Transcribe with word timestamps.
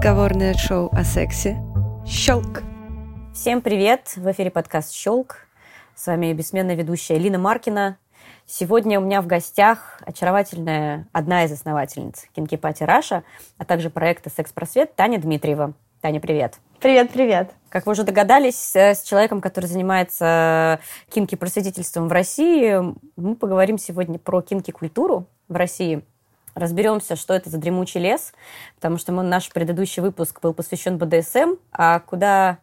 Разговорное 0.00 0.54
шоу 0.54 0.88
о 0.92 1.04
сексе 1.04 1.58
«Щелк». 2.06 2.62
Всем 3.34 3.60
привет! 3.60 4.14
В 4.16 4.32
эфире 4.32 4.50
подкаст 4.50 4.94
«Щелк». 4.94 5.46
С 5.94 6.06
вами 6.06 6.32
бессменная 6.32 6.74
ведущая 6.74 7.18
Лина 7.18 7.36
Маркина. 7.36 7.98
Сегодня 8.46 8.98
у 8.98 9.04
меня 9.04 9.20
в 9.20 9.26
гостях 9.26 10.00
очаровательная 10.06 11.06
одна 11.12 11.44
из 11.44 11.52
основательниц 11.52 12.28
Kinky 12.34 12.58
Party 12.58 12.82
Russia, 12.82 13.24
а 13.58 13.66
также 13.66 13.90
проекта 13.90 14.30
«Секс-просвет» 14.30 14.96
Таня 14.96 15.18
Дмитриева. 15.18 15.74
Таня, 16.00 16.18
привет! 16.18 16.54
Привет, 16.80 17.10
привет. 17.10 17.50
Как 17.68 17.84
вы 17.84 17.92
уже 17.92 18.02
догадались, 18.02 18.74
э, 18.74 18.94
с 18.94 19.02
человеком, 19.02 19.42
который 19.42 19.66
занимается 19.66 20.80
kinky 21.10 21.31
-просветительством 21.31 22.08
в 22.08 22.12
России, 22.12 22.74
мы 23.16 23.36
поговорим 23.36 23.76
сегодня 23.76 24.18
про 24.18 24.40
kinky 24.40 24.71
-культуру 24.71 25.26
в 25.50 25.56
России. 25.56 26.02
Разберемся, 26.54 27.16
что 27.16 27.34
это 27.34 27.50
за 27.50 27.58
дремучий 27.58 28.00
лес, 28.00 28.32
потому 28.76 28.98
что 28.98 29.12
мы, 29.12 29.22
наш 29.22 29.50
предыдущий 29.50 30.02
выпуск 30.02 30.40
был 30.40 30.52
посвящен 30.52 30.98
БДСМ, 30.98 31.56
а 31.72 32.00
куда 32.00 32.58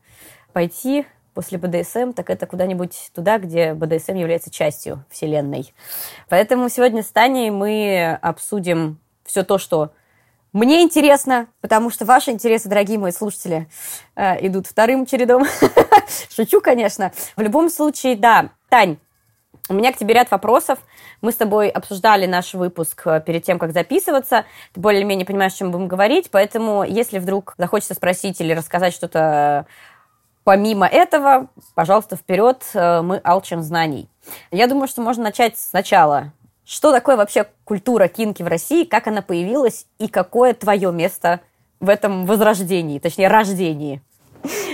пойти 0.53 1.05
после 1.33 1.57
БДСМ, 1.57 2.13
так 2.13 2.29
это 2.29 2.47
куда-нибудь 2.47 3.11
туда, 3.13 3.37
где 3.37 3.73
БДСМ 3.73 4.15
является 4.15 4.49
частью 4.49 5.05
Вселенной. 5.09 5.73
Поэтому 6.29 6.67
сегодня 6.67 7.03
с 7.03 7.07
Таней 7.07 7.51
мы 7.51 8.17
обсудим 8.21 8.99
все 9.23 9.43
то, 9.43 9.59
что 9.59 9.91
мне 10.53 10.81
интересно, 10.81 11.47
потому 11.61 11.91
что 11.91 12.05
ваши 12.05 12.31
интересы, 12.31 12.69
дорогие 12.69 12.97
мои 12.97 13.11
слушатели, 13.11 13.69
э, 14.15 14.47
идут 14.47 14.65
вторым 14.65 15.05
чередом. 15.05 15.45
Шучу, 16.35 16.61
конечно. 16.61 17.11
В 17.35 17.41
любом 17.41 17.69
случае, 17.69 18.15
да. 18.15 18.49
Тань, 18.69 18.97
у 19.69 19.73
меня 19.73 19.91
к 19.91 19.97
тебе 19.97 20.13
ряд 20.13 20.31
вопросов. 20.31 20.79
Мы 21.21 21.31
с 21.31 21.35
тобой 21.35 21.69
обсуждали 21.69 22.25
наш 22.25 22.53
выпуск 22.53 23.01
э, 23.05 23.21
перед 23.25 23.43
тем, 23.43 23.59
как 23.59 23.73
записываться. 23.73 24.45
Ты 24.73 24.79
более-менее 24.79 25.25
понимаешь, 25.25 25.53
о 25.53 25.57
чем 25.57 25.71
будем 25.71 25.87
говорить. 25.87 26.29
Поэтому, 26.31 26.83
если 26.83 27.19
вдруг 27.19 27.55
захочется 27.57 27.93
спросить 27.93 28.39
или 28.39 28.53
рассказать 28.53 28.93
что-то 28.93 29.65
помимо 30.43 30.87
этого, 30.87 31.47
пожалуйста, 31.75 32.15
вперед. 32.15 32.63
Э, 32.73 33.01
мы 33.01 33.17
алчим 33.23 33.61
знаний. 33.61 34.07
Я 34.51 34.67
думаю, 34.67 34.87
что 34.87 35.01
можно 35.01 35.23
начать 35.23 35.57
сначала. 35.57 36.31
Что 36.65 36.91
такое 36.91 37.17
вообще 37.17 37.47
культура 37.63 38.07
кинки 38.07 38.43
в 38.43 38.47
России, 38.47 38.83
как 38.83 39.07
она 39.07 39.21
появилась 39.21 39.85
и 39.99 40.07
какое 40.07 40.53
твое 40.53 40.91
место 40.91 41.41
в 41.79 41.89
этом 41.89 42.25
возрождении, 42.25 42.99
точнее, 42.99 43.27
рождении? 43.27 44.01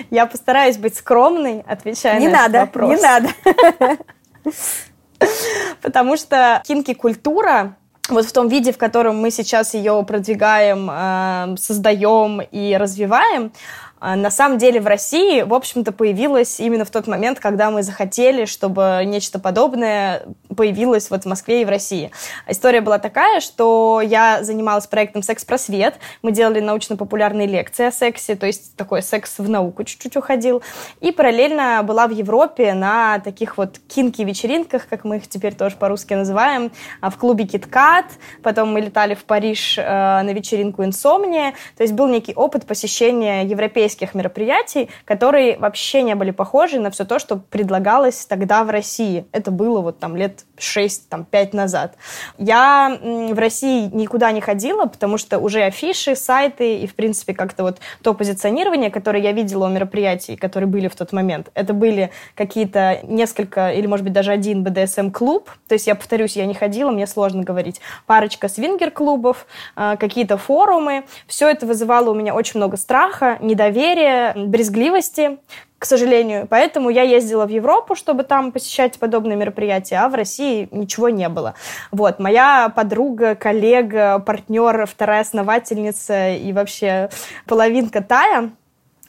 Я 0.10 0.26
постараюсь 0.26 0.78
быть 0.78 0.96
скромной, 0.96 1.64
отвечая 1.68 2.20
не 2.20 2.28
на 2.28 2.44
надо, 2.44 2.58
этот 2.58 2.76
вопрос. 2.76 2.90
Не 2.90 3.02
надо, 3.02 3.30
Потому 5.82 6.18
что 6.18 6.62
кинки-культура 6.66 7.76
вот 8.10 8.26
в 8.26 8.34
том 8.34 8.50
виде, 8.50 8.74
в 8.74 8.78
котором 8.78 9.18
мы 9.18 9.32
сейчас 9.32 9.74
ее 9.74 10.04
продвигаем, 10.06 10.90
э, 10.92 11.56
создаем 11.58 12.42
и 12.42 12.76
развиваем, 12.76 13.54
а, 13.93 13.93
на 14.04 14.30
самом 14.30 14.58
деле 14.58 14.82
в 14.82 14.88
России, 14.88 15.44
в 15.44 15.54
общем-то, 15.54 15.94
появилась 15.94 16.60
именно 16.60 16.84
в 16.84 16.90
тот 16.90 17.08
момент, 17.08 17.40
когда 17.40 17.72
мы 17.72 17.84
захотели, 17.84 18.44
чтобы 18.44 19.02
нечто 19.06 19.40
подобное 19.40 20.24
появилось 20.56 21.10
вот 21.10 21.24
в 21.24 21.26
Москве 21.26 21.62
и 21.62 21.66
в 21.66 21.70
России. 21.70 22.12
История 22.46 22.82
была 22.82 23.00
такая, 23.00 23.40
что 23.40 24.02
я 24.04 24.44
занималась 24.44 24.88
проектом 24.88 25.24
«Секс-просвет». 25.24 25.96
Мы 26.22 26.34
делали 26.34 26.60
научно-популярные 26.60 27.48
лекции 27.48 27.86
о 27.86 27.92
сексе, 27.94 28.36
то 28.36 28.46
есть 28.46 28.76
такой 28.76 29.02
секс 29.02 29.36
в 29.38 29.48
науку 29.50 29.86
чуть-чуть 29.86 30.18
уходил. 30.18 30.62
И 31.00 31.14
параллельно 31.14 31.82
была 31.84 32.08
в 32.08 32.12
Европе 32.12 32.74
на 32.74 33.20
таких 33.20 33.58
вот 33.58 33.80
кинки-вечеринках, 33.88 34.88
как 34.90 35.06
мы 35.06 35.18
их 35.18 35.30
теперь 35.30 35.56
тоже 35.56 35.78
по-русски 35.78 36.14
называем, 36.14 36.74
а, 37.00 37.10
в 37.10 37.18
клубе 37.18 37.46
«Киткат». 37.46 38.08
Потом 38.42 38.74
мы 38.74 38.82
летали 38.82 39.16
в 39.16 39.24
Париж 39.24 39.78
э, 39.78 39.82
на 39.84 40.34
вечеринку 40.34 40.84
«Инсомния». 40.84 41.54
То 41.78 41.84
есть 41.84 41.94
был 41.94 42.08
некий 42.08 42.34
опыт 42.34 42.66
посещения 42.66 43.46
европейских 43.46 43.93
европейских 43.94 44.16
мероприятий, 44.16 44.90
которые 45.06 45.58
вообще 45.58 46.02
не 46.04 46.16
были 46.16 46.32
похожи 46.32 46.80
на 46.80 46.90
все 46.90 47.06
то, 47.06 47.20
что 47.20 47.38
предлагалось 47.38 48.26
тогда 48.26 48.64
в 48.64 48.70
России. 48.70 49.26
Это 49.32 49.52
было 49.52 49.82
вот 49.82 50.00
там 50.00 50.16
лет 50.16 50.46
6-5 50.58 51.56
назад. 51.56 51.96
Я 52.38 52.98
в 53.02 53.38
России 53.38 53.90
никуда 53.94 54.32
не 54.32 54.42
ходила, 54.42 54.86
потому 54.86 55.18
что 55.18 55.40
уже 55.40 55.64
афиши, 55.64 56.16
сайты 56.16 56.78
и, 56.78 56.88
в 56.88 56.96
принципе, 56.96 57.34
как-то 57.34 57.64
вот 57.64 57.80
то 58.02 58.14
позиционирование, 58.14 58.90
которое 58.90 59.22
я 59.22 59.32
видела 59.32 59.66
у 59.66 59.70
мероприятий, 59.70 60.36
которые 60.36 60.68
были 60.68 60.88
в 60.88 60.96
тот 60.96 61.14
момент, 61.14 61.50
это 61.54 61.74
были 61.74 62.10
какие-то 62.36 63.00
несколько 63.04 63.72
или, 63.72 63.88
может 63.88 64.04
быть, 64.04 64.14
даже 64.14 64.32
один 64.32 64.64
BDSM-клуб. 64.64 65.50
То 65.68 65.76
есть, 65.76 65.88
я 65.88 65.96
повторюсь, 65.96 66.36
я 66.36 66.46
не 66.46 66.54
ходила, 66.54 66.92
мне 66.92 67.08
сложно 67.08 67.44
говорить. 67.44 67.82
Парочка 68.06 68.48
свингер-клубов, 68.48 69.46
а, 69.76 69.96
какие-то 69.98 70.38
форумы. 70.38 71.04
Все 71.28 71.50
это 71.50 71.66
вызывало 71.66 72.12
у 72.12 72.16
меня 72.16 72.34
очень 72.34 72.60
много 72.60 72.78
страха, 72.78 73.38
недоверия 73.42 73.83
недоверия, 73.84 74.34
брезгливости, 74.36 75.38
к 75.78 75.86
сожалению. 75.86 76.48
Поэтому 76.50 76.90
я 76.90 77.02
ездила 77.02 77.46
в 77.46 77.50
Европу, 77.50 77.96
чтобы 77.96 78.24
там 78.24 78.52
посещать 78.52 78.98
подобные 78.98 79.36
мероприятия, 79.36 79.98
а 79.98 80.08
в 80.08 80.16
России 80.16 80.70
ничего 80.72 81.10
не 81.10 81.28
было. 81.28 81.56
Вот, 81.92 82.20
моя 82.20 82.72
подруга, 82.74 83.36
коллега, 83.36 84.20
партнер, 84.20 84.86
вторая 84.86 85.22
основательница 85.22 86.30
и 86.30 86.54
вообще 86.54 87.10
половинка 87.46 88.02
Тая, 88.02 88.52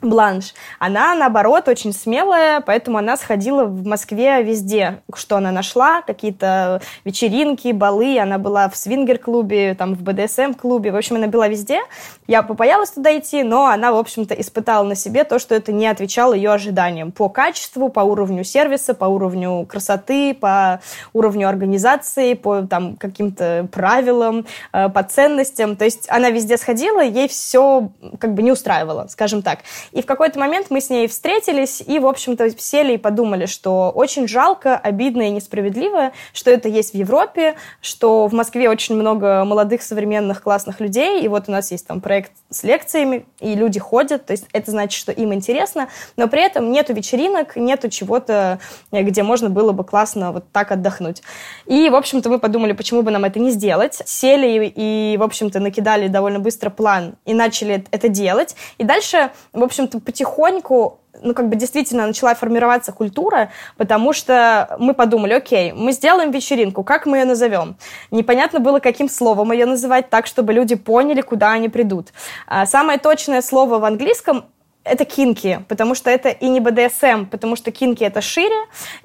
Бланш, 0.04 0.54
она, 0.78 1.14
наоборот, 1.14 1.68
очень 1.68 1.92
смелая, 1.92 2.60
поэтому 2.60 2.98
она 2.98 3.16
сходила 3.16 3.64
в 3.64 3.86
Москве 3.86 4.42
везде, 4.42 5.00
что 5.14 5.36
она 5.36 5.50
нашла, 5.50 6.02
какие-то 6.02 6.80
вечеринки, 7.04 7.72
балы, 7.72 8.18
она 8.18 8.38
была 8.38 8.68
в 8.68 8.76
свингер-клубе, 8.76 9.74
там, 9.74 9.94
в 9.94 10.02
БДСМ-клубе, 10.02 10.92
в 10.92 10.96
общем, 10.96 11.16
она 11.16 11.26
была 11.28 11.48
везде. 11.48 11.80
Я 12.26 12.42
побоялась 12.42 12.90
туда 12.90 13.16
идти, 13.18 13.42
но 13.42 13.66
она, 13.66 13.92
в 13.92 13.96
общем-то, 13.96 14.34
испытала 14.34 14.84
на 14.84 14.94
себе 14.94 15.24
то, 15.24 15.38
что 15.38 15.54
это 15.54 15.72
не 15.72 15.86
отвечало 15.86 16.34
ее 16.34 16.52
ожиданиям 16.52 17.12
по 17.12 17.28
качеству, 17.28 17.88
по 17.88 18.00
уровню 18.00 18.44
сервиса, 18.44 18.94
по 18.94 19.04
уровню 19.06 19.66
красоты, 19.66 20.34
по 20.34 20.80
уровню 21.12 21.48
организации, 21.48 22.34
по 22.34 22.62
там 22.62 22.96
каким-то 22.96 23.68
правилам, 23.72 24.46
э, 24.72 24.88
по 24.88 25.02
ценностям. 25.02 25.76
То 25.76 25.84
есть 25.84 26.06
она 26.08 26.30
везде 26.30 26.56
сходила, 26.56 27.00
ей 27.00 27.28
все 27.28 27.90
как 28.18 28.34
бы 28.34 28.42
не 28.42 28.52
устраивало, 28.52 29.06
скажем 29.08 29.42
так. 29.42 29.60
И 29.94 30.02
в 30.02 30.06
какой-то 30.06 30.38
момент 30.38 30.66
мы 30.70 30.80
с 30.80 30.90
ней 30.90 31.06
встретились 31.06 31.82
и, 31.86 31.98
в 31.98 32.06
общем-то, 32.06 32.50
сели 32.58 32.94
и 32.94 32.98
подумали, 32.98 33.46
что 33.46 33.90
очень 33.94 34.28
жалко, 34.28 34.76
обидно 34.76 35.22
и 35.22 35.30
несправедливо, 35.30 36.10
что 36.32 36.50
это 36.50 36.68
есть 36.68 36.92
в 36.92 36.96
Европе, 36.96 37.54
что 37.80 38.26
в 38.26 38.34
Москве 38.34 38.68
очень 38.68 38.96
много 38.96 39.44
молодых, 39.44 39.82
современных, 39.82 40.42
классных 40.42 40.80
людей, 40.80 41.22
и 41.22 41.28
вот 41.28 41.44
у 41.48 41.52
нас 41.52 41.70
есть 41.70 41.86
там 41.86 42.00
проект 42.00 42.32
с 42.50 42.64
лекциями, 42.64 43.24
и 43.38 43.54
люди 43.54 43.78
ходят, 43.78 44.26
то 44.26 44.32
есть 44.32 44.46
это 44.52 44.72
значит, 44.72 44.98
что 44.98 45.12
им 45.12 45.32
интересно, 45.32 45.88
но 46.16 46.26
при 46.26 46.42
этом 46.42 46.72
нету 46.72 46.92
вечеринок, 46.92 47.54
нету 47.54 47.88
чего-то, 47.88 48.58
где 48.90 49.22
можно 49.22 49.48
было 49.48 49.70
бы 49.70 49.84
классно 49.84 50.32
вот 50.32 50.44
так 50.50 50.72
отдохнуть. 50.72 51.22
И, 51.66 51.88
в 51.88 51.94
общем-то, 51.94 52.28
мы 52.30 52.40
подумали, 52.40 52.72
почему 52.72 53.02
бы 53.02 53.12
нам 53.12 53.24
это 53.24 53.38
не 53.38 53.50
сделать. 53.50 54.02
Сели 54.04 54.72
и, 54.74 55.16
в 55.16 55.22
общем-то, 55.22 55.60
накидали 55.60 56.08
довольно 56.08 56.40
быстро 56.40 56.70
план 56.70 57.14
и 57.24 57.32
начали 57.32 57.84
это 57.92 58.08
делать. 58.08 58.56
И 58.78 58.84
дальше, 58.84 59.30
в 59.52 59.62
общем 59.62 59.73
общем-то, 59.74 60.00
потихоньку 60.00 61.00
ну, 61.22 61.34
как 61.34 61.48
бы 61.48 61.56
действительно 61.56 62.06
начала 62.06 62.34
формироваться 62.34 62.92
культура, 62.92 63.50
потому 63.76 64.12
что 64.12 64.76
мы 64.78 64.94
подумали, 64.94 65.32
окей, 65.32 65.72
мы 65.72 65.92
сделаем 65.92 66.30
вечеринку, 66.30 66.82
как 66.82 67.06
мы 67.06 67.18
ее 67.18 67.24
назовем? 67.24 67.76
Непонятно 68.10 68.60
было, 68.60 68.80
каким 68.80 69.08
словом 69.08 69.52
ее 69.52 69.66
называть 69.66 70.10
так, 70.10 70.26
чтобы 70.26 70.52
люди 70.52 70.74
поняли, 70.74 71.20
куда 71.20 71.52
они 71.52 71.68
придут. 71.68 72.08
А 72.46 72.66
самое 72.66 72.98
точное 72.98 73.42
слово 73.42 73.78
в 73.78 73.84
английском 73.84 74.46
это 74.84 75.04
кинки, 75.04 75.64
потому 75.68 75.94
что 75.94 76.10
это 76.10 76.28
и 76.28 76.48
не 76.48 76.60
БДСМ, 76.60 77.26
потому 77.30 77.56
что 77.56 77.70
кинки 77.70 78.04
это 78.04 78.20
шире, 78.20 78.54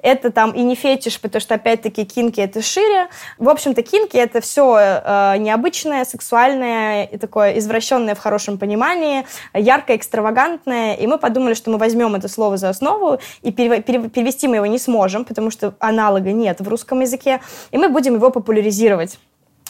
это 0.02 0.30
там 0.30 0.52
и 0.52 0.62
не 0.62 0.74
фетиш, 0.74 1.20
потому 1.20 1.40
что 1.40 1.54
опять-таки 1.54 2.04
кинки 2.04 2.40
это 2.40 2.62
шире. 2.62 3.08
В 3.38 3.48
общем-то, 3.48 3.82
кинки 3.82 4.16
это 4.16 4.40
все 4.40 4.76
э, 4.78 5.36
необычное, 5.38 6.04
сексуальное 6.04 7.04
и 7.04 7.16
такое 7.16 7.58
извращенное 7.58 8.14
в 8.14 8.18
хорошем 8.18 8.58
понимании, 8.58 9.26
яркое, 9.54 9.96
экстравагантное. 9.96 10.94
И 10.94 11.06
мы 11.06 11.18
подумали, 11.18 11.54
что 11.54 11.70
мы 11.70 11.78
возьмем 11.78 12.14
это 12.14 12.28
слово 12.28 12.56
за 12.58 12.68
основу 12.68 13.18
и 13.42 13.50
перевести 13.50 14.48
мы 14.48 14.56
его 14.56 14.66
не 14.66 14.78
сможем, 14.78 15.24
потому 15.24 15.50
что 15.50 15.74
аналога 15.78 16.32
нет 16.32 16.60
в 16.60 16.68
русском 16.68 17.00
языке, 17.00 17.40
и 17.70 17.78
мы 17.78 17.88
будем 17.88 18.14
его 18.14 18.30
популяризировать. 18.30 19.18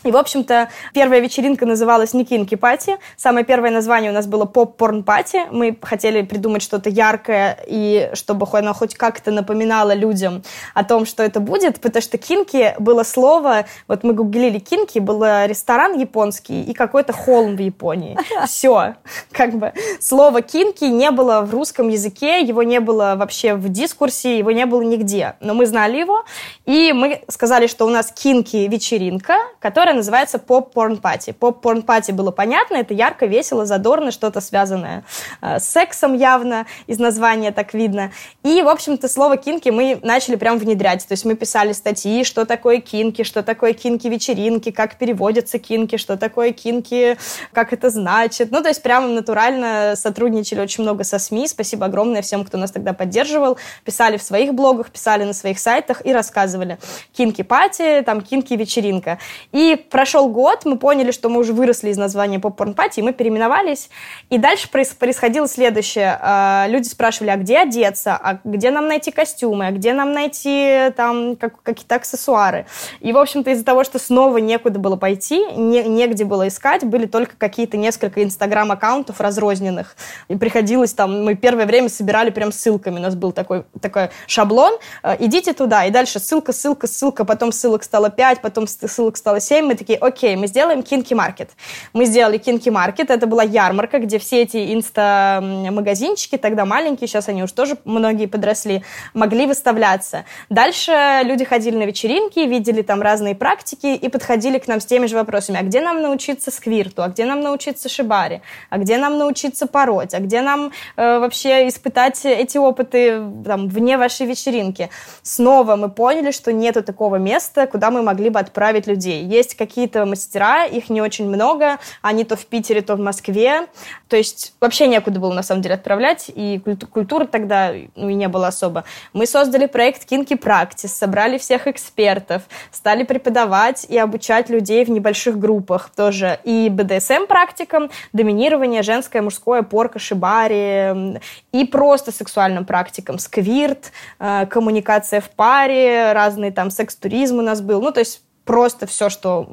И, 0.05 0.11
в 0.11 0.17
общем-то, 0.17 0.71
первая 0.95 1.21
вечеринка 1.21 1.67
называлась 1.67 2.15
не 2.15 2.25
Кинки 2.25 2.55
Пати. 2.55 2.97
Самое 3.17 3.45
первое 3.45 3.71
название 3.71 4.11
у 4.11 4.15
нас 4.15 4.27
было 4.27 4.47
Поп-порн 4.47 5.05
Пати. 5.05 5.43
Мы 5.51 5.77
хотели 5.83 6.23
придумать 6.23 6.63
что-то 6.63 6.89
яркое, 6.89 7.59
и 7.67 8.11
чтобы 8.15 8.47
оно 8.53 8.73
хоть 8.73 8.95
как-то 8.95 9.31
напоминало 9.31 9.93
людям 9.93 10.43
о 10.75 10.85
том, 10.85 11.05
что 11.05 11.23
это 11.23 11.41
будет, 11.41 11.81
потому 11.81 12.03
что 12.03 12.17
Кинки 12.17 12.75
было 12.79 13.03
слово, 13.03 13.67
вот 13.89 14.03
мы 14.03 14.15
гуглили 14.15 14.59
Кинки, 14.59 14.99
был 14.99 15.23
ресторан 15.23 15.99
японский 15.99 16.63
и 16.63 16.73
какой-то 16.73 17.13
холм 17.13 17.57
в 17.57 17.61
Японии. 17.61 18.17
Все. 18.47 18.95
Как 19.33 19.55
бы 19.55 19.73
слово 20.01 20.41
Кинки 20.41 20.85
не 20.85 21.11
было 21.11 21.43
в 21.43 21.53
русском 21.53 21.89
языке, 21.89 22.41
его 22.41 22.63
не 22.63 22.81
было 22.81 23.15
вообще 23.17 23.55
в 23.55 23.69
дискурсе, 23.69 24.39
его 24.39 24.51
не 24.51 24.65
было 24.65 24.81
нигде. 24.81 25.35
Но 25.41 25.53
мы 25.53 25.67
знали 25.67 25.99
его, 25.99 26.25
и 26.65 26.93
мы 26.93 27.23
сказали, 27.29 27.67
что 27.67 27.85
у 27.87 27.91
нас 27.91 28.13
Кинки 28.13 28.57
вечеринка, 28.57 29.35
которая 29.59 29.90
которая 29.91 30.03
называется 30.03 30.39
поп-порн-пати. 30.39 31.33
Поп-порн-пати 31.33 32.13
было 32.13 32.31
понятно, 32.31 32.77
это 32.77 32.95
ярко, 32.95 33.27
весело, 33.27 33.67
задорно, 33.67 34.13
что-то 34.13 34.41
связанное 34.41 35.03
э, 35.43 35.59
с 35.59 35.69
сексом 35.69 36.15
явно, 36.15 36.67
из 36.87 37.01
названия 37.01 37.51
так 37.51 37.75
видно. 37.75 38.13
И, 38.45 38.63
в 38.63 38.69
общем-то, 38.69 39.09
слово 39.09 39.37
кинки 39.37 39.69
мы 39.71 39.99
начали 40.05 40.37
прям 40.37 40.59
внедрять. 40.59 41.05
То 41.09 41.13
есть 41.15 41.25
мы 41.25 41.35
писали 41.35 41.73
статьи, 41.73 42.23
что 42.23 42.47
такое 42.47 42.81
кинки, 42.81 43.25
что 43.25 43.43
такое 43.43 43.73
кинки-вечеринки, 43.73 44.71
как 44.71 44.95
переводятся 44.95 45.59
кинки, 45.59 45.97
что 45.97 46.17
такое 46.17 46.53
кинки, 46.53 47.19
как 47.53 47.73
это 47.73 47.91
значит. 47.91 48.53
Ну, 48.53 48.63
то 48.63 48.69
есть 48.69 48.83
прям 48.83 49.17
натурально 49.17 49.95
сотрудничали 49.97 50.61
очень 50.61 50.85
много 50.85 51.03
со 51.03 51.19
СМИ. 51.19 51.49
Спасибо 51.49 51.87
огромное 51.87 52.23
всем, 52.23 52.45
кто 52.45 52.59
нас 52.59 52.71
тогда 52.71 52.93
поддерживал. 52.93 53.59
Писали 53.85 54.19
в 54.19 54.23
своих 54.23 54.55
блогах, 54.55 54.91
писали 54.91 55.25
на 55.25 55.33
своих 55.33 55.59
сайтах 55.59 56.07
и 56.07 56.13
рассказывали. 56.13 56.79
Кинки-пати, 57.13 58.03
там 58.07 58.21
кинки-вечеринка. 58.21 59.19
И 59.51 59.80
прошел 59.89 60.29
год, 60.29 60.65
мы 60.65 60.77
поняли, 60.77 61.11
что 61.11 61.29
мы 61.29 61.41
уже 61.41 61.53
выросли 61.53 61.91
из 61.91 61.97
названия 61.97 62.39
поп-порн-пати, 62.39 63.01
и 63.01 63.03
мы 63.03 63.13
переименовались. 63.13 63.91
И 64.29 64.39
дальше 64.39 64.69
происходило 64.69 65.49
следующее. 65.49 66.19
А, 66.21 66.67
люди 66.69 66.89
спрашивали, 66.89 67.31
а 67.31 67.37
где 67.37 67.59
одеться, 67.59 68.17
а 68.17 68.41
где 68.45 68.71
нам 68.71 68.89
найти 68.89 69.11
костюмы, 69.11 69.67
а 69.67 69.71
где 69.71 69.93
нам 69.93 70.13
найти 70.13 70.93
там 70.97 71.37
какие-то 71.37 71.97
аксессуары. 71.97 72.67
И, 73.01 73.13
в 73.13 73.19
общем-то, 73.19 73.51
из-за 73.51 73.65
того, 73.65 73.85
что 73.85 73.99
снова 73.99 74.39
некуда 74.39 74.79
было 74.79 74.97
пойти, 74.97 75.45
не, 75.53 75.83
негде 75.85 76.25
было 76.25 76.49
искать, 76.49 76.85
были 76.85 77.07
только 77.07 77.37
какие-то 77.37 77.77
несколько 77.77 78.23
инстаграм-аккаунтов 78.23 79.21
разрозненных. 79.21 79.97
И 80.29 80.37
приходилось 80.37 80.93
там, 80.93 81.25
мы 81.25 81.35
первое 81.35 81.67
время 81.67 81.89
собирали 81.89 82.31
прям 82.31 82.53
ссылками, 82.53 82.99
у 82.99 83.03
нас 83.03 83.15
был 83.15 83.33
такой, 83.33 83.65
такой 83.81 84.11
шаблон, 84.27 84.75
э, 85.03 85.17
идите 85.21 85.53
туда, 85.53 85.85
и 85.85 85.91
дальше 85.91 86.19
ссылка, 86.19 86.53
ссылка, 86.53 86.87
ссылка, 86.87 87.25
потом 87.25 87.53
ссылок 87.53 87.83
стало 87.83 88.11
5, 88.11 88.41
потом 88.41 88.67
ссылок 88.67 89.17
стало 89.17 89.41
7, 89.41 89.70
мы 89.71 89.77
такие, 89.77 89.99
окей, 90.01 90.35
мы 90.35 90.49
сделаем 90.49 90.83
Кинки 90.83 91.15
Маркет. 91.15 91.51
Мы 91.93 92.05
сделали 92.05 92.39
Кинки 92.39 92.69
Маркет, 92.71 93.09
это 93.11 93.29
была 93.29 93.45
ярмарка, 93.45 94.01
где 94.01 94.19
все 94.19 94.43
эти 94.43 94.75
инста-магазинчики, 94.75 96.37
тогда 96.39 96.65
маленькие, 96.65 97.07
сейчас 97.07 97.29
они 97.29 97.45
уже 97.45 97.55
тоже 97.55 97.79
многие 97.85 98.27
подросли, 98.27 98.83
могли 99.15 99.47
выставляться. 99.47 100.25
Дальше 100.49 101.21
люди 101.23 101.45
ходили 101.45 101.77
на 101.77 101.85
вечеринки, 101.85 102.41
видели 102.41 102.83
там 102.83 103.01
разные 103.01 103.37
практики 103.37 103.95
и 103.95 104.09
подходили 104.09 104.59
к 104.59 104.67
нам 104.67 104.81
с 104.81 104.87
теми 104.87 105.07
же 105.07 105.15
вопросами, 105.15 105.61
а 105.61 105.63
где 105.63 105.81
нам 105.81 106.03
научиться 106.03 106.51
сквирту, 106.51 107.05
а 107.05 107.09
где 107.09 107.25
нам 107.25 107.41
научиться 107.41 107.89
шибари, 107.89 108.41
а 108.71 108.79
где 108.79 108.99
нам 108.99 109.19
научиться 109.19 109.69
пороть, 109.69 110.15
а 110.15 110.19
где 110.19 110.43
нам 110.43 110.73
э, 110.97 111.19
вообще 111.21 111.69
испытать 111.69 112.25
эти 112.25 112.59
опыты 112.59 113.23
там, 113.45 113.69
вне 113.69 113.97
вашей 113.97 114.27
вечеринки. 114.27 114.91
Снова 115.23 115.77
мы 115.77 115.89
поняли, 115.91 116.33
что 116.33 116.53
нету 116.53 116.83
такого 116.83 117.17
места, 117.17 117.69
куда 117.69 117.93
мы 117.93 118.03
могли 118.03 118.31
бы 118.31 118.41
отправить 118.41 118.89
людей. 118.89 119.25
Есть 119.25 119.60
какие-то 119.61 120.07
мастера, 120.07 120.65
их 120.65 120.89
не 120.89 121.03
очень 121.03 121.29
много, 121.29 121.79
они 122.01 122.25
то 122.25 122.35
в 122.35 122.47
Питере, 122.47 122.81
то 122.81 122.97
в 122.97 122.99
Москве. 122.99 123.67
То 124.09 124.17
есть 124.17 124.55
вообще 124.59 124.87
некуда 124.87 125.21
было 125.21 125.35
на 125.35 125.43
самом 125.43 125.61
деле 125.61 125.75
отправлять, 125.75 126.31
и 126.35 126.59
культуры 126.91 127.27
тогда 127.27 127.73
ну, 127.95 128.09
и 128.09 128.15
не 128.15 128.29
было 128.29 128.47
особо. 128.47 128.85
Мы 129.13 129.27
создали 129.27 129.67
проект 129.67 130.11
Kinky 130.11 130.39
Practice, 130.41 130.89
собрали 130.89 131.37
всех 131.37 131.67
экспертов, 131.67 132.45
стали 132.73 133.05
преподавать 133.05 133.85
и 133.85 133.99
обучать 133.99 134.49
людей 134.49 134.83
в 134.87 134.89
небольших 134.89 135.39
группах 135.39 135.91
тоже. 135.95 136.41
И 136.45 136.71
БДСМ 136.71 137.27
практикам, 137.29 137.91
доминирование, 138.15 138.83
женское, 138.83 139.21
мужское, 139.21 139.61
порка, 139.61 139.99
шибари, 139.99 141.21
и 141.53 141.65
просто 141.67 142.13
сексуальным 142.13 142.65
практикам, 142.65 143.19
сквирт, 143.19 143.93
э, 144.19 144.47
коммуникация 144.47 145.21
в 145.21 145.29
паре, 145.29 146.13
разные 146.13 146.51
там 146.51 146.71
секс-туризм 146.71 147.41
у 147.41 147.43
нас 147.43 147.61
был. 147.61 147.83
Ну, 147.83 147.93
то 147.93 148.01
есть 148.01 148.23
просто 148.51 148.89
все, 148.89 149.11
что 149.11 149.47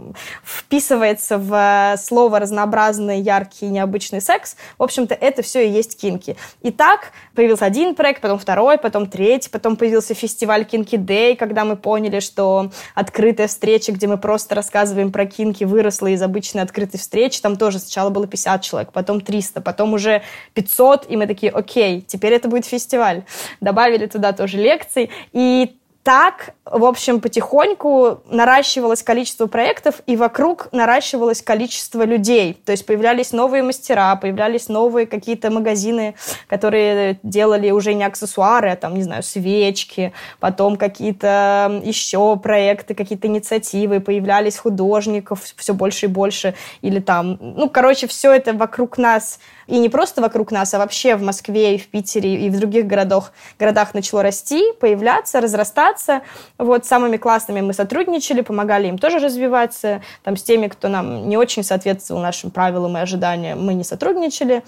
вписывается 0.44 1.38
в 1.38 1.54
э, 1.54 1.98
слово 1.98 2.40
разнообразный, 2.40 3.22
яркий, 3.22 3.68
необычный 3.68 4.22
секс, 4.22 4.56
в 4.80 4.82
общем-то, 4.82 5.14
это 5.14 5.44
все 5.44 5.68
и 5.68 5.70
есть 5.70 6.02
кинки. 6.02 6.36
И 6.64 6.72
так 6.72 7.12
появился 7.36 7.66
один 7.66 7.94
проект, 7.94 8.24
потом 8.24 8.40
второй, 8.40 8.80
потом 8.80 9.06
третий, 9.06 9.52
потом 9.52 9.76
появился 9.76 10.16
фестиваль 10.16 10.66
Кинки 10.66 10.96
Дэй, 10.96 11.36
когда 11.36 11.64
мы 11.64 11.76
поняли, 11.76 12.20
что 12.20 12.72
открытая 12.96 13.48
встреча, 13.48 13.92
где 13.92 14.08
мы 14.08 14.18
просто 14.18 14.56
рассказываем 14.56 15.12
про 15.12 15.28
кинки, 15.28 15.64
выросла 15.64 16.08
из 16.08 16.24
обычной 16.24 16.64
открытой 16.64 17.00
встречи. 17.00 17.40
Там 17.40 17.56
тоже 17.56 17.78
сначала 17.78 18.10
было 18.10 18.26
50 18.26 18.64
человек, 18.64 18.92
потом 18.94 19.22
300, 19.22 19.62
потом 19.62 19.94
уже 19.94 20.24
500, 20.56 21.06
и 21.08 21.18
мы 21.18 21.28
такие, 21.28 21.52
окей, 21.52 22.02
теперь 22.02 22.34
это 22.34 22.50
будет 22.50 22.66
фестиваль. 22.66 23.26
Добавили 23.62 24.08
туда 24.08 24.34
тоже 24.34 24.58
лекции, 24.58 25.12
и 25.34 25.78
так, 26.08 26.52
в 26.64 26.86
общем, 26.86 27.20
потихоньку 27.20 28.22
наращивалось 28.30 29.04
количество 29.04 29.48
проектов, 29.48 29.96
и 30.06 30.16
вокруг 30.16 30.70
наращивалось 30.72 31.42
количество 31.42 32.06
людей. 32.06 32.54
То 32.66 32.72
есть 32.72 32.86
появлялись 32.86 33.34
новые 33.34 33.62
мастера, 33.62 34.16
появлялись 34.16 34.70
новые 34.70 35.06
какие-то 35.06 35.52
магазины, 35.52 36.16
которые 36.48 37.20
делали 37.24 37.72
уже 37.72 37.94
не 37.94 38.06
аксессуары, 38.06 38.70
а 38.70 38.78
там, 38.78 38.94
не 38.94 39.04
знаю, 39.04 39.22
свечки, 39.22 40.14
потом 40.40 40.78
какие-то 40.78 41.82
еще 41.84 42.38
проекты, 42.38 42.96
какие-то 42.96 43.28
инициативы, 43.28 44.00
появлялись 44.00 44.56
художников 44.56 45.42
все 45.58 45.74
больше 45.74 46.06
и 46.06 46.10
больше, 46.10 46.54
или 46.82 47.02
там, 47.02 47.38
ну, 47.42 47.70
короче, 47.70 48.08
все 48.08 48.32
это 48.32 48.54
вокруг 48.54 48.98
нас 48.98 49.40
и 49.68 49.78
не 49.80 49.90
просто 49.90 50.22
вокруг 50.22 50.52
нас, 50.52 50.74
а 50.74 50.80
вообще 50.80 51.16
в 51.16 51.22
Москве 51.22 51.76
и 51.76 51.78
в 51.78 51.88
Питере 51.88 52.36
и 52.46 52.50
в 52.50 52.58
других 52.58 52.88
городах, 52.88 53.34
городах 53.60 53.94
начало 53.94 54.24
расти, 54.24 54.72
появляться, 54.80 55.42
разрастаться. 55.42 56.22
Вот 56.58 56.86
с 56.86 56.88
самыми 56.88 57.18
классными 57.18 57.62
мы 57.62 57.74
сотрудничали, 57.74 58.42
помогали 58.42 58.88
им 58.88 58.98
тоже 58.98 59.20
развиваться. 59.20 60.02
Там 60.24 60.38
с 60.38 60.44
теми, 60.44 60.68
кто 60.68 60.88
нам 60.88 61.28
не 61.28 61.38
очень 61.38 61.64
соответствовал 61.64 62.22
нашим 62.22 62.52
правилам 62.52 62.98
и 62.98 63.02
ожиданиям, 63.02 63.64
мы 63.64 63.74
не 63.74 63.84
сотрудничали. 63.84 64.64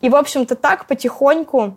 И, 0.00 0.08
в 0.08 0.16
общем-то, 0.16 0.54
так 0.56 0.86
потихоньку 0.86 1.76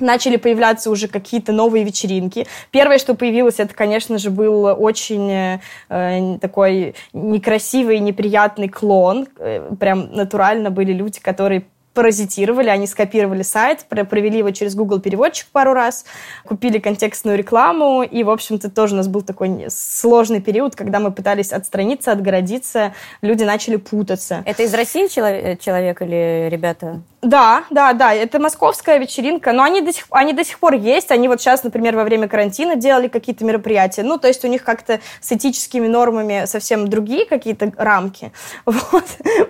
начали 0.00 0.36
появляться 0.36 0.90
уже 0.90 1.08
какие-то 1.08 1.52
новые 1.52 1.84
вечеринки. 1.84 2.46
Первое, 2.70 2.98
что 2.98 3.14
появилось, 3.14 3.58
это, 3.58 3.74
конечно 3.74 4.18
же, 4.18 4.30
был 4.30 4.64
очень 4.64 5.60
э, 5.88 6.38
такой 6.40 6.94
некрасивый, 7.12 7.98
неприятный 7.98 8.68
клон. 8.68 9.28
Э, 9.38 9.70
прям 9.78 10.12
натурально 10.12 10.70
были 10.70 10.92
люди, 10.92 11.20
которые 11.20 11.64
паразитировали, 11.94 12.68
они 12.68 12.86
скопировали 12.86 13.42
сайт, 13.42 13.86
провели 13.88 14.38
его 14.38 14.50
через 14.50 14.74
Google 14.74 15.00
переводчик 15.00 15.46
пару 15.52 15.72
раз, 15.72 16.04
купили 16.44 16.78
контекстную 16.78 17.36
рекламу, 17.36 18.02
и, 18.02 18.22
в 18.22 18.30
общем-то, 18.30 18.70
тоже 18.70 18.94
у 18.94 18.96
нас 18.96 19.08
был 19.08 19.22
такой 19.22 19.66
сложный 19.68 20.40
период, 20.40 20.74
когда 20.76 21.00
мы 21.00 21.12
пытались 21.12 21.52
отстраниться, 21.52 22.12
отгородиться, 22.12 22.94
люди 23.20 23.44
начали 23.44 23.76
путаться. 23.76 24.42
Это 24.46 24.62
из 24.62 24.74
России 24.74 25.06
человек, 25.08 25.60
человек 25.60 26.02
или 26.02 26.48
ребята? 26.50 27.02
Да, 27.22 27.62
да, 27.70 27.92
да, 27.92 28.12
это 28.12 28.40
московская 28.40 28.98
вечеринка, 28.98 29.52
но 29.52 29.62
они 29.62 29.80
до, 29.80 29.92
сих, 29.92 30.06
они 30.10 30.32
до 30.32 30.44
сих 30.44 30.58
пор 30.58 30.74
есть. 30.74 31.12
Они 31.12 31.28
вот 31.28 31.40
сейчас, 31.40 31.62
например, 31.62 31.94
во 31.94 32.02
время 32.02 32.26
карантина 32.26 32.74
делали 32.74 33.06
какие-то 33.06 33.44
мероприятия. 33.44 34.02
Ну, 34.02 34.18
то 34.18 34.26
есть 34.26 34.44
у 34.44 34.48
них 34.48 34.64
как-то 34.64 35.00
с 35.20 35.30
этическими 35.30 35.86
нормами 35.86 36.46
совсем 36.46 36.88
другие 36.88 37.24
какие-то 37.24 37.72
рамки. 37.76 38.32
Вот. 38.92 39.04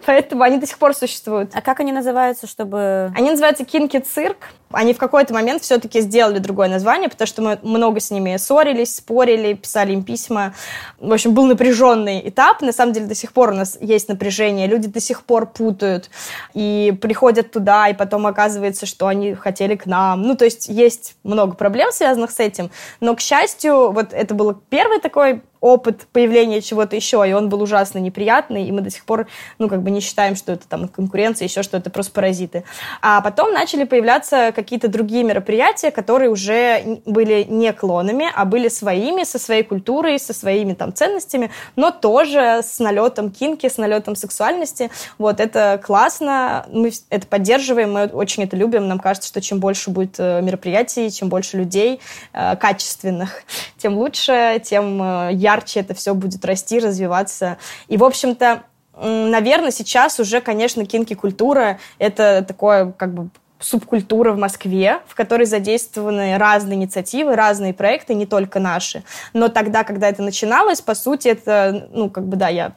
Поэтому 0.05 0.43
они 0.43 0.59
до 0.59 0.67
сих 0.67 0.79
пор 0.79 0.95
существуют. 0.95 1.52
А 1.55 1.62
как 1.62 1.81
они 1.81 1.93
называются, 1.93 2.47
чтобы... 2.47 3.12
Они 3.17 3.31
называются 3.31 3.64
Кинки 3.64 3.99
Цирк. 3.99 4.49
Они 4.73 4.95
в 4.95 4.99
какой-то 4.99 5.35
момент 5.35 5.62
все-таки 5.62 6.00
сделали 6.00 6.38
другое 6.38 6.69
название, 6.69 7.09
потому 7.09 7.26
что 7.26 7.43
мы 7.43 7.59
много 7.62 8.00
с 8.00 8.11
ними 8.11 8.37
ссорились, 8.37 8.97
спорили, 8.97 9.55
писали 9.55 9.93
им 9.93 10.02
письма. 10.02 10.55
В 10.99 11.12
общем, 11.12 11.35
был 11.35 11.47
напряженный 11.47 12.29
этап. 12.29 12.62
На 12.62 12.73
самом 12.73 12.93
деле 12.93 13.07
до 13.07 13.14
сих 13.14 13.33
пор 13.33 13.50
у 13.50 13.55
нас 13.55 13.79
есть 13.81 14.09
напряжение. 14.09 14.67
Люди 14.67 14.88
до 14.88 15.00
сих 15.00 15.23
пор 15.23 15.47
путают 15.47 16.11
и 16.55 16.97
приходят 17.00 17.50
туда, 17.50 17.88
и 17.88 17.95
потом 17.95 18.26
оказывается, 18.26 18.87
что 18.87 19.07
они 19.07 19.35
хотели 19.35 19.76
к 19.76 19.87
нам. 19.87 20.23
Ну, 20.23 20.37
то 20.37 20.45
есть 20.45 20.69
есть 20.69 21.17
много 21.23 21.55
проблем, 21.55 21.93
связанных 21.93 22.31
с 22.31 22.41
этим. 22.41 22.71
Но, 23.00 23.14
к 23.14 23.21
счастью, 23.21 23.93
вот 23.93 24.12
это 24.12 24.35
был 24.35 24.55
первый 24.69 25.00
такой 25.00 25.43
опыт 25.62 26.09
появления 26.12 26.61
чего-то 26.61 26.97
еще, 26.97 27.25
и 27.26 27.33
он 27.33 27.49
был 27.49 27.62
ужасно 27.62 27.99
неприятный, 27.99 28.66
и 28.66 28.73
мы 28.73 28.81
до 28.81 28.90
сих 28.90 29.04
пор, 29.04 29.28
ну, 29.59 29.69
как 29.69 29.83
бы 29.83 29.90
не 29.90 30.00
считаем, 30.00 30.35
что 30.35 30.52
это 30.52 30.69
там 30.69 30.88
конкуренция, 30.88 31.47
еще 31.47 31.62
что 31.62 31.76
это 31.76 31.88
просто 31.88 32.12
паразиты. 32.12 32.64
А 33.00 33.21
потом 33.21 33.52
начали 33.52 33.85
появляться 33.85 34.52
какие-то 34.54 34.88
другие 34.88 35.23
мероприятия, 35.23 35.92
которые 35.92 36.31
уже 36.31 37.00
были 37.07 37.47
не 37.49 37.73
клонами, 37.73 38.26
а 38.35 38.45
были 38.45 38.66
своими, 38.69 39.23
со 39.23 39.38
своей 39.38 39.62
культурой, 39.62 40.19
со 40.19 40.35
своими 40.35 40.75
там 40.75 40.92
ценностями, 40.92 41.50
но 41.76 41.92
тоже 41.92 42.61
с 42.64 42.81
налетом 42.81 43.31
кинки, 43.31 43.69
с 43.69 43.78
налетом 43.78 44.16
сексуальности. 44.16 44.90
Вот, 45.16 45.38
это 45.38 45.81
классно, 45.83 46.66
мы 46.73 46.90
это 47.09 47.26
поддерживаем, 47.28 47.92
мы 47.92 48.07
очень 48.07 48.42
это 48.42 48.57
любим, 48.57 48.88
нам 48.88 48.99
кажется, 48.99 49.28
что 49.28 49.40
чем 49.40 49.61
больше 49.61 49.90
будет 49.90 50.16
э, 50.19 50.42
мероприятий, 50.42 51.09
чем 51.12 51.28
больше 51.28 51.57
людей 51.57 52.00
э, 52.33 52.57
качественных, 52.57 53.45
тем 53.78 53.97
лучше, 53.97 54.61
тем 54.64 55.31
я 55.31 55.51
э, 55.51 55.51
ярче 55.52 55.80
это 55.80 55.94
все 55.94 56.14
будет 56.14 56.44
расти, 56.44 56.78
развиваться. 56.78 57.59
И, 57.88 57.97
в 57.97 58.04
общем-то, 58.04 58.62
наверное, 59.00 59.71
сейчас 59.71 60.21
уже, 60.21 60.40
конечно, 60.40 60.85
кинки-культура— 60.85 61.78
это 61.99 62.44
такое 62.47 62.92
как 62.92 63.14
бы 63.14 63.28
субкультура 63.59 64.32
в 64.32 64.38
Москве, 64.38 65.00
в 65.06 65.14
которой 65.14 65.44
задействованы 65.47 66.37
разные 66.37 66.76
инициативы, 66.76 67.37
разные 67.37 67.73
проекты, 67.73 68.14
не 68.14 68.26
только 68.26 68.59
наши. 68.59 69.04
Но 69.32 69.49
тогда, 69.49 69.85
когда 69.85 70.09
это 70.09 70.23
начиналось, 70.23 70.80
по 70.80 70.94
сути, 70.94 71.28
это, 71.28 71.88
ну, 71.92 72.11
как 72.11 72.26
бы, 72.26 72.37
да, 72.37 72.49
я 72.49 72.73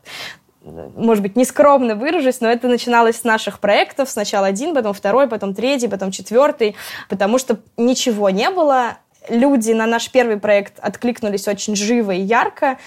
может 0.65 1.22
быть, 1.22 1.36
нескромно 1.36 1.96
выражусь, 1.96 2.41
но 2.41 2.50
это 2.50 2.67
начиналось 2.67 3.17
с 3.17 3.24
наших 3.24 3.60
проектов. 3.60 4.10
Сначала 4.10 4.48
один, 4.48 4.74
потом 4.74 4.94
второй, 4.94 5.27
потом 5.27 5.53
третий, 5.53 5.88
потом 5.88 6.10
четвертый, 6.10 6.75
потому 7.08 7.38
что 7.38 7.60
ничего 7.77 8.32
не 8.32 8.50
было. 8.50 8.98
Люди 9.29 9.72
на 9.72 9.86
наш 9.86 10.10
первый 10.10 10.38
проект 10.38 10.79
откликнулись 10.79 11.48
очень 11.48 11.75
живо 11.75 12.12
и 12.12 12.22
ярко 12.22 12.77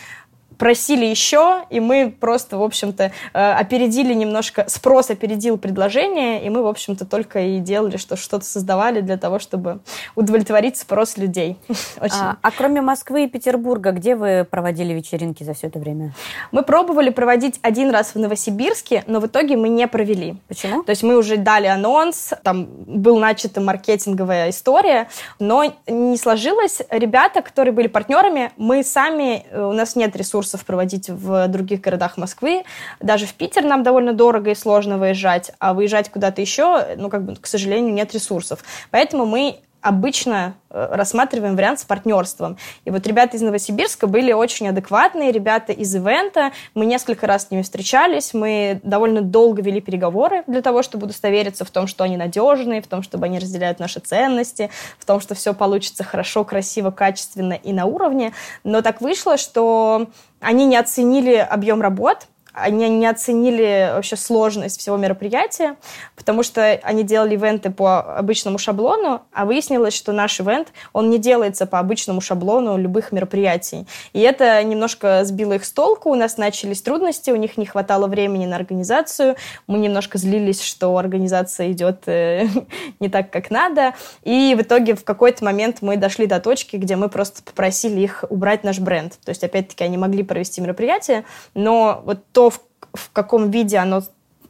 просили 0.59 1.05
еще, 1.05 1.62
и 1.71 1.81
мы 1.81 2.11
просто, 2.11 2.59
в 2.59 2.62
общем-то, 2.62 3.12
э, 3.33 3.53
опередили 3.53 4.12
немножко, 4.12 4.67
спрос 4.69 5.11
опередил 5.11 5.57
предложение, 5.57 6.45
и 6.45 6.50
мы, 6.50 6.62
в 6.62 6.67
общем-то, 6.67 7.07
только 7.07 7.41
и 7.41 7.59
делали, 7.61 7.97
что 7.97 8.17
что-то 8.17 8.45
создавали 8.45 9.00
для 9.00 9.17
того, 9.17 9.38
чтобы 9.38 9.79
удовлетворить 10.17 10.77
спрос 10.77 11.17
людей. 11.17 11.57
А, 12.00 12.37
а 12.43 12.50
кроме 12.50 12.81
Москвы 12.81 13.25
и 13.25 13.29
Петербурга, 13.29 13.93
где 13.93 14.17
вы 14.17 14.47
проводили 14.49 14.93
вечеринки 14.93 15.43
за 15.43 15.53
все 15.53 15.67
это 15.67 15.79
время? 15.79 16.15
Мы 16.53 16.62
пробовали 16.62 17.11
проводить 17.11 17.59
один 17.62 17.91
раз 17.91 18.15
в 18.15 18.19
Новосибирске, 18.19 19.05
но 19.07 19.21
в 19.21 19.27
итоге 19.27 19.57
мы 19.57 19.69
не 19.69 19.87
провели. 19.87 20.37
Почему? 20.49 20.83
То 20.83 20.91
есть 20.91 21.03
мы 21.03 21.17
уже 21.17 21.37
дали 21.37 21.67
анонс, 21.67 22.33
там 22.43 22.67
был 22.87 23.19
начата 23.19 23.61
маркетинговая 23.61 24.50
история, 24.50 25.09
но 25.38 25.75
не 25.87 26.17
сложилось. 26.17 26.81
Ребята, 26.91 27.43
которые 27.43 27.73
были 27.73 27.88
партнерами, 27.88 28.53
мы 28.57 28.83
сами, 28.83 29.45
э, 29.50 29.62
у 29.62 29.73
нас 29.73 29.97
нет 29.97 30.17
ресурсов 30.17 30.48
ресурсов 30.49 30.64
проводить 30.64 31.11
в 31.11 31.49
других 31.49 31.81
городах 31.81 32.17
Москвы. 32.17 32.64
Даже 33.00 33.26
в 33.26 33.35
Питер 33.35 33.64
нам 33.64 33.83
довольно 33.83 34.12
дорого 34.12 34.50
и 34.50 34.55
сложно 34.55 34.99
выезжать, 34.99 35.52
а 35.59 35.75
выезжать 35.75 36.09
куда-то 36.09 36.40
еще, 36.40 36.97
ну, 36.97 37.11
как 37.11 37.25
бы, 37.25 37.37
к 37.37 37.47
сожалению, 37.47 37.93
нет 37.93 38.14
ресурсов. 38.14 38.64
Поэтому 38.90 39.26
мы 39.26 39.61
обычно 39.81 40.55
э, 40.71 40.88
рассматриваем 40.90 41.55
вариант 41.55 41.81
с 41.81 41.85
партнерством. 41.85 42.57
И 42.85 42.90
вот 42.90 43.07
ребята 43.07 43.37
из 43.37 43.43
Новосибирска 43.43 44.07
были 44.07 44.33
очень 44.33 44.69
адекватные, 44.69 45.31
ребята 45.31 45.73
из 45.73 45.95
ивента. 45.95 46.50
Мы 46.75 46.87
несколько 46.87 47.26
раз 47.26 47.47
с 47.47 47.50
ними 47.50 47.62
встречались, 47.62 48.35
мы 48.35 48.81
довольно 48.83 49.23
долго 49.23 49.62
вели 49.62 49.81
переговоры 49.81 50.43
для 50.47 50.62
того, 50.62 50.83
чтобы 50.83 51.05
удостовериться 51.05 51.64
в 51.64 51.71
том, 51.71 51.87
что 51.87 52.05
они 52.05 52.17
надежные, 52.17 52.83
в 52.83 52.88
том, 52.88 53.02
чтобы 53.02 53.26
они 53.26 53.38
разделяют 53.38 53.78
наши 53.78 54.00
ценности, 54.00 54.71
в 54.99 55.05
том, 55.05 55.21
что 55.21 55.35
все 55.35 55.55
получится 55.55 56.02
хорошо, 56.02 56.45
красиво, 56.45 56.90
качественно 56.90 57.52
и 57.52 57.73
на 57.73 57.87
уровне. 57.87 58.33
Но 58.64 58.83
так 58.83 59.00
вышло, 59.00 59.37
что 59.37 60.09
они 60.40 60.66
не 60.66 60.76
оценили 60.76 61.35
объем 61.35 61.80
работ, 61.83 62.26
они 62.52 62.88
не 62.88 63.07
оценили 63.07 63.90
вообще 63.95 64.17
сложность 64.17 64.81
всего 64.81 64.97
мероприятия, 64.97 65.76
потому 66.17 66.43
что 66.43 66.62
они 66.83 67.02
делали 67.02 67.35
ивенты 67.35 67.71
по 67.71 68.17
обычному 68.17 68.59
шаблону, 68.59 69.23
а 69.33 69.45
выяснилось, 69.45 69.95
что 69.95 70.12
наш 70.12 70.40
ивент, 70.40 70.69
он 70.93 71.11
не 71.11 71.19
делается 71.19 71.67
по 71.67 71.78
обычному 71.78 72.21
шаблону 72.21 72.76
любых 72.76 73.12
мероприятий. 73.12 73.87
И 74.12 74.21
это 74.21 74.62
немножко 74.62 75.25
сбило 75.25 75.55
их 75.55 75.64
с 75.64 75.73
толку, 75.73 76.11
у 76.11 76.14
нас 76.14 76.37
начались 76.37 76.83
трудности, 76.83 77.31
у 77.31 77.37
них 77.37 77.57
не 77.57 77.67
хватало 77.67 78.07
времени 78.07 78.47
на 78.47 78.57
организацию, 78.57 79.37
мы 79.67 79.78
немножко 79.78 80.19
злились, 80.19 80.62
что 80.62 80.97
организация 80.97 81.71
идет 81.73 82.02
э, 82.07 82.47
не 83.00 83.09
так, 83.09 83.31
как 83.31 83.50
надо, 83.50 83.95
и 84.23 84.55
в 84.59 84.62
итоге 84.62 84.95
в 84.95 85.05
какой-то 85.05 85.45
момент 85.45 85.78
мы 85.81 85.97
дошли 85.97 86.26
до 86.26 86.40
точки, 86.40 86.76
где 86.76 86.97
мы 86.97 87.09
просто 87.09 87.43
попросили 87.43 88.00
их 88.00 88.25
убрать 88.28 88.64
наш 88.64 88.78
бренд. 88.78 89.19
То 89.25 89.31
есть, 89.31 89.45
опять-таки, 89.45 89.85
они 89.85 89.97
могли 89.97 90.23
провести 90.23 90.61
мероприятие, 90.61 91.25
но 91.55 92.02
вот 92.05 92.25
то, 92.38 92.50
в 92.50 93.11
каком 93.12 93.50
виде 93.50 93.78
оно 93.78 94.00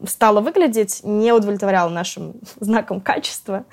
стало 0.06 0.40
выглядеть, 0.40 1.00
не 1.02 1.32
удовлетворяло 1.32 1.88
нашим 1.88 2.34
знаком 2.60 3.00
качества. 3.00 3.64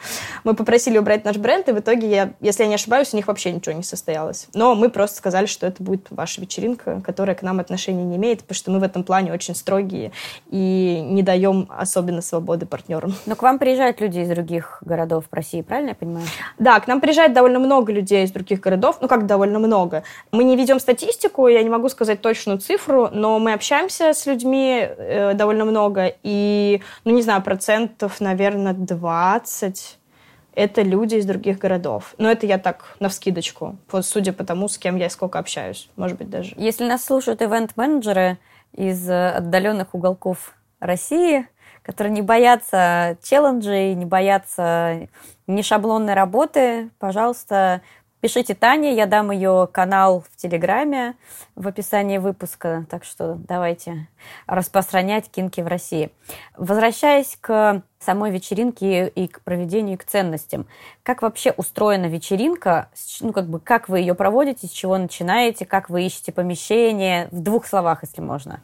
Мы 0.44 0.56
попросили 0.56 0.98
убрать 0.98 1.26
наш 1.26 1.38
бренд, 1.38 1.70
и 1.70 1.72
в 1.72 1.80
итоге, 1.80 2.10
я, 2.10 2.34
если 2.40 2.64
я 2.64 2.70
не 2.70 2.76
ошибаюсь, 2.76 3.14
у 3.14 3.18
них 3.18 3.28
вообще 3.28 3.52
ничего 3.52 3.76
не 3.76 3.84
состоялось. 3.84 4.48
Но 4.54 4.76
мы 4.76 4.90
просто 4.90 5.18
сказали, 5.18 5.46
что 5.46 5.68
это 5.68 5.84
будет 5.84 6.08
ваша 6.10 6.42
вечеринка, 6.42 7.02
которая 7.02 7.36
к 7.36 7.42
нам 7.42 7.60
отношения 7.60 8.04
не 8.04 8.16
имеет, 8.16 8.42
потому 8.42 8.56
что 8.56 8.72
мы 8.72 8.80
в 8.80 8.84
этом 8.84 9.04
плане 9.04 9.34
очень 9.34 9.56
строгие 9.56 10.12
и 10.50 11.02
не 11.04 11.24
даем 11.24 11.70
особенно 11.70 12.22
свободы 12.22 12.66
партнерам. 12.66 13.14
Но 13.26 13.36
к 13.36 13.42
вам 13.42 13.60
приезжают 13.60 14.02
люди 14.02 14.20
из 14.20 14.30
других 14.30 14.80
городов 14.82 15.26
России, 15.32 15.62
правильно 15.62 15.90
я 15.90 15.96
понимаю? 15.96 16.26
Да, 16.58 16.80
к 16.80 16.88
нам 16.88 17.02
приезжает 17.02 17.34
довольно 17.34 17.60
много 17.60 17.92
людей 17.92 18.24
из 18.24 18.32
других 18.32 18.60
городов. 18.60 18.98
Ну, 19.02 19.08
как 19.08 19.26
довольно 19.26 19.60
много. 19.60 20.04
Мы 20.32 20.44
не 20.44 20.56
ведем 20.56 20.80
статистику, 20.80 21.48
я 21.48 21.62
не 21.62 21.70
могу 21.70 21.90
сказать 21.90 22.22
точную 22.22 22.60
цифру, 22.60 23.10
но 23.12 23.40
мы 23.40 23.54
общаемся 23.54 24.14
с 24.14 24.26
людьми 24.26 24.80
э, 24.82 25.34
довольно 25.34 25.66
много, 25.66 26.15
и, 26.24 26.82
ну, 27.04 27.14
не 27.14 27.22
знаю, 27.22 27.42
процентов, 27.42 28.20
наверное, 28.22 28.74
20 28.74 30.00
это 30.56 30.82
люди 30.82 31.16
из 31.16 31.26
других 31.26 31.60
городов. 31.60 32.16
Но 32.18 32.32
это 32.32 32.46
я 32.46 32.58
так, 32.58 32.96
на 33.00 33.10
вскидочку, 33.10 33.78
судя 34.02 34.34
по 34.34 34.44
тому, 34.44 34.68
с 34.68 34.78
кем 34.78 34.96
я 34.96 35.10
сколько 35.10 35.38
общаюсь, 35.38 35.90
может 35.96 36.18
быть, 36.18 36.30
даже. 36.30 36.54
Если 36.58 36.86
нас 36.86 37.04
слушают 37.04 37.42
ивент-менеджеры 37.42 38.38
из 38.74 39.10
э, 39.10 39.32
отдаленных 39.32 39.94
уголков 39.94 40.56
России, 40.80 41.48
которые 41.82 42.14
не 42.14 42.22
боятся 42.22 43.18
челленджей, 43.22 43.94
не 43.94 44.06
боятся 44.06 45.08
нешаблонной 45.46 46.14
работы, 46.14 46.90
пожалуйста, 47.00 47.82
Пишите 48.22 48.56
Тане, 48.56 48.96
я 48.96 49.06
дам 49.06 49.30
ее 49.30 49.70
канал 49.72 50.22
в 50.22 50.36
Телеграме 50.36 51.16
в 51.56 51.68
описании 51.68 52.18
выпуска, 52.18 52.86
так 52.90 53.04
что 53.04 53.36
давайте 53.36 54.08
распространять 54.48 55.30
кинки 55.30 55.62
в 55.62 55.68
России. 55.68 56.12
Возвращаясь 56.58 57.38
к 57.40 57.84
самой 58.00 58.32
вечеринке 58.32 59.08
и 59.10 59.28
к 59.28 59.42
проведению, 59.42 59.96
и 59.96 59.98
к 59.98 60.06
ценностям. 60.06 60.66
Как 61.04 61.22
вообще 61.22 61.52
устроена 61.52 62.06
вечеринка? 62.06 62.90
Ну, 63.20 63.32
как 63.32 63.48
бы, 63.48 63.60
как 63.60 63.90
вы 63.90 64.00
ее 64.00 64.16
проводите, 64.16 64.68
с 64.68 64.72
чего 64.72 64.98
начинаете, 64.98 65.66
как 65.66 65.90
вы 65.90 66.04
ищете 66.04 66.32
помещение? 66.32 67.28
В 67.32 67.42
двух 67.42 67.68
словах, 67.68 68.00
если 68.04 68.22
можно. 68.22 68.62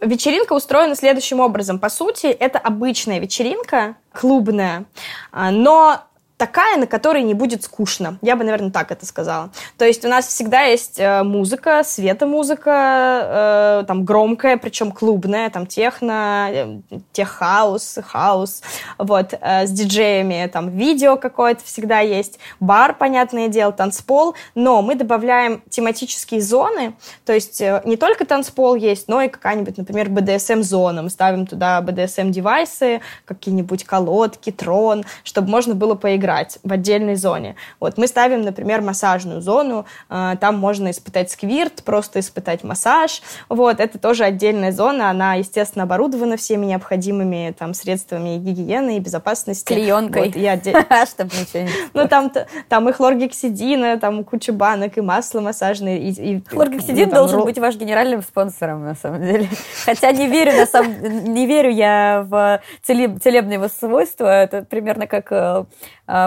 Вечеринка 0.00 0.54
устроена 0.54 0.96
следующим 0.96 1.40
образом. 1.40 1.78
По 1.78 1.90
сути, 1.90 2.26
это 2.26 2.58
обычная 2.58 3.18
вечеринка, 3.20 3.96
клубная, 4.12 4.84
а, 5.30 5.50
но 5.50 6.02
такая, 6.40 6.78
на 6.78 6.86
которой 6.86 7.22
не 7.22 7.34
будет 7.34 7.62
скучно. 7.64 8.16
Я 8.22 8.34
бы, 8.34 8.44
наверное, 8.44 8.70
так 8.70 8.90
это 8.90 9.04
сказала. 9.04 9.50
То 9.76 9.84
есть 9.84 10.06
у 10.06 10.08
нас 10.08 10.26
всегда 10.26 10.62
есть 10.62 10.98
э, 10.98 11.22
музыка, 11.22 11.82
светомузыка, 11.84 13.82
э, 13.82 13.84
там 13.86 14.06
громкая, 14.06 14.56
причем 14.56 14.90
клубная, 14.90 15.50
там 15.50 15.66
техно, 15.66 16.48
э, 16.50 16.80
теххаус, 17.12 17.98
хаус, 18.02 18.62
вот, 18.96 19.34
э, 19.38 19.66
с 19.66 19.70
диджеями, 19.70 20.48
там 20.50 20.70
видео 20.70 21.18
какое-то 21.18 21.62
всегда 21.62 22.00
есть, 22.00 22.38
бар, 22.58 22.94
понятное 22.94 23.48
дело, 23.48 23.72
танцпол, 23.72 24.34
но 24.54 24.80
мы 24.80 24.94
добавляем 24.94 25.62
тематические 25.68 26.40
зоны, 26.40 26.94
то 27.26 27.34
есть 27.34 27.60
э, 27.60 27.82
не 27.84 27.98
только 27.98 28.24
танцпол 28.24 28.76
есть, 28.76 29.08
но 29.08 29.20
и 29.20 29.28
какая-нибудь, 29.28 29.76
например, 29.76 30.08
BDSM-зона. 30.08 31.02
Мы 31.02 31.10
ставим 31.10 31.46
туда 31.46 31.82
BDSM-девайсы, 31.82 33.02
какие-нибудь 33.26 33.84
колодки, 33.84 34.50
трон, 34.50 35.04
чтобы 35.22 35.50
можно 35.50 35.74
было 35.74 35.94
поиграть 35.94 36.29
играть 36.30 36.58
в 36.62 36.72
отдельной 36.72 37.16
зоне. 37.16 37.56
Вот 37.80 37.98
мы 37.98 38.06
ставим, 38.06 38.42
например, 38.42 38.80
массажную 38.82 39.40
зону, 39.40 39.86
э, 40.08 40.36
там 40.40 40.58
можно 40.58 40.90
испытать 40.90 41.30
сквирт, 41.30 41.82
просто 41.82 42.20
испытать 42.20 42.62
массаж. 42.64 43.22
Вот, 43.48 43.80
это 43.80 43.98
тоже 43.98 44.24
отдельная 44.24 44.72
зона, 44.72 45.10
она, 45.10 45.34
естественно, 45.34 45.84
оборудована 45.84 46.36
всеми 46.36 46.66
необходимыми 46.66 47.54
там 47.58 47.74
средствами 47.74 48.38
гигиены 48.38 48.96
и 48.96 49.00
безопасности. 49.00 49.72
Клеенкой. 49.72 50.26
Вот, 50.26 50.36
я 50.36 50.56
Чтобы 51.06 51.30
ничего 51.32 51.62
не 51.64 51.70
Ну, 51.94 52.06
там, 52.06 52.30
там 52.68 52.88
и 52.88 52.92
хлоргексидина, 52.92 53.98
там 53.98 54.24
куча 54.24 54.52
банок, 54.52 54.98
и 54.98 55.00
масло 55.00 55.40
массажное. 55.40 55.96
И, 55.96 56.10
и, 56.10 56.42
Хлоргексидин 56.48 57.08
ну, 57.08 57.14
должен 57.14 57.44
быть 57.44 57.58
ваш 57.58 57.76
генеральным 57.76 58.22
спонсором, 58.22 58.84
на 58.84 58.94
самом 58.94 59.24
деле. 59.24 59.48
Хотя 59.84 60.12
не 60.12 60.28
верю, 60.28 60.52
на 60.52 60.66
самом 60.66 61.34
не 61.34 61.46
верю 61.46 61.70
я 61.70 62.24
в 62.28 62.60
целебные 62.84 63.54
его 63.54 63.68
свойства. 63.68 64.26
Это 64.26 64.62
примерно 64.62 65.06
как 65.06 65.32
Э, 65.40 65.64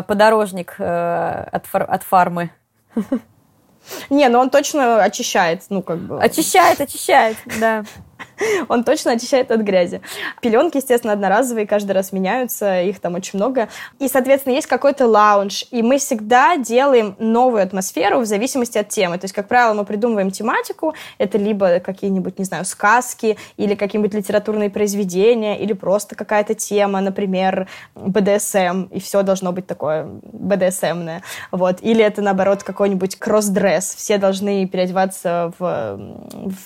подорожник 0.08 0.76
э, 0.80 1.48
от, 1.52 1.66
фар, 1.66 1.86
от 1.90 2.04
фармы. 2.04 2.52
Не, 4.10 4.30
ну 4.30 4.40
он 4.40 4.50
точно 4.50 5.04
очищает, 5.04 5.64
ну 5.70 5.82
как 5.82 6.00
бы. 6.00 6.22
Очищает, 6.22 6.80
очищает, 6.80 7.38
да. 7.60 7.84
Он 8.70 8.84
точно 8.84 9.14
очищает 9.14 9.52
от 9.52 9.62
грязи. 9.62 10.02
Пеленки, 10.42 10.78
естественно, 10.78 11.14
одноразовые, 11.14 11.68
каждый 11.68 11.92
раз 11.92 12.12
меняются, 12.12 12.82
их 12.82 13.00
там 13.00 13.16
очень 13.16 13.40
много. 13.40 13.70
И, 14.00 14.08
соответственно, 14.08 14.54
есть 14.54 14.68
какой-то 14.68 15.08
лаунж, 15.08 15.66
и 15.72 15.82
мы 15.82 15.98
всегда 15.98 16.58
делаем 16.58 17.16
новую 17.20 17.64
атмосферу 17.64 18.20
в 18.20 18.26
зависимости 18.26 18.78
от 18.78 18.90
темы. 18.90 19.18
То 19.18 19.26
есть, 19.26 19.34
как 19.34 19.48
правило, 19.48 19.74
мы 19.74 19.86
придумываем 19.86 20.32
тематику, 20.32 20.94
это 21.18 21.38
либо 21.38 21.80
какие-нибудь, 21.80 22.40
не 22.40 22.46
знаю, 22.46 22.66
сказки, 22.66 23.38
или 23.58 23.76
какие-нибудь 23.76 24.14
литературные 24.14 24.70
произведения, 24.70 25.60
или 25.60 25.74
просто 25.74 26.16
какая-то 26.16 26.54
тема, 26.54 27.02
например, 27.02 27.68
БДСМ, 27.96 28.84
и 28.92 29.00
все 29.00 29.24
должно 29.24 29.52
быть 29.52 29.68
такое 29.68 30.08
БДСМное. 30.24 31.22
Вот. 31.52 31.78
Или 31.82 32.04
это, 32.04 32.22
наоборот, 32.22 32.64
какой-нибудь 32.64 33.18
кросс-дресс, 33.18 33.96
все 33.96 34.18
должны 34.18 34.68
переодеваться 34.68 35.54
в, 35.60 36.00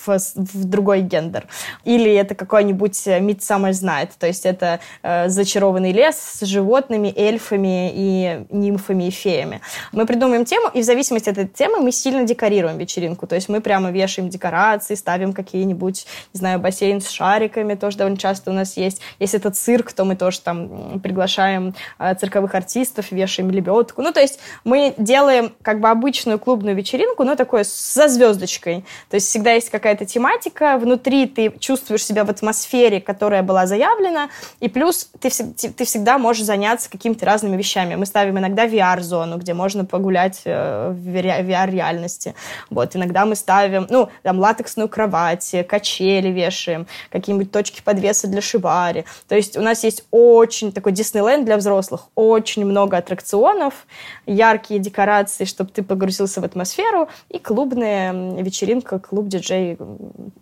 в, 0.05 0.17
в 0.35 0.65
другой 0.65 1.01
гендер. 1.01 1.46
Или 1.83 2.13
это 2.13 2.35
какой-нибудь 2.35 3.07
Midsummer's 3.07 3.83
Night, 3.83 4.11
то 4.19 4.27
есть 4.27 4.45
это 4.45 4.79
э, 5.03 5.29
зачарованный 5.29 5.91
лес 5.91 6.15
с 6.15 6.45
животными, 6.45 7.13
эльфами 7.15 7.91
и 7.93 8.45
нимфами 8.49 9.07
и 9.07 9.11
феями. 9.11 9.61
Мы 9.91 10.05
придумываем 10.05 10.45
тему, 10.45 10.69
и 10.73 10.81
в 10.81 10.85
зависимости 10.85 11.29
от 11.29 11.37
этой 11.37 11.49
темы 11.49 11.79
мы 11.79 11.91
сильно 11.91 12.23
декорируем 12.23 12.77
вечеринку. 12.77 13.27
То 13.27 13.35
есть 13.35 13.49
мы 13.49 13.61
прямо 13.61 13.91
вешаем 13.91 14.29
декорации, 14.29 14.95
ставим 14.95 15.33
какие-нибудь, 15.33 16.05
не 16.33 16.37
знаю, 16.37 16.59
бассейн 16.59 17.01
с 17.01 17.09
шариками, 17.09 17.75
тоже 17.75 17.97
довольно 17.97 18.17
часто 18.17 18.51
у 18.51 18.53
нас 18.53 18.77
есть. 18.77 19.01
Если 19.19 19.39
это 19.39 19.51
цирк, 19.51 19.93
то 19.93 20.05
мы 20.05 20.15
тоже 20.15 20.41
там 20.41 20.99
приглашаем 20.99 21.75
э, 21.99 22.15
цирковых 22.15 22.55
артистов, 22.55 23.11
вешаем 23.11 23.51
лебедку. 23.51 24.01
Ну, 24.01 24.11
то 24.11 24.19
есть 24.19 24.39
мы 24.63 24.93
делаем 24.97 25.53
как 25.61 25.79
бы 25.79 25.89
обычную 25.89 26.39
клубную 26.39 26.75
вечеринку, 26.75 27.23
но 27.23 27.35
такое 27.35 27.63
со 27.63 28.07
звездочкой. 28.07 28.85
То 29.09 29.15
есть 29.15 29.27
всегда 29.27 29.53
есть 29.53 29.69
какая-то 29.69 30.05
тематика, 30.05 30.77
внутри 30.77 31.26
ты 31.27 31.53
чувствуешь 31.59 32.05
себя 32.05 32.23
в 32.23 32.29
атмосфере, 32.29 33.01
которая 33.01 33.43
была 33.43 33.67
заявлена, 33.67 34.29
и 34.59 34.69
плюс 34.69 35.09
ты, 35.19 35.29
ты 35.29 35.85
всегда 35.85 36.17
можешь 36.17 36.43
заняться 36.43 36.89
какими-то 36.89 37.25
разными 37.25 37.57
вещами. 37.57 37.95
Мы 37.95 38.05
ставим 38.05 38.37
иногда 38.37 38.67
VR-зону, 38.67 39.37
где 39.37 39.53
можно 39.53 39.85
погулять 39.85 40.41
э, 40.45 40.89
в 40.91 41.07
VR-реальности. 41.07 42.35
Вот, 42.69 42.95
иногда 42.95 43.25
мы 43.25 43.35
ставим, 43.35 43.87
ну, 43.89 44.09
там, 44.23 44.39
латексную 44.39 44.89
кровать, 44.89 45.55
качели 45.67 46.29
вешаем, 46.29 46.87
какие-нибудь 47.11 47.51
точки 47.51 47.81
подвеса 47.81 48.27
для 48.27 48.41
шибари. 48.41 49.05
То 49.27 49.35
есть 49.35 49.57
у 49.57 49.61
нас 49.61 49.83
есть 49.83 50.05
очень 50.11 50.71
такой 50.71 50.91
Диснейленд 50.91 51.45
для 51.45 51.57
взрослых, 51.57 52.09
очень 52.15 52.65
много 52.65 52.97
аттракционов, 52.97 53.87
яркие 54.25 54.79
декорации, 54.79 55.45
чтобы 55.45 55.71
ты 55.71 55.83
погрузился 55.83 56.41
в 56.41 56.43
атмосферу, 56.43 57.09
и 57.29 57.39
клубная 57.39 58.41
вечеринка, 58.41 58.99
клуб-диджей, 58.99 59.77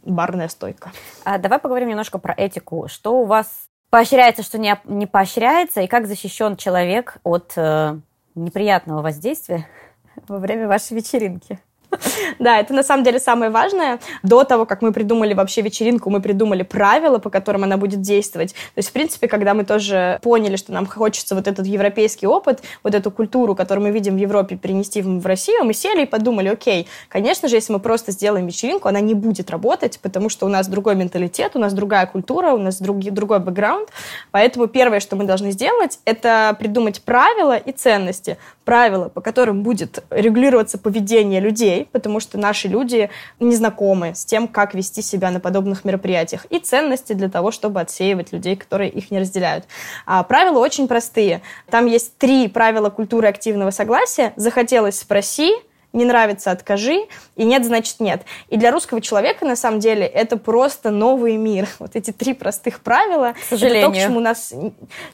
барная 0.03 0.47
стойка. 0.47 0.74
А 1.23 1.37
давай 1.37 1.59
поговорим 1.59 1.89
немножко 1.89 2.17
про 2.17 2.33
этику. 2.35 2.87
Что 2.87 3.19
у 3.19 3.25
вас 3.25 3.67
поощряется, 3.89 4.43
что 4.43 4.57
не, 4.57 4.77
не 4.85 5.07
поощряется, 5.07 5.81
и 5.81 5.87
как 5.87 6.07
защищен 6.07 6.57
человек 6.57 7.17
от 7.23 7.53
э, 7.55 7.97
неприятного 8.35 9.01
воздействия 9.01 9.67
во 10.27 10.37
время 10.39 10.67
вашей 10.67 10.95
вечеринки? 10.97 11.59
Да, 12.39 12.59
это 12.59 12.73
на 12.73 12.83
самом 12.83 13.03
деле 13.03 13.19
самое 13.19 13.51
важное. 13.51 13.99
До 14.23 14.43
того, 14.43 14.65
как 14.65 14.81
мы 14.81 14.91
придумали 14.91 15.33
вообще 15.33 15.61
вечеринку, 15.61 16.09
мы 16.09 16.21
придумали 16.21 16.63
правила, 16.63 17.17
по 17.17 17.29
которым 17.29 17.63
она 17.63 17.77
будет 17.77 18.01
действовать. 18.01 18.53
То 18.53 18.79
есть, 18.79 18.89
в 18.89 18.91
принципе, 18.91 19.27
когда 19.27 19.53
мы 19.53 19.63
тоже 19.63 20.19
поняли, 20.21 20.55
что 20.55 20.73
нам 20.73 20.85
хочется 20.85 21.35
вот 21.35 21.47
этот 21.47 21.65
европейский 21.65 22.27
опыт, 22.27 22.61
вот 22.83 22.93
эту 22.93 23.11
культуру, 23.11 23.55
которую 23.55 23.87
мы 23.87 23.91
видим 23.91 24.15
в 24.15 24.19
Европе, 24.19 24.55
перенести 24.57 25.01
в 25.01 25.25
Россию, 25.25 25.63
мы 25.63 25.73
сели 25.73 26.03
и 26.03 26.05
подумали, 26.05 26.49
окей, 26.49 26.87
конечно 27.09 27.47
же, 27.47 27.55
если 27.55 27.73
мы 27.73 27.79
просто 27.79 28.11
сделаем 28.11 28.47
вечеринку, 28.47 28.87
она 28.87 28.99
не 28.99 29.13
будет 29.13 29.49
работать, 29.49 29.99
потому 30.01 30.29
что 30.29 30.45
у 30.45 30.49
нас 30.49 30.67
другой 30.67 30.95
менталитет, 30.95 31.55
у 31.55 31.59
нас 31.59 31.73
другая 31.73 32.05
культура, 32.05 32.51
у 32.51 32.57
нас 32.57 32.79
другой, 32.79 33.11
другой 33.11 33.39
бэкграунд. 33.39 33.89
Поэтому 34.31 34.67
первое, 34.67 34.99
что 34.99 35.15
мы 35.15 35.25
должны 35.25 35.51
сделать, 35.51 35.99
это 36.05 36.55
придумать 36.59 37.01
правила 37.01 37.57
и 37.57 37.71
ценности. 37.71 38.37
Правила, 38.63 39.09
по 39.09 39.21
которым 39.21 39.63
будет 39.63 40.03
регулироваться 40.09 40.77
поведение 40.77 41.39
людей, 41.39 41.84
потому 41.91 42.19
что 42.19 42.37
наши 42.37 42.67
люди 42.67 43.09
не 43.39 43.55
знакомы 43.55 44.13
с 44.15 44.25
тем, 44.25 44.47
как 44.47 44.73
вести 44.73 45.01
себя 45.01 45.31
на 45.31 45.39
подобных 45.39 45.85
мероприятиях, 45.85 46.45
и 46.49 46.59
ценности 46.59 47.13
для 47.13 47.29
того, 47.29 47.51
чтобы 47.51 47.81
отсеивать 47.81 48.31
людей, 48.31 48.55
которые 48.55 48.89
их 48.89 49.11
не 49.11 49.19
разделяют. 49.19 49.65
А 50.05 50.23
правила 50.23 50.59
очень 50.59 50.87
простые. 50.87 51.41
Там 51.69 51.85
есть 51.85 52.17
три 52.17 52.47
правила 52.47 52.89
культуры 52.89 53.27
активного 53.27 53.71
согласия. 53.71 54.33
Захотелось 54.35 54.99
спроси, 54.99 55.53
не 55.95 56.05
нравится, 56.05 56.51
откажи, 56.51 57.07
и 57.35 57.45
нет, 57.45 57.65
значит 57.65 57.99
нет. 57.99 58.23
И 58.49 58.57
для 58.57 58.71
русского 58.71 59.01
человека, 59.01 59.45
на 59.45 59.55
самом 59.55 59.79
деле, 59.79 60.05
это 60.05 60.37
просто 60.37 60.91
новый 60.91 61.37
мир. 61.37 61.67
Вот 61.79 61.95
эти 61.95 62.11
три 62.11 62.33
простых 62.33 62.81
правила. 62.81 63.33
К 63.33 63.49
сожалению. 63.49 63.89
Это 63.89 63.91
то, 63.91 63.99
к 63.99 64.03
чему 64.03 64.19
нас 64.19 64.53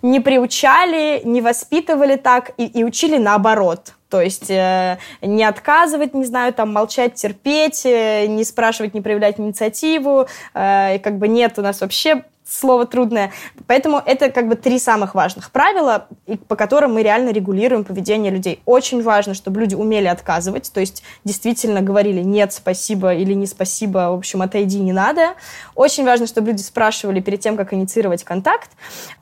не 0.02 0.20
приучали, 0.20 1.22
не 1.24 1.42
воспитывали 1.42 2.16
так 2.16 2.52
и, 2.58 2.66
и 2.66 2.84
учили 2.84 3.18
наоборот. 3.18 3.94
То 4.12 4.22
есть 4.22 4.52
э, 4.52 4.98
не 5.22 5.46
отказывать, 5.46 6.14
не 6.14 6.26
знаю, 6.26 6.54
там 6.54 6.72
молчать, 6.74 7.16
терпеть, 7.16 7.86
э, 7.86 8.28
не 8.28 8.44
спрашивать, 8.44 8.94
не 8.94 9.00
проявлять 9.00 9.40
инициативу. 9.40 10.28
Э, 10.54 10.98
и 10.98 11.00
как 11.00 11.18
бы 11.18 11.30
нет 11.30 11.58
у 11.58 11.62
нас 11.62 11.80
вообще 11.80 12.26
слово 12.52 12.86
трудное. 12.86 13.32
Поэтому 13.68 14.02
это 14.06 14.30
как 14.30 14.48
бы 14.48 14.56
три 14.56 14.78
самых 14.78 15.16
важных 15.16 15.52
правила, 15.52 16.08
по 16.48 16.56
которым 16.56 16.94
мы 16.94 17.04
реально 17.04 17.32
регулируем 17.32 17.84
поведение 17.84 18.32
людей. 18.32 18.62
Очень 18.66 19.02
важно, 19.02 19.34
чтобы 19.34 19.62
люди 19.62 19.76
умели 19.76 20.08
отказывать, 20.08 20.72
то 20.74 20.80
есть 20.80 21.04
действительно 21.24 21.82
говорили 21.82 22.22
«нет, 22.22 22.52
спасибо» 22.54 23.14
или 23.14 23.34
«не 23.34 23.48
спасибо», 23.48 24.12
в 24.12 24.16
общем, 24.16 24.42
отойди, 24.42 24.80
не 24.80 24.92
надо. 24.92 25.36
Очень 25.76 26.06
важно, 26.06 26.28
чтобы 26.28 26.48
люди 26.48 26.62
спрашивали 26.62 27.22
перед 27.22 27.40
тем, 27.40 27.56
как 27.56 27.74
инициировать 27.74 28.24
контакт. 28.24 28.72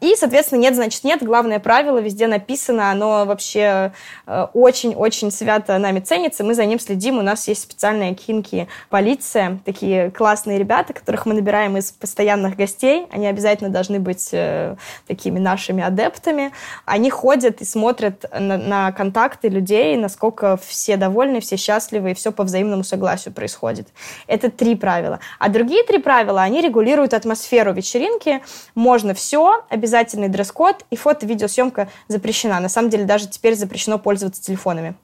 И, 0.01 0.15
соответственно, 0.15 0.59
«нет, 0.59 0.75
значит 0.75 1.03
нет». 1.03 1.21
Главное 1.21 1.59
правило 1.59 1.99
везде 1.99 2.27
написано, 2.27 2.89
оно 2.91 3.25
вообще 3.25 3.93
э, 4.25 4.47
очень-очень 4.53 5.31
свято 5.31 5.77
нами 5.77 5.99
ценится, 5.99 6.43
мы 6.43 6.55
за 6.55 6.65
ним 6.65 6.79
следим. 6.79 7.19
У 7.19 7.21
нас 7.21 7.47
есть 7.47 7.61
специальные 7.61 8.15
кинки 8.15 8.67
полиция, 8.89 9.59
такие 9.65 10.09
классные 10.11 10.57
ребята, 10.57 10.93
которых 10.93 11.25
мы 11.25 11.35
набираем 11.35 11.77
из 11.77 11.91
постоянных 11.91 12.55
гостей 12.55 13.07
они 13.19 13.27
обязательно 13.27 13.69
должны 13.69 13.99
быть 13.99 14.29
э, 14.31 14.75
такими 15.07 15.39
нашими 15.39 15.83
адептами. 15.83 16.51
Они 16.85 17.09
ходят 17.09 17.61
и 17.61 17.65
смотрят 17.65 18.25
на, 18.31 18.57
на 18.57 18.91
контакты 18.93 19.49
людей, 19.49 19.97
насколько 19.97 20.57
все 20.57 20.95
довольны, 20.95 21.41
все 21.41 21.57
счастливы, 21.57 22.11
и 22.11 22.13
все 22.13 22.31
по 22.31 22.43
взаимному 22.43 22.83
согласию 22.83 23.33
происходит. 23.33 23.89
Это 24.27 24.49
три 24.49 24.75
правила. 24.75 25.19
А 25.37 25.49
другие 25.49 25.83
три 25.83 25.99
правила, 25.99 26.41
они 26.41 26.61
регулируют 26.61 27.13
атмосферу 27.13 27.73
вечеринки. 27.73 28.41
Можно 28.73 29.13
все, 29.13 29.65
обязательный 29.69 30.29
дресс-код, 30.29 30.85
и 30.89 30.95
фото-видеосъемка 30.95 31.89
запрещена. 32.07 32.59
На 32.59 32.69
самом 32.69 32.89
деле 32.89 33.03
даже 33.03 33.27
теперь 33.27 33.55
запрещено 33.55 33.99
пользоваться 33.99 34.41
телефонами. 34.41 34.95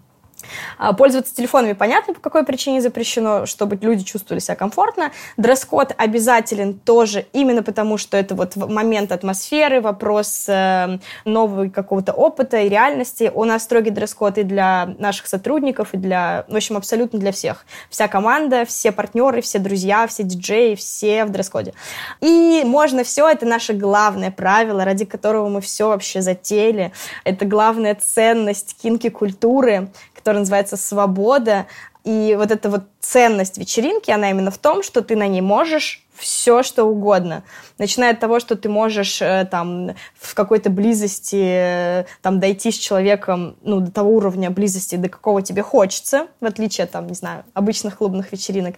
А, 0.78 0.94
пользоваться 0.94 1.36
телефонами 1.36 1.74
понятно, 1.74 2.14
по 2.14 2.20
какой 2.20 2.46
причине 2.46 2.82
запрещено, 2.82 3.46
чтобы 3.46 3.78
люди 3.82 4.04
чувствовали 4.04 4.40
себя 4.40 4.56
комфортно. 4.56 5.12
Дресс-код 5.38 5.94
обязателен 5.98 6.78
тоже 6.80 7.26
именно 7.34 7.64
потому, 7.64 7.98
что 7.98 8.18
это 8.18 8.36
вот 8.36 8.56
момент 8.56 9.12
атмосферы, 9.12 9.82
вопрос 9.82 10.46
э, 10.48 11.00
нового 11.26 11.70
какого-то 11.70 12.14
опыта 12.14 12.58
и 12.58 12.70
реальности. 12.70 13.32
У 13.34 13.44
нас 13.44 13.64
строгий 13.64 13.92
дресс-код 13.92 14.38
и 14.38 14.44
для 14.44 14.96
наших 14.98 15.28
сотрудников, 15.28 15.94
и 15.94 15.98
для, 15.98 16.46
в 16.48 16.56
общем, 16.56 16.78
абсолютно 16.78 17.20
для 17.20 17.32
всех. 17.32 17.66
Вся 17.90 18.08
команда, 18.08 18.66
все 18.66 18.92
партнеры, 18.92 19.42
все 19.42 19.60
друзья, 19.60 20.08
все 20.08 20.24
диджеи, 20.24 20.76
все 20.76 21.26
в 21.26 21.30
дресс-коде. 21.30 21.74
И 22.22 22.64
можно 22.66 23.04
все, 23.04 23.28
это 23.30 23.46
наше 23.46 23.74
главное 23.74 24.32
правило, 24.32 24.86
ради 24.86 25.06
которого 25.06 25.50
мы 25.50 25.62
все 25.62 25.90
вообще 25.90 26.22
затеяли. 26.22 26.92
Это 27.24 27.46
главная 27.46 27.96
ценность 27.96 28.76
кинки-культуры, 28.82 29.90
который 30.36 30.40
называется 30.40 30.78
«Свобода». 30.78 31.66
И 32.04 32.36
вот 32.38 32.52
эта 32.52 32.70
вот 32.70 32.84
ценность 33.00 33.58
вечеринки, 33.58 34.12
она 34.12 34.30
именно 34.30 34.52
в 34.52 34.60
том, 34.60 34.84
что 34.84 35.02
ты 35.02 35.16
на 35.16 35.28
ней 35.28 35.42
можешь 35.42 36.06
все, 36.14 36.62
что 36.62 36.84
угодно. 36.84 37.44
Начиная 37.80 38.14
от 38.14 38.20
того, 38.20 38.40
что 38.40 38.56
ты 38.56 38.70
можешь 38.70 39.22
э, 39.22 39.48
там 39.50 39.96
в 40.14 40.36
какой-то 40.36 40.70
близости 40.70 41.42
э, 41.42 42.06
там 42.22 42.40
дойти 42.40 42.72
с 42.72 42.76
человеком, 42.76 43.56
ну, 43.64 43.80
до 43.80 43.92
того 43.92 44.12
уровня 44.12 44.52
близости, 44.52 44.98
до 44.98 45.10
какого 45.10 45.42
тебе 45.42 45.64
хочется, 45.64 46.28
в 46.42 46.46
отличие 46.46 46.86
от, 46.86 46.92
там, 46.92 47.08
не 47.08 47.16
знаю, 47.16 47.44
обычных 47.54 47.98
клубных 47.98 48.32
вечеринок. 48.32 48.76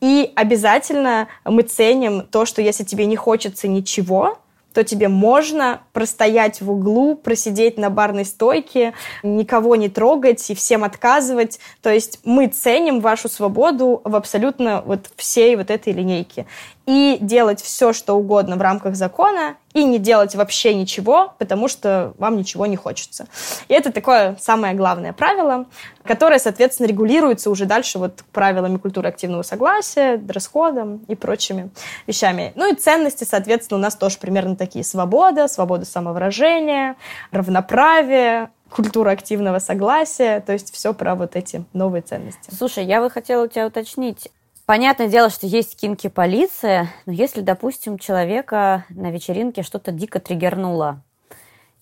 И 0.00 0.30
обязательно 0.36 1.26
мы 1.44 1.62
ценим 1.62 2.20
то, 2.20 2.46
что 2.46 2.62
если 2.62 2.84
тебе 2.84 3.06
не 3.06 3.16
хочется 3.16 3.66
ничего, 3.66 4.38
то 4.72 4.84
тебе 4.84 5.08
можно 5.08 5.82
простоять 5.92 6.60
в 6.60 6.70
углу, 6.70 7.16
просидеть 7.16 7.78
на 7.78 7.90
барной 7.90 8.24
стойке, 8.24 8.94
никого 9.22 9.76
не 9.76 9.88
трогать 9.88 10.50
и 10.50 10.54
всем 10.54 10.84
отказывать. 10.84 11.58
То 11.82 11.90
есть 11.90 12.20
мы 12.24 12.48
ценим 12.48 13.00
вашу 13.00 13.28
свободу 13.28 14.00
в 14.04 14.14
абсолютно 14.14 14.82
вот 14.84 15.10
всей 15.16 15.56
вот 15.56 15.70
этой 15.70 15.92
линейке 15.92 16.46
и 16.88 17.18
делать 17.20 17.60
все, 17.60 17.92
что 17.92 18.14
угодно 18.14 18.56
в 18.56 18.62
рамках 18.62 18.96
закона, 18.96 19.56
и 19.74 19.84
не 19.84 19.98
делать 19.98 20.34
вообще 20.34 20.72
ничего, 20.72 21.34
потому 21.36 21.68
что 21.68 22.14
вам 22.16 22.38
ничего 22.38 22.64
не 22.64 22.76
хочется. 22.76 23.26
И 23.68 23.74
это 23.74 23.92
такое 23.92 24.38
самое 24.40 24.72
главное 24.72 25.12
правило, 25.12 25.66
которое, 26.02 26.38
соответственно, 26.38 26.86
регулируется 26.86 27.50
уже 27.50 27.66
дальше 27.66 27.98
вот 27.98 28.24
правилами 28.32 28.78
культуры 28.78 29.10
активного 29.10 29.42
согласия, 29.42 30.16
дресс-кодом 30.16 31.04
и 31.08 31.14
прочими 31.14 31.68
вещами. 32.06 32.52
Ну 32.54 32.72
и 32.72 32.74
ценности, 32.74 33.24
соответственно, 33.24 33.80
у 33.80 33.82
нас 33.82 33.94
тоже 33.94 34.16
примерно 34.16 34.56
такие. 34.56 34.82
Свобода, 34.82 35.46
свобода 35.46 35.84
самовыражения, 35.84 36.96
равноправие, 37.32 38.48
культура 38.70 39.10
активного 39.10 39.58
согласия, 39.58 40.40
то 40.40 40.54
есть 40.54 40.72
все 40.72 40.94
про 40.94 41.14
вот 41.14 41.36
эти 41.36 41.64
новые 41.74 42.00
ценности. 42.00 42.50
Слушай, 42.56 42.86
я 42.86 43.02
бы 43.02 43.10
хотела 43.10 43.44
у 43.44 43.48
тебя 43.48 43.66
уточнить, 43.66 44.30
Понятное 44.68 45.08
дело, 45.08 45.30
что 45.30 45.46
есть 45.46 45.80
кинки 45.80 46.08
полиция, 46.08 46.92
но 47.06 47.12
если, 47.14 47.40
допустим, 47.40 47.98
человека 47.98 48.84
на 48.90 49.10
вечеринке 49.10 49.62
что-то 49.62 49.92
дико 49.92 50.20
триггернуло, 50.20 51.02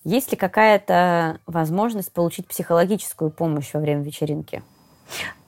есть 0.04 0.30
ли 0.30 0.36
какая-то 0.36 1.40
возможность 1.48 2.12
получить 2.12 2.46
психологическую 2.46 3.32
помощь 3.32 3.70
во 3.74 3.80
время 3.80 4.04
вечеринки? 4.04 4.62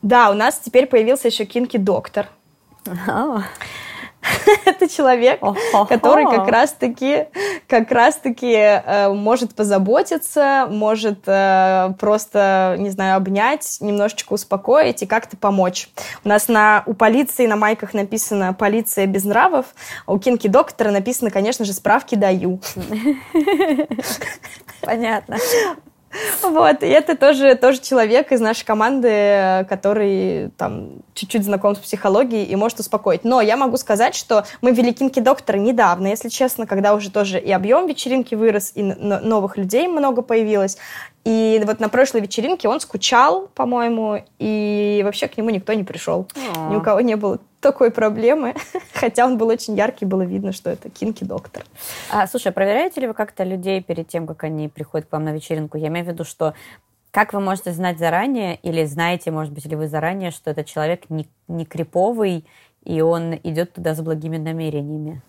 Да, 0.03 0.33
у 0.33 0.35
нас 0.35 0.59
теперь 0.59 0.89
появился 0.89 1.29
еще 1.29 1.45
кинки-доктор. 1.45 2.29
это 4.65 4.89
человек, 4.89 5.41
который 5.89 6.25
как 6.25 6.49
раз-таки 6.49 7.27
как 7.67 7.91
раз-таки 7.91 8.53
э, 8.53 9.13
может 9.13 9.55
позаботиться, 9.55 10.67
может 10.71 11.21
э, 11.27 11.93
просто, 11.99 12.77
не 12.79 12.91
знаю, 12.91 13.17
обнять, 13.17 13.79
немножечко 13.81 14.33
успокоить 14.33 15.03
и 15.03 15.07
как-то 15.07 15.37
помочь. 15.37 15.89
У 16.25 16.29
нас 16.29 16.49
на, 16.49 16.83
у 16.87 16.95
полиции 16.95 17.47
на 17.47 17.57
майках 17.57 17.95
написано 17.95 18.55
«Полиция 18.55 19.07
без 19.07 19.25
нравов», 19.25 19.67
а 20.07 20.13
у 20.13 20.19
Кинки 20.19 20.49
Доктора 20.49 20.91
написано, 20.91 21.31
конечно 21.31 21.65
же, 21.65 21.73
«Справки 21.73 22.15
даю». 22.15 22.61
Понятно. 24.81 25.37
Вот, 26.43 26.83
и 26.83 26.87
это 26.87 27.17
тоже, 27.17 27.55
тоже 27.55 27.81
человек 27.81 28.33
из 28.33 28.41
нашей 28.41 28.65
команды, 28.65 29.67
который 29.69 30.51
там 30.57 31.03
чуть-чуть 31.15 31.45
знаком 31.45 31.77
с 31.77 31.79
психологией 31.79 32.45
и 32.45 32.57
может 32.57 32.81
успокоить. 32.81 33.25
Но 33.25 33.41
я 33.41 33.57
могу 33.57 33.77
сказать, 33.77 34.15
что 34.15 34.45
мы 34.63 34.73
вели 34.73 34.93
кинки 34.93 35.21
доктора 35.21 35.59
недавно, 35.59 36.07
если 36.07 36.29
честно, 36.29 36.67
когда 36.67 36.95
уже 36.95 37.11
тоже 37.11 37.39
и 37.39 37.53
объем 37.53 37.87
вечеринки 37.87 38.35
вырос, 38.35 38.73
и 38.75 38.83
новых 38.83 39.57
людей 39.57 39.87
много 39.89 40.23
появилось. 40.23 40.79
И 41.29 41.63
вот 41.67 41.79
на 41.79 41.91
прошлой 41.91 42.23
вечеринке 42.23 42.69
он 42.69 42.81
скучал, 42.81 43.49
по-моему, 43.55 44.25
и 44.39 45.03
вообще 45.05 45.29
к 45.29 45.37
нему 45.37 45.51
никто 45.51 45.75
не 45.75 45.85
пришел. 45.85 46.27
Ни 46.71 46.77
у 46.77 46.81
кого 46.81 47.03
не 47.03 47.17
было 47.17 47.39
такой 47.61 47.91
проблемы. 47.91 48.55
Хотя 48.95 49.27
он 49.27 49.37
был 49.37 49.49
очень 49.49 49.77
яркий, 49.77 50.07
было 50.07 50.23
видно, 50.23 50.53
что 50.53 50.71
это 50.71 50.89
кинки-доктор. 50.89 51.67
А, 52.11 52.27
слушай, 52.27 52.49
а 52.49 52.53
проверяете 52.53 53.03
ли 53.03 53.09
вы 53.09 53.13
как-то 53.13 53.45
людей 53.45 53.83
перед 53.83 54.09
тем, 54.09 54.27
как 54.27 54.43
они 54.45 54.71
приходят 54.71 55.07
к 55.07 55.13
вам 55.13 55.25
на 55.25 55.33
вечеринку? 55.35 55.77
Я 55.77 55.89
имею 55.89 56.07
в 56.07 56.09
виду, 56.09 56.25
что 56.25 56.55
как 57.11 57.35
вы 57.35 57.41
можете 57.41 57.73
знать 57.73 57.99
заранее, 57.99 58.57
или 58.63 58.87
знаете, 58.87 59.31
может 59.31 59.53
быть, 59.53 59.67
ли 59.67 59.77
вы 59.77 59.87
заранее, 59.87 60.31
что 60.31 60.51
этот 60.51 60.65
человек 60.65 61.11
не, 61.11 61.29
не 61.47 61.67
криповый, 61.67 62.47
и 62.85 63.03
он 63.03 63.35
идет 63.43 63.75
туда 63.75 63.95
с 63.95 64.01
благими 64.01 64.39
намерениями? 64.39 65.21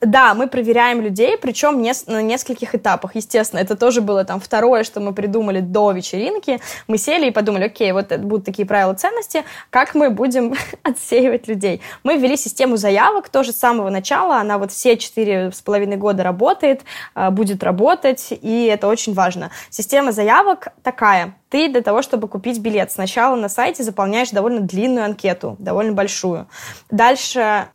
Да, 0.00 0.34
мы 0.34 0.46
проверяем 0.46 1.00
людей, 1.00 1.36
причем 1.36 1.82
не, 1.82 1.92
на 2.06 2.22
нескольких 2.22 2.74
этапах. 2.74 3.14
Естественно, 3.14 3.60
это 3.60 3.76
тоже 3.76 4.00
было 4.00 4.24
там 4.24 4.40
второе, 4.40 4.84
что 4.84 5.00
мы 5.00 5.12
придумали 5.12 5.60
до 5.60 5.92
вечеринки. 5.92 6.60
Мы 6.86 6.98
сели 6.98 7.28
и 7.28 7.30
подумали, 7.30 7.64
окей, 7.64 7.92
вот 7.92 8.12
это 8.12 8.22
будут 8.22 8.44
такие 8.44 8.66
правила 8.66 8.94
ценности, 8.94 9.44
как 9.70 9.94
мы 9.94 10.10
будем 10.10 10.54
отсеивать 10.82 11.48
людей. 11.48 11.80
Мы 12.04 12.16
ввели 12.16 12.36
систему 12.36 12.76
заявок 12.76 13.28
тоже 13.28 13.52
с 13.52 13.56
самого 13.56 13.90
начала. 13.90 14.36
Она 14.36 14.58
вот 14.58 14.72
все 14.72 14.96
четыре 14.96 15.50
с 15.52 15.60
половиной 15.60 15.96
года 15.96 16.22
работает, 16.22 16.82
а, 17.14 17.30
будет 17.30 17.62
работать, 17.62 18.28
и 18.30 18.64
это 18.64 18.86
очень 18.88 19.14
важно. 19.14 19.50
Система 19.70 20.12
заявок 20.12 20.68
такая. 20.82 21.34
Ты 21.48 21.68
для 21.68 21.80
того, 21.80 22.02
чтобы 22.02 22.28
купить 22.28 22.58
билет, 22.60 22.92
сначала 22.92 23.34
на 23.34 23.48
сайте 23.48 23.82
заполняешь 23.82 24.30
довольно 24.30 24.60
длинную 24.60 25.06
анкету, 25.06 25.56
довольно 25.58 25.92
большую. 25.92 26.46
Дальше 26.90 27.68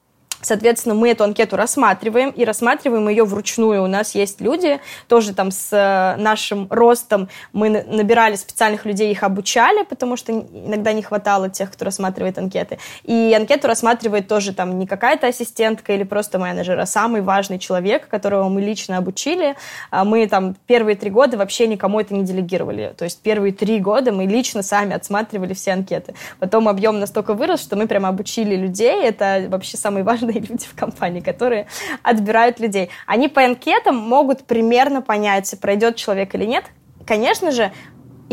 Соответственно, 0.43 0.95
мы 0.95 1.09
эту 1.09 1.23
анкету 1.23 1.55
рассматриваем 1.55 2.29
и 2.29 2.45
рассматриваем 2.45 3.07
ее 3.09 3.23
вручную. 3.23 3.83
У 3.83 3.87
нас 3.87 4.13
есть 4.15 4.41
люди, 4.41 4.79
тоже 5.07 5.33
там 5.33 5.51
с 5.51 5.69
э, 5.71 6.21
нашим 6.21 6.67
ростом 6.69 7.29
мы 7.53 7.69
набирали 7.69 8.35
специальных 8.35 8.85
людей, 8.85 9.11
их 9.11 9.23
обучали, 9.23 9.83
потому 9.83 10.17
что 10.17 10.31
иногда 10.33 10.93
не 10.93 11.01
хватало 11.01 11.49
тех, 11.49 11.71
кто 11.71 11.85
рассматривает 11.85 12.37
анкеты. 12.37 12.77
И 13.03 13.33
анкету 13.35 13.67
рассматривает 13.67 14.27
тоже 14.27 14.53
там 14.53 14.77
не 14.77 14.87
какая-то 14.87 15.27
ассистентка 15.27 15.93
или 15.93 16.03
просто 16.03 16.39
менеджер, 16.39 16.79
а 16.79 16.85
самый 16.85 17.21
важный 17.21 17.59
человек, 17.59 18.07
которого 18.07 18.49
мы 18.49 18.61
лично 18.61 18.97
обучили. 18.97 19.55
А 19.91 20.03
мы 20.03 20.27
там 20.27 20.55
первые 20.67 20.95
три 20.95 21.09
года 21.09 21.37
вообще 21.37 21.67
никому 21.67 21.99
это 21.99 22.13
не 22.13 22.23
делегировали. 22.23 22.93
То 22.97 23.05
есть 23.05 23.21
первые 23.21 23.53
три 23.53 23.79
года 23.79 24.11
мы 24.11 24.25
лично 24.25 24.63
сами 24.63 24.93
отсматривали 24.93 25.53
все 25.53 25.71
анкеты. 25.71 26.13
Потом 26.39 26.67
объем 26.67 26.99
настолько 26.99 27.33
вырос, 27.33 27.61
что 27.61 27.75
мы 27.75 27.87
прямо 27.87 28.09
обучили 28.09 28.55
людей. 28.55 29.01
Это 29.03 29.45
вообще 29.49 29.77
самый 29.77 30.03
важный 30.13 30.32
разные 30.33 30.41
люди 30.49 30.65
в 30.65 30.75
компании, 30.75 31.21
которые 31.21 31.67
отбирают 32.01 32.59
людей. 32.59 32.89
Они 33.05 33.27
по 33.27 33.43
анкетам 33.43 33.95
могут 33.95 34.45
примерно 34.45 35.01
понять, 35.01 35.53
пройдет 35.61 35.95
человек 35.95 36.35
или 36.35 36.45
нет. 36.45 36.65
Конечно 37.05 37.51
же, 37.51 37.71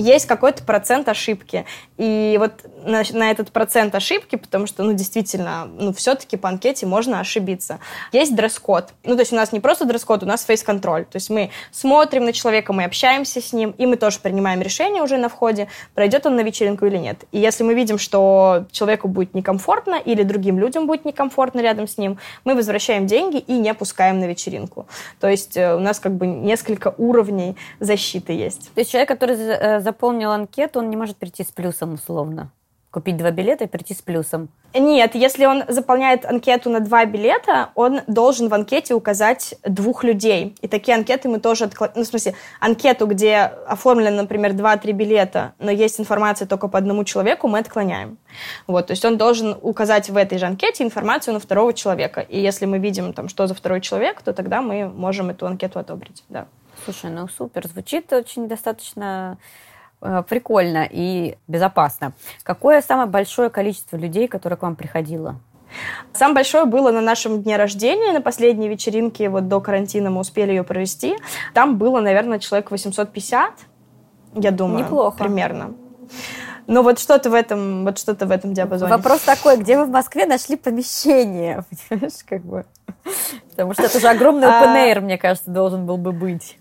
есть 0.01 0.27
какой-то 0.27 0.65
процент 0.65 1.09
ошибки. 1.09 1.67
И 1.97 2.37
вот 2.39 2.53
на, 2.85 3.03
на 3.13 3.31
этот 3.31 3.51
процент 3.53 3.95
ошибки, 3.95 4.37
потому 4.37 4.67
что, 4.67 4.83
ну, 4.83 4.93
действительно, 4.93 5.67
ну, 5.67 5.93
все-таки 5.93 6.37
по 6.37 6.49
анкете 6.49 6.87
можно 6.87 7.21
ошибиться. 7.21 7.79
Есть 8.13 8.35
дресс-код. 8.35 8.95
Ну, 9.05 9.15
то 9.15 9.21
есть 9.21 9.33
у 9.33 9.37
нас 9.37 9.53
не 9.53 9.61
просто 9.61 9.85
дресс-код, 9.85 10.23
у 10.23 10.27
нас 10.27 10.45
фейс-контроль. 10.45 11.05
То 11.05 11.17
есть 11.17 11.31
мы 11.31 11.51
смотрим 11.71 12.25
на 12.25 12.33
человека, 12.33 12.73
мы 12.73 12.85
общаемся 12.85 13.41
с 13.41 13.53
ним, 13.53 13.75
и 13.77 13.87
мы 13.87 13.97
тоже 13.97 14.19
принимаем 14.21 14.63
решение 14.63 15.03
уже 15.03 15.19
на 15.19 15.29
входе, 15.29 15.69
пройдет 15.95 16.27
он 16.27 16.37
на 16.37 16.41
вечеринку 16.41 16.87
или 16.87 16.97
нет. 16.97 17.25
И 17.33 17.39
если 17.39 17.65
мы 17.65 17.75
видим, 17.75 17.99
что 17.99 18.67
человеку 18.73 19.09
будет 19.09 19.35
некомфортно 19.35 19.97
или 19.97 20.23
другим 20.23 20.59
людям 20.59 20.87
будет 20.87 21.05
некомфортно 21.05 21.61
рядом 21.61 21.87
с 21.87 21.99
ним, 21.99 22.19
мы 22.45 22.55
возвращаем 22.55 23.07
деньги 23.07 23.39
и 23.39 23.53
не 23.53 23.75
пускаем 23.75 24.21
на 24.21 24.25
вечеринку. 24.25 24.87
То 25.21 25.29
есть 25.29 25.57
э, 25.57 25.75
у 25.75 25.81
нас 25.81 25.99
как 25.99 26.13
бы 26.15 26.27
несколько 26.27 26.95
уровней 26.97 27.57
защиты 27.81 28.33
есть. 28.33 28.71
То 28.75 28.81
есть 28.81 28.91
человек, 28.91 29.09
который 29.09 29.37
э, 29.37 29.81
заполнил 29.91 30.31
анкету, 30.31 30.79
он 30.79 30.91
не 30.91 30.97
может 30.97 31.17
прийти 31.17 31.43
с 31.43 31.51
плюсом 31.51 31.95
условно? 31.95 32.51
Купить 32.91 33.17
два 33.17 33.31
билета 33.31 33.65
и 33.65 33.67
прийти 33.67 33.95
с 33.95 34.03
плюсом? 34.03 34.49
Нет, 34.75 35.15
если 35.15 35.47
он 35.47 35.65
заполняет 35.69 36.25
анкету 36.25 36.71
на 36.71 36.81
два 36.81 37.05
билета, 37.05 37.71
он 37.75 38.01
должен 38.07 38.49
в 38.49 38.55
анкете 38.55 38.95
указать 38.95 39.55
двух 39.65 40.05
людей. 40.05 40.55
И 40.61 40.69
такие 40.69 40.97
анкеты 40.97 41.29
мы 41.29 41.41
тоже 41.41 41.65
откладываем. 41.65 42.01
Ну, 42.01 42.05
в 42.05 42.07
смысле, 42.07 42.35
анкету, 42.61 43.07
где 43.07 43.37
оформлено, 43.67 44.23
например, 44.23 44.53
два-три 44.53 44.93
билета, 44.93 45.55
но 45.59 45.71
есть 45.71 46.01
информация 46.01 46.47
только 46.47 46.69
по 46.69 46.79
одному 46.79 47.05
человеку, 47.05 47.49
мы 47.49 47.59
отклоняем. 47.59 48.19
Вот, 48.67 48.89
то 48.89 48.93
есть 48.93 49.05
он 49.05 49.17
должен 49.17 49.57
указать 49.63 50.09
в 50.11 50.17
этой 50.17 50.39
же 50.39 50.47
анкете 50.47 50.85
информацию 50.85 51.35
на 51.35 51.41
второго 51.41 51.73
человека. 51.73 52.21
И 52.21 52.41
если 52.41 52.67
мы 52.67 52.79
видим, 52.79 53.13
там, 53.13 53.29
что 53.29 53.47
за 53.47 53.55
второй 53.55 53.81
человек, 53.81 54.23
то 54.23 54.33
тогда 54.33 54.63
мы 54.63 54.89
можем 54.89 55.31
эту 55.31 55.47
анкету 55.47 55.79
одобрить. 55.79 56.25
Да. 56.29 56.47
Слушай, 56.85 57.11
ну 57.11 57.29
супер. 57.29 57.67
Звучит 57.67 58.13
очень 58.13 58.49
достаточно 58.49 59.39
прикольно 60.01 60.89
и 60.91 61.37
безопасно. 61.49 62.13
Какое 62.43 62.81
самое 62.81 63.09
большое 63.09 63.51
количество 63.51 63.97
людей, 63.97 64.29
которое 64.29 64.57
к 64.57 64.63
вам 64.63 64.77
приходило? 64.77 65.37
Самое 66.13 66.37
большое 66.37 66.65
было 66.65 66.91
на 66.91 67.01
нашем 67.01 67.43
дне 67.43 67.57
рождения, 67.57 68.13
на 68.13 68.21
последней 68.21 68.69
вечеринке, 68.69 69.29
вот 69.29 69.49
до 69.49 69.61
карантина 69.61 70.11
мы 70.11 70.21
успели 70.21 70.51
ее 70.51 70.65
провести. 70.65 71.17
Там 71.55 71.79
было, 71.79 72.01
наверное, 72.01 72.39
человек 72.39 72.71
850, 72.71 73.53
я 74.35 74.51
думаю. 74.51 74.85
Неплохо. 74.85 75.19
Примерно. 75.19 75.75
Но 76.67 76.83
вот 76.83 76.99
что-то 77.01 77.31
в 77.31 77.35
этом, 77.35 77.85
вот 77.85 77.99
что-то 77.99 78.27
в 78.27 78.31
этом 78.31 78.55
диапазоне. 78.55 78.93
Вопрос 78.93 79.23
такой, 79.23 79.57
где 79.57 79.77
вы 79.77 79.87
в 79.87 79.91
Москве 79.91 80.27
нашли 80.27 80.57
помещение? 80.57 81.65
Понимаешь, 81.89 82.25
как 82.29 82.43
бы. 82.43 82.65
Потому 83.51 83.73
что 83.75 83.83
это 83.85 83.99
же 83.99 84.09
огромный 84.09 84.47
open 84.47 84.77
а, 84.77 84.87
air, 84.87 85.01
мне 85.01 85.19
кажется, 85.19 85.51
должен 85.51 85.85
был 85.85 85.97
бы 85.97 86.13
быть. 86.13 86.60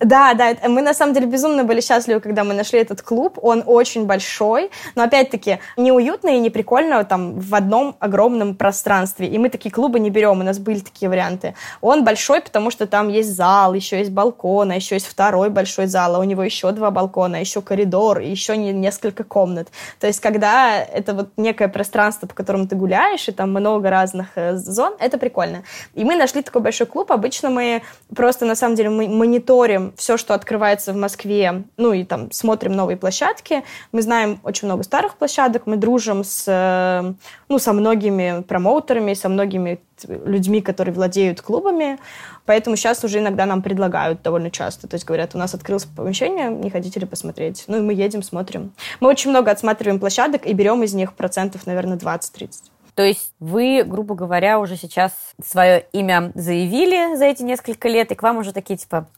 Да, 0.00 0.32
да, 0.32 0.56
мы 0.66 0.80
на 0.80 0.94
самом 0.94 1.12
деле 1.12 1.26
безумно 1.26 1.64
были 1.64 1.82
счастливы, 1.82 2.20
когда 2.20 2.42
мы 2.42 2.54
нашли 2.54 2.80
этот 2.80 3.02
клуб. 3.02 3.38
Он 3.42 3.62
очень 3.66 4.06
большой, 4.06 4.70
но 4.94 5.02
опять-таки 5.02 5.58
неуютно 5.76 6.30
и 6.30 6.38
не 6.38 6.48
прикольно 6.48 7.04
там 7.04 7.38
в 7.38 7.54
одном 7.54 7.96
огромном 8.00 8.54
пространстве. 8.54 9.26
И 9.28 9.36
мы 9.36 9.50
такие 9.50 9.70
клубы 9.70 10.00
не 10.00 10.08
берем, 10.08 10.40
у 10.40 10.42
нас 10.42 10.58
были 10.58 10.78
такие 10.78 11.10
варианты. 11.10 11.54
Он 11.82 12.02
большой, 12.02 12.40
потому 12.40 12.70
что 12.70 12.86
там 12.86 13.08
есть 13.08 13.30
зал, 13.30 13.74
еще 13.74 13.98
есть 13.98 14.10
балкон, 14.10 14.70
а 14.70 14.74
еще 14.74 14.94
есть 14.94 15.06
второй 15.06 15.50
большой 15.50 15.84
зал, 15.84 16.16
а 16.16 16.18
у 16.18 16.24
него 16.24 16.42
еще 16.42 16.72
два 16.72 16.90
балкона, 16.90 17.36
еще 17.36 17.60
коридор, 17.60 18.20
еще 18.20 18.56
несколько 18.56 19.22
комнат. 19.22 19.68
То 19.98 20.06
есть 20.06 20.20
когда 20.20 20.78
это 20.82 21.12
вот 21.12 21.28
некое 21.36 21.68
пространство, 21.68 22.26
по 22.26 22.34
которому 22.34 22.66
ты 22.66 22.74
гуляешь, 22.74 23.28
и 23.28 23.32
там 23.32 23.50
много 23.50 23.90
разных 23.90 24.28
э, 24.36 24.56
зон, 24.56 24.94
это 24.98 25.18
прикольно. 25.18 25.62
И 25.94 26.04
мы 26.04 26.16
нашли 26.16 26.40
такой 26.40 26.62
большой 26.62 26.86
клуб. 26.86 27.12
Обычно 27.12 27.50
мы 27.50 27.82
просто 28.16 28.46
на 28.46 28.54
самом 28.54 28.76
деле 28.76 28.88
мы 28.88 29.06
мониторим 29.06 29.89
все, 29.96 30.16
что 30.16 30.34
открывается 30.34 30.92
в 30.92 30.96
Москве, 30.96 31.64
ну 31.76 31.92
и 31.92 32.04
там 32.04 32.30
смотрим 32.32 32.72
новые 32.72 32.96
площадки. 32.96 33.64
Мы 33.92 34.02
знаем 34.02 34.40
очень 34.42 34.66
много 34.66 34.82
старых 34.82 35.16
площадок, 35.16 35.66
мы 35.66 35.76
дружим 35.76 36.24
с, 36.24 36.44
э, 36.46 37.12
ну, 37.48 37.58
со 37.58 37.72
многими 37.72 38.42
промоутерами, 38.42 39.14
со 39.14 39.28
многими 39.28 39.80
людьми, 40.08 40.62
которые 40.62 40.94
владеют 40.94 41.40
клубами, 41.42 41.98
поэтому 42.46 42.76
сейчас 42.76 43.04
уже 43.04 43.18
иногда 43.18 43.46
нам 43.46 43.62
предлагают 43.62 44.22
довольно 44.22 44.50
часто, 44.50 44.88
то 44.88 44.94
есть 44.94 45.04
говорят, 45.04 45.34
у 45.34 45.38
нас 45.38 45.54
открылось 45.54 45.84
помещение, 45.84 46.48
не 46.50 46.70
хотите 46.70 47.00
ли 47.00 47.06
посмотреть? 47.06 47.64
Ну 47.66 47.78
и 47.78 47.80
мы 47.80 47.92
едем, 47.92 48.22
смотрим. 48.22 48.72
Мы 49.00 49.08
очень 49.08 49.30
много 49.30 49.50
отсматриваем 49.50 50.00
площадок 50.00 50.46
и 50.46 50.52
берем 50.52 50.82
из 50.82 50.94
них 50.94 51.12
процентов, 51.12 51.66
наверное, 51.66 51.98
20-30. 51.98 52.50
То 52.94 53.04
есть 53.04 53.32
вы, 53.38 53.82
грубо 53.84 54.14
говоря, 54.14 54.58
уже 54.58 54.76
сейчас 54.76 55.12
свое 55.42 55.86
имя 55.92 56.32
заявили 56.34 57.16
за 57.16 57.26
эти 57.26 57.42
несколько 57.42 57.88
лет, 57.88 58.12
и 58.12 58.14
к 58.14 58.22
вам 58.22 58.38
уже 58.38 58.52
такие, 58.52 58.76
типа, 58.76 59.08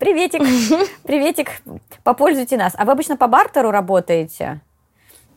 Приветик, 0.00 0.40
приветик, 1.02 1.60
попользуйте 2.02 2.56
нас. 2.56 2.72
А 2.74 2.86
вы 2.86 2.92
обычно 2.92 3.18
по 3.18 3.26
бартеру 3.26 3.70
работаете? 3.70 4.62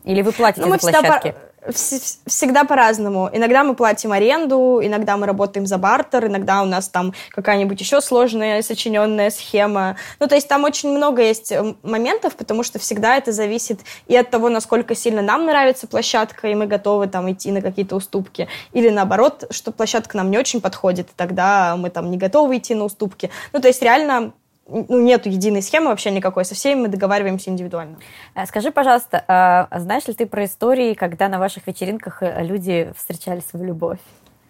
Или 0.04 0.22
вы 0.22 0.32
платите 0.32 0.66
ну, 0.66 0.72
за 0.72 0.78
площадки? 0.78 1.32
По 1.32 1.72
всегда 1.72 2.64
по-разному. 2.64 3.28
Иногда 3.32 3.62
мы 3.62 3.74
платим 3.74 4.12
аренду, 4.12 4.80
иногда 4.82 5.18
мы 5.18 5.26
работаем 5.26 5.66
за 5.66 5.76
бартер, 5.76 6.26
иногда 6.26 6.62
у 6.62 6.66
нас 6.66 6.88
там 6.88 7.12
какая-нибудь 7.30 7.78
еще 7.78 8.00
сложная 8.00 8.62
сочиненная 8.62 9.30
схема. 9.30 9.96
Ну, 10.18 10.28
то 10.28 10.34
есть 10.34 10.48
там 10.48 10.64
очень 10.64 10.90
много 10.90 11.22
есть 11.22 11.52
э, 11.52 11.74
моментов, 11.82 12.36
потому 12.36 12.62
что 12.62 12.78
всегда 12.78 13.16
это 13.16 13.32
зависит 13.32 13.80
и 14.06 14.16
от 14.16 14.30
того, 14.30 14.48
насколько 14.48 14.94
сильно 14.94 15.20
нам 15.20 15.44
нравится 15.44 15.86
площадка, 15.86 16.48
и 16.48 16.54
мы 16.54 16.66
готовы 16.66 17.06
там 17.06 17.30
идти 17.30 17.50
на 17.50 17.62
какие-то 17.62 17.96
уступки, 17.96 18.48
или 18.72 18.90
наоборот, 18.90 19.44
что 19.50 19.72
площадка 19.72 20.18
нам 20.18 20.30
не 20.30 20.38
очень 20.38 20.60
подходит, 20.60 21.08
и 21.08 21.12
тогда 21.16 21.76
мы 21.76 21.88
там 21.88 22.10
не 22.10 22.18
готовы 22.18 22.58
идти 22.58 22.74
на 22.74 22.84
уступки. 22.84 23.30
Ну, 23.52 23.60
то 23.60 23.68
есть 23.68 23.82
реально 23.82 24.34
ну, 24.66 25.00
нету 25.00 25.28
единой 25.28 25.62
схемы 25.62 25.88
вообще 25.88 26.10
никакой, 26.10 26.44
со 26.44 26.54
всеми 26.54 26.82
мы 26.82 26.88
договариваемся 26.88 27.50
индивидуально. 27.50 27.98
Э, 28.34 28.46
скажи, 28.46 28.70
пожалуйста, 28.70 29.24
а 29.28 29.68
знаешь 29.78 30.06
ли 30.06 30.14
ты 30.14 30.26
про 30.26 30.44
истории, 30.44 30.94
когда 30.94 31.28
на 31.28 31.38
ваших 31.38 31.66
вечеринках 31.66 32.22
э, 32.22 32.42
люди 32.44 32.92
встречали 32.96 33.40
свою 33.40 33.66
любовь? 33.66 33.98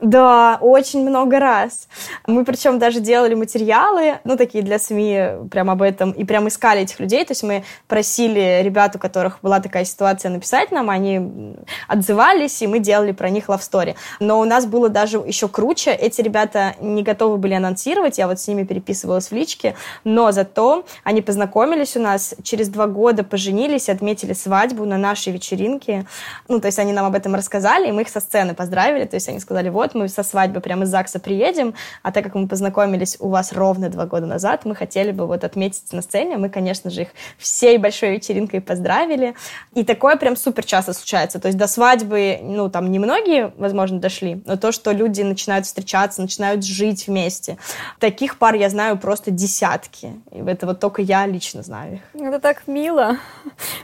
Да, 0.01 0.59
очень 0.61 1.09
много 1.09 1.39
раз. 1.39 1.89
Мы 2.27 2.45
причем 2.45 2.79
даже 2.79 3.01
делали 3.01 3.35
материалы, 3.35 4.19
ну, 4.25 4.37
такие 4.37 4.63
для 4.63 4.79
СМИ, 4.79 5.49
прям 5.51 5.71
об 5.71 5.83
этом, 5.83 6.11
и 6.11 6.25
прям 6.25 6.49
искали 6.49 6.83
этих 6.83 7.01
людей. 7.01 7.25
То 7.25 7.31
есть 7.33 7.43
мы 7.43 7.65
просили 7.87 8.61
ребят, 8.63 8.97
у 8.97 8.99
которых 8.99 9.39
была 9.41 9.61
такая 9.61 9.85
ситуация, 9.85 10.31
написать 10.31 10.73
нам, 10.73 10.91
они 10.91 11.57
отзывались, 11.87 12.61
и 12.63 12.67
мы 12.67 12.81
делали 12.81 13.13
про 13.13 13.31
них 13.31 13.49
love 13.49 13.61
story. 13.61 13.95
Но 14.21 14.41
у 14.41 14.45
нас 14.45 14.67
было 14.67 14.89
даже 14.89 15.19
еще 15.19 15.49
круче. 15.49 15.93
Эти 15.93 16.21
ребята 16.21 16.75
не 16.81 17.03
готовы 17.03 17.37
были 17.37 17.55
анонсировать, 17.55 18.19
я 18.19 18.27
вот 18.27 18.41
с 18.41 18.49
ними 18.49 18.65
переписывалась 18.65 19.31
в 19.31 19.33
личке, 19.33 19.75
но 20.03 20.33
зато 20.33 20.85
они 21.05 21.23
познакомились 21.23 21.97
у 21.97 22.01
нас, 22.01 22.35
через 22.43 22.69
два 22.69 22.87
года 22.87 23.23
поженились, 23.23 23.89
отметили 23.89 24.33
свадьбу 24.33 24.85
на 24.85 24.99
нашей 24.99 25.33
вечеринке. 25.33 26.07
Ну, 26.49 26.61
то 26.61 26.67
есть 26.67 26.79
они 26.79 26.93
нам 26.93 27.07
об 27.07 27.15
этом 27.15 27.35
рассказали, 27.35 27.89
и 27.89 27.93
мы 27.93 28.03
их 28.03 28.09
со 28.09 28.21
сцены 28.21 28.55
поздравили. 28.55 29.05
То 29.05 29.15
есть 29.15 29.29
они 29.29 29.41
сказали, 29.41 29.69
вот, 29.69 29.84
мы 29.93 30.09
со 30.09 30.23
свадьбы 30.23 30.61
прямо 30.61 30.85
из 30.85 30.89
ЗАГСа 30.89 31.19
приедем, 31.19 31.75
а 32.03 32.13
так 32.13 32.25
как 32.25 32.35
мы 32.35 32.49
познакомились 32.49 33.19
у 33.21 33.29
вас 33.29 33.53
ровно 33.53 33.91
два 33.91 34.07
года 34.07 34.25
назад, 34.25 34.65
мы 34.65 34.75
хотели 34.75 35.11
бы 35.11 35.27
вот 35.27 35.45
отметить 35.45 35.93
на 35.93 36.01
сцене. 36.01 36.39
Мы, 36.39 36.49
конечно 36.49 36.89
же, 36.89 37.03
их 37.03 37.09
всей 37.37 37.77
большой 37.77 38.13
вечеринкой 38.13 38.61
поздравили. 38.61 39.35
И 39.75 39.85
такое 39.85 40.17
прям 40.17 40.37
супер 40.37 40.65
часто 40.65 40.93
случается. 40.93 41.39
То 41.41 41.49
есть 41.49 41.59
до 41.59 41.67
свадьбы, 41.67 42.39
ну, 42.43 42.71
там 42.71 42.91
немногие, 42.91 43.53
возможно, 43.59 43.99
дошли, 43.99 44.43
но 44.47 44.57
то, 44.57 44.73
что 44.73 44.93
люди 44.93 45.23
начинают 45.23 45.67
встречаться, 45.67 46.23
начинают 46.23 46.65
жить 46.65 47.07
вместе. 47.07 47.59
Таких 47.99 48.39
пар 48.39 48.55
я 48.55 48.71
знаю 48.71 48.97
просто 48.97 49.31
десятки. 49.31 50.13
И 50.31 50.39
это 50.39 50.67
вот 50.67 50.81
только 50.81 51.03
я 51.03 51.27
лично 51.27 51.63
знаю 51.63 51.95
их. 51.95 52.01
Это 52.21 52.39
так 52.39 52.67
мило. 52.67 53.17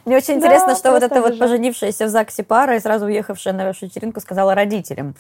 Мне 0.04 0.16
очень 0.16 0.34
интересно, 0.34 0.68
да, 0.68 0.76
что 0.76 0.92
вот 0.92 1.02
эта 1.02 1.20
вот 1.20 1.38
поженившаяся 1.38 2.06
в 2.06 2.08
ЗАГСе 2.08 2.42
пара 2.44 2.76
и 2.76 2.80
сразу 2.80 3.06
уехавшая 3.06 3.54
на 3.54 3.64
вашу 3.64 3.86
вечеринку 3.86 4.20
сказала 4.20 4.54
родителям. 4.54 5.14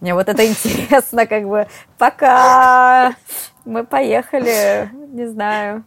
Мне 0.00 0.14
вот 0.14 0.21
это 0.28 0.46
интересно, 0.46 1.26
как 1.26 1.48
бы, 1.48 1.66
пока 1.98 3.14
мы 3.64 3.84
поехали, 3.84 4.90
не 5.12 5.26
знаю. 5.26 5.84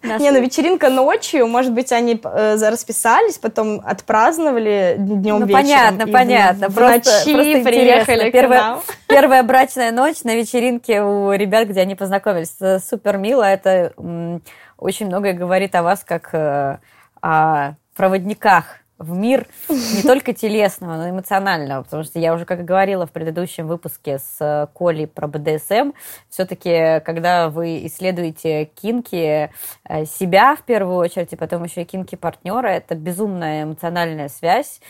Наши... 0.00 0.22
Не, 0.22 0.30
ну 0.30 0.40
вечеринка 0.40 0.90
ночью, 0.90 1.48
может 1.48 1.72
быть, 1.72 1.90
они 1.90 2.20
э, 2.22 2.56
расписались, 2.70 3.36
потом 3.38 3.82
отпраздновали 3.84 4.94
днем 4.96 5.40
ну, 5.40 5.46
вечером. 5.46 5.62
понятно, 5.62 6.06
понятно. 6.06 6.68
В, 6.68 6.74
просто, 6.74 7.10
ночи 7.10 7.34
просто 7.34 7.64
приехали 7.64 8.30
первая, 8.30 8.78
первая 9.08 9.42
брачная 9.42 9.90
ночь 9.90 10.22
на 10.22 10.36
вечеринке 10.36 11.02
у 11.02 11.32
ребят, 11.32 11.66
где 11.66 11.80
они 11.80 11.96
познакомились. 11.96 12.54
Это 12.60 12.78
супер 12.78 13.16
мило, 13.16 13.42
это 13.42 13.92
м, 13.98 14.40
очень 14.76 15.06
многое 15.06 15.32
говорит 15.32 15.74
о 15.74 15.82
вас 15.82 16.04
как 16.04 16.32
э, 16.32 16.78
о 17.20 17.72
проводниках 17.96 18.76
в 18.98 19.16
мир 19.16 19.46
не 19.68 20.02
только 20.02 20.32
телесного, 20.32 20.96
но 20.96 21.06
и 21.06 21.10
эмоционального, 21.10 21.84
потому 21.84 22.02
что 22.02 22.18
я 22.18 22.34
уже, 22.34 22.44
как 22.44 22.60
и 22.60 22.64
говорила 22.64 23.06
в 23.06 23.12
предыдущем 23.12 23.66
выпуске 23.66 24.18
с 24.18 24.36
э, 24.40 24.66
Колей 24.74 25.06
про 25.06 25.28
БДСМ, 25.28 25.92
все-таки, 26.28 27.00
когда 27.04 27.48
вы 27.48 27.86
исследуете 27.86 28.64
кинки 28.64 29.50
э, 29.84 30.04
себя 30.04 30.56
в 30.56 30.62
первую 30.62 30.96
очередь, 30.96 31.32
и 31.32 31.36
потом 31.36 31.64
еще 31.64 31.82
и 31.82 31.84
кинки 31.84 32.16
партнера, 32.16 32.68
это 32.68 32.94
безумная 32.94 33.62
эмоциональная 33.62 34.28
связь. 34.28 34.80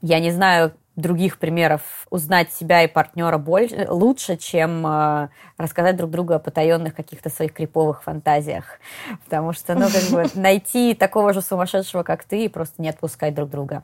Я 0.00 0.20
не 0.20 0.30
знаю, 0.30 0.72
других 1.00 1.38
примеров 1.38 2.06
узнать 2.10 2.52
себя 2.52 2.82
и 2.82 2.86
партнера 2.86 3.38
больше, 3.38 3.86
лучше, 3.88 4.36
чем 4.36 4.86
э, 4.86 5.28
рассказать 5.58 5.96
друг 5.96 6.10
другу 6.10 6.34
о 6.34 6.38
потаенных 6.38 6.94
каких-то 6.94 7.30
своих 7.30 7.52
криповых 7.52 8.02
фантазиях. 8.02 8.78
Потому 9.24 9.52
что, 9.52 9.74
ну, 9.74 9.86
как 9.88 10.02
бы 10.10 10.26
найти 10.40 10.94
такого 10.94 11.32
же 11.32 11.42
сумасшедшего, 11.42 12.02
как 12.02 12.24
ты, 12.24 12.44
и 12.44 12.48
просто 12.48 12.82
не 12.82 12.88
отпускать 12.88 13.34
друг 13.34 13.50
друга. 13.50 13.82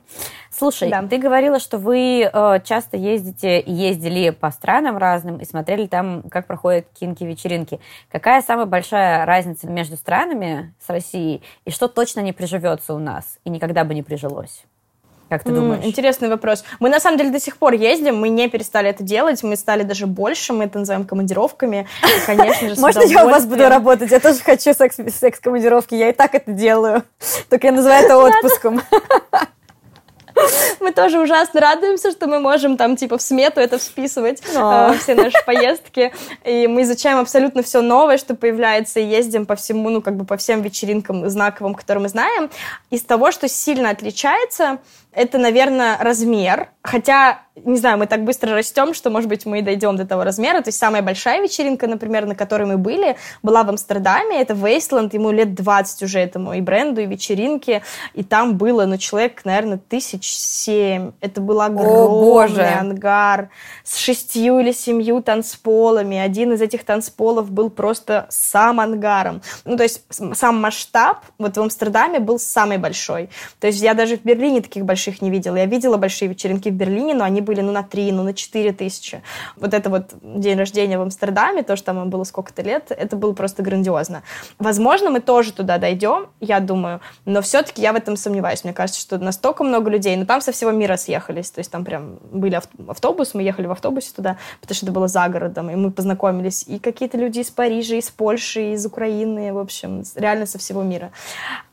Слушай, 0.51 0.89
да. 0.89 1.01
ты 1.03 1.17
говорила, 1.17 1.59
что 1.59 1.77
вы 1.77 2.29
э, 2.31 2.59
часто 2.63 2.97
ездите 2.97 3.59
и 3.59 3.71
ездили 3.71 4.29
по 4.29 4.51
странам 4.51 4.97
разным 4.97 5.37
и 5.37 5.45
смотрели 5.45 5.87
там, 5.87 6.23
как 6.29 6.47
проходят 6.47 6.87
кинки-вечеринки. 6.99 7.79
Какая 8.11 8.41
самая 8.41 8.65
большая 8.65 9.25
разница 9.25 9.67
между 9.67 9.97
странами 9.97 10.73
с 10.79 10.89
Россией 10.89 11.41
и 11.65 11.71
что 11.71 11.87
точно 11.87 12.21
не 12.21 12.33
приживется 12.33 12.93
у 12.93 12.99
нас 12.99 13.39
и 13.43 13.49
никогда 13.49 13.83
бы 13.83 13.93
не 13.93 14.03
прижилось? 14.03 14.65
Как 15.29 15.43
ты 15.43 15.51
думаешь? 15.51 15.83
Интересный 15.83 16.29
вопрос. 16.29 16.63
Мы 16.79 16.89
на 16.89 16.99
самом 16.99 17.17
деле 17.17 17.31
до 17.31 17.39
сих 17.39 17.57
пор 17.57 17.73
ездим, 17.73 18.17
мы 18.17 18.29
не 18.29 18.49
перестали 18.49 18.89
это 18.89 19.03
делать, 19.03 19.43
мы 19.43 19.55
стали 19.55 19.83
даже 19.83 20.07
больше, 20.07 20.53
мы 20.53 20.65
это 20.65 20.79
называем 20.79 21.05
командировками. 21.05 21.87
И, 22.03 22.25
конечно 22.25 22.69
же, 22.69 22.79
Можно 22.79 23.01
я 23.01 23.25
у 23.25 23.29
вас 23.29 23.45
буду 23.45 23.67
работать? 23.67 24.11
Я 24.11 24.19
тоже 24.19 24.39
хочу 24.39 24.73
секс-командировки, 24.73 25.95
я 25.95 26.09
и 26.09 26.13
так 26.13 26.35
это 26.35 26.51
делаю. 26.51 27.03
Только 27.49 27.67
я 27.67 27.73
называю 27.73 28.05
это 28.05 28.17
отпуском. 28.17 28.81
Мы 30.79 30.91
тоже 30.91 31.19
ужасно 31.19 31.59
радуемся, 31.61 32.11
что 32.11 32.27
мы 32.27 32.39
можем 32.39 32.77
там 32.77 32.95
типа 32.95 33.17
в 33.17 33.21
смету 33.21 33.59
это 33.59 33.77
всписывать, 33.77 34.41
э, 34.41 34.93
все 34.99 35.15
наши 35.15 35.37
поездки. 35.45 36.13
И 36.43 36.67
мы 36.67 36.83
изучаем 36.83 37.19
абсолютно 37.19 37.63
все 37.63 37.81
новое, 37.81 38.17
что 38.17 38.35
появляется, 38.35 38.99
и 38.99 39.05
ездим 39.05 39.45
по 39.45 39.55
всему, 39.55 39.89
ну 39.89 40.01
как 40.01 40.15
бы 40.15 40.25
по 40.25 40.37
всем 40.37 40.61
вечеринкам 40.61 41.29
знаковым, 41.29 41.73
которые 41.75 42.03
мы 42.03 42.09
знаем. 42.09 42.49
Из 42.89 43.01
того, 43.01 43.31
что 43.31 43.47
сильно 43.47 43.89
отличается, 43.89 44.79
это, 45.11 45.37
наверное, 45.37 45.97
размер. 45.99 46.69
Хотя, 46.83 47.41
не 47.65 47.77
знаю, 47.77 47.97
мы 47.97 48.07
так 48.07 48.23
быстро 48.23 48.53
растем, 48.53 48.93
что, 48.93 49.09
может 49.09 49.29
быть, 49.29 49.45
мы 49.45 49.59
и 49.59 49.61
дойдем 49.61 49.95
до 49.95 50.05
того 50.05 50.23
размера. 50.23 50.61
То 50.61 50.69
есть 50.69 50.77
самая 50.77 51.01
большая 51.01 51.41
вечеринка, 51.41 51.87
например, 51.87 52.25
на 52.25 52.35
которой 52.35 52.67
мы 52.67 52.77
были, 52.77 53.17
была 53.41 53.63
в 53.63 53.69
Амстердаме. 53.69 54.41
Это 54.41 54.53
Вейсланд, 54.53 55.13
ему 55.13 55.31
лет 55.31 55.55
20 55.55 56.03
уже 56.03 56.19
этому 56.19 56.53
и 56.53 56.61
бренду, 56.61 57.01
и 57.01 57.05
вечеринке. 57.05 57.83
И 58.13 58.23
там 58.23 58.57
было, 58.57 58.85
ну, 58.85 58.97
человек, 58.97 59.43
наверное, 59.45 59.77
тысяч 59.77 60.27
семь. 60.27 61.11
Это 61.21 61.41
был 61.41 61.61
огромный 61.61 62.75
О, 62.75 62.79
ангар 62.79 63.49
с 63.83 63.97
шестью 63.97 64.59
или 64.59 64.71
семью 64.71 65.21
танцполами. 65.21 66.17
Один 66.17 66.53
из 66.53 66.61
этих 66.61 66.83
танцполов 66.83 67.49
был 67.49 67.69
просто 67.69 68.27
сам 68.29 68.79
ангаром. 68.79 69.41
Ну, 69.65 69.77
то 69.77 69.83
есть 69.83 70.03
сам 70.11 70.61
масштаб 70.61 71.19
вот 71.37 71.57
в 71.57 71.61
Амстердаме 71.61 72.19
был 72.19 72.39
самый 72.39 72.77
большой. 72.77 73.29
То 73.59 73.67
есть 73.67 73.81
я 73.81 73.93
даже 73.93 74.17
в 74.17 74.23
Берлине 74.23 74.61
таких 74.61 74.85
больших 74.85 75.21
не 75.21 75.31
видела. 75.31 75.55
Я 75.55 75.65
видела 75.65 75.97
большие 75.97 76.29
вечеринки 76.29 76.69
в 76.69 76.73
Берлине, 76.73 77.13
но 77.13 77.23
они 77.23 77.41
были 77.47 77.61
ну 77.61 77.71
на 77.71 77.83
3, 77.83 78.11
ну 78.11 78.23
на 78.23 78.33
4 78.33 78.73
тысячи. 78.73 79.23
Вот 79.55 79.73
это 79.73 79.89
вот 79.89 80.13
день 80.21 80.57
рождения 80.57 80.99
в 80.99 81.01
Амстердаме, 81.01 81.63
то, 81.63 81.75
что 81.75 81.87
там 81.87 82.09
было 82.09 82.23
сколько-то 82.25 82.61
лет, 82.61 82.91
это 82.91 83.15
было 83.15 83.33
просто 83.33 83.63
грандиозно. 83.63 84.21
Возможно, 84.59 85.09
мы 85.09 85.21
тоже 85.21 85.53
туда 85.53 85.77
дойдем, 85.77 86.27
я 86.41 86.59
думаю, 86.59 86.99
но 87.25 87.41
все-таки 87.41 87.81
я 87.81 87.93
в 87.93 87.95
этом 87.95 88.17
сомневаюсь. 88.17 88.63
Мне 88.63 88.73
кажется, 88.73 89.01
что 89.01 89.17
настолько 89.17 89.63
много 89.63 89.89
людей, 89.89 90.15
но 90.17 90.25
там 90.25 90.41
со 90.41 90.51
всего 90.51 90.71
мира 90.71 90.97
съехались, 90.97 91.49
то 91.51 91.59
есть 91.59 91.71
там 91.71 91.85
прям 91.85 92.19
были 92.31 92.59
автобус, 92.87 93.33
мы 93.33 93.43
ехали 93.43 93.67
в 93.67 93.71
автобусе 93.71 94.11
туда, 94.13 94.37
потому 94.61 94.75
что 94.75 94.85
это 94.85 94.93
было 94.93 95.07
за 95.07 95.27
городом, 95.29 95.69
и 95.69 95.75
мы 95.75 95.91
познакомились, 95.91 96.65
и 96.67 96.79
какие-то 96.79 97.17
люди 97.17 97.39
из 97.39 97.49
Парижа, 97.49 97.95
из 97.95 98.09
Польши, 98.09 98.73
из 98.73 98.85
Украины, 98.85 99.53
в 99.53 99.57
общем, 99.57 100.03
реально 100.15 100.45
со 100.45 100.57
всего 100.57 100.83
мира. 100.83 101.11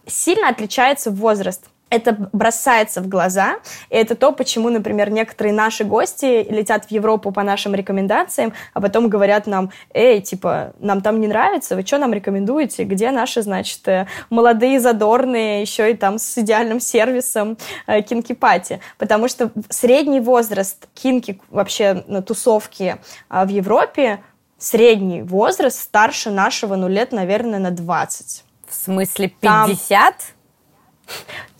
Сильно 0.06 0.48
отличается 0.48 1.10
возраст 1.10 1.64
это 1.90 2.28
бросается 2.32 3.00
в 3.00 3.08
глаза, 3.08 3.56
и 3.88 3.96
это 3.96 4.14
то, 4.14 4.32
почему, 4.32 4.68
например, 4.68 5.10
некоторые 5.10 5.52
наши 5.52 5.84
гости 5.84 6.46
летят 6.50 6.86
в 6.86 6.90
Европу 6.90 7.30
по 7.30 7.42
нашим 7.42 7.74
рекомендациям, 7.74 8.52
а 8.72 8.80
потом 8.80 9.08
говорят 9.08 9.46
нам, 9.46 9.70
эй, 9.92 10.20
типа, 10.20 10.72
нам 10.80 11.00
там 11.00 11.20
не 11.20 11.28
нравится, 11.28 11.76
вы 11.76 11.82
что 11.82 11.98
нам 11.98 12.12
рекомендуете, 12.12 12.84
где 12.84 13.10
наши, 13.10 13.42
значит, 13.42 13.86
э, 13.86 14.06
молодые, 14.30 14.80
задорные, 14.80 15.60
еще 15.60 15.90
и 15.90 15.94
там 15.94 16.18
с 16.18 16.36
идеальным 16.38 16.80
сервисом 16.80 17.56
э, 17.86 18.02
кинки-пати, 18.02 18.80
потому 18.98 19.28
что 19.28 19.50
средний 19.68 20.20
возраст 20.20 20.88
кинки, 20.94 21.40
вообще 21.50 22.04
на 22.08 22.22
тусовки 22.22 22.96
э, 23.30 23.44
в 23.44 23.48
Европе, 23.48 24.20
средний 24.58 25.22
возраст 25.22 25.78
старше 25.78 26.30
нашего, 26.30 26.74
ну, 26.76 26.88
лет, 26.88 27.12
наверное, 27.12 27.58
на 27.58 27.70
20. 27.70 28.44
В 28.68 28.74
смысле 28.74 29.28
50? 29.28 29.38
Там 29.40 30.16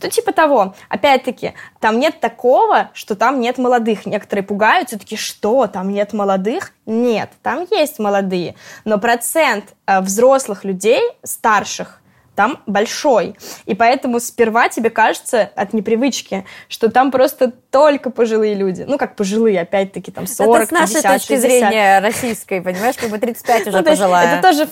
то 0.01 0.11
типа 0.11 0.33
того. 0.33 0.75
Опять-таки, 0.89 1.55
там 1.81 1.99
нет 1.99 2.21
такого, 2.21 2.91
что 2.93 3.15
там 3.15 3.41
нет 3.41 3.59
молодых. 3.59 4.07
Некоторые 4.07 4.45
пугаются, 4.45 4.99
такие, 4.99 5.19
что, 5.19 5.67
там 5.67 5.91
нет 5.91 6.13
молодых? 6.13 6.73
Нет, 6.87 7.31
там 7.43 7.67
есть 7.71 7.99
молодые. 7.99 8.55
Но 8.85 8.99
процент 8.99 9.75
э, 9.87 10.01
взрослых 10.01 10.65
людей, 10.65 11.01
старших, 11.23 12.01
там 12.35 12.61
большой. 12.67 13.37
И 13.67 13.75
поэтому 13.75 14.21
сперва 14.21 14.69
тебе 14.69 14.91
кажется 14.91 15.51
от 15.55 15.73
непривычки, 15.73 16.45
что 16.69 16.91
там 16.91 17.11
просто 17.11 17.53
только 17.71 18.11
пожилые 18.11 18.55
люди. 18.55 18.85
Ну, 18.87 18.99
как 18.99 19.17
пожилые, 19.17 19.61
опять-таки, 19.61 20.11
там 20.11 20.27
40, 20.27 20.57
Это 20.57 20.67
с 20.67 20.71
нашей 20.71 21.03
50, 21.03 21.13
точки 21.13 21.33
60. 21.35 21.41
зрения 21.41 22.01
российской, 22.01 22.61
понимаешь, 22.61 22.97
как 22.97 23.11
бы 23.11 23.19
35 23.19 23.61
уже 23.69 23.77
Ну, 23.77 23.83
то 23.83 23.91
есть 23.91 24.01
пожилая. 24.01 24.39
Это 24.39 24.49
тоже 24.51 24.69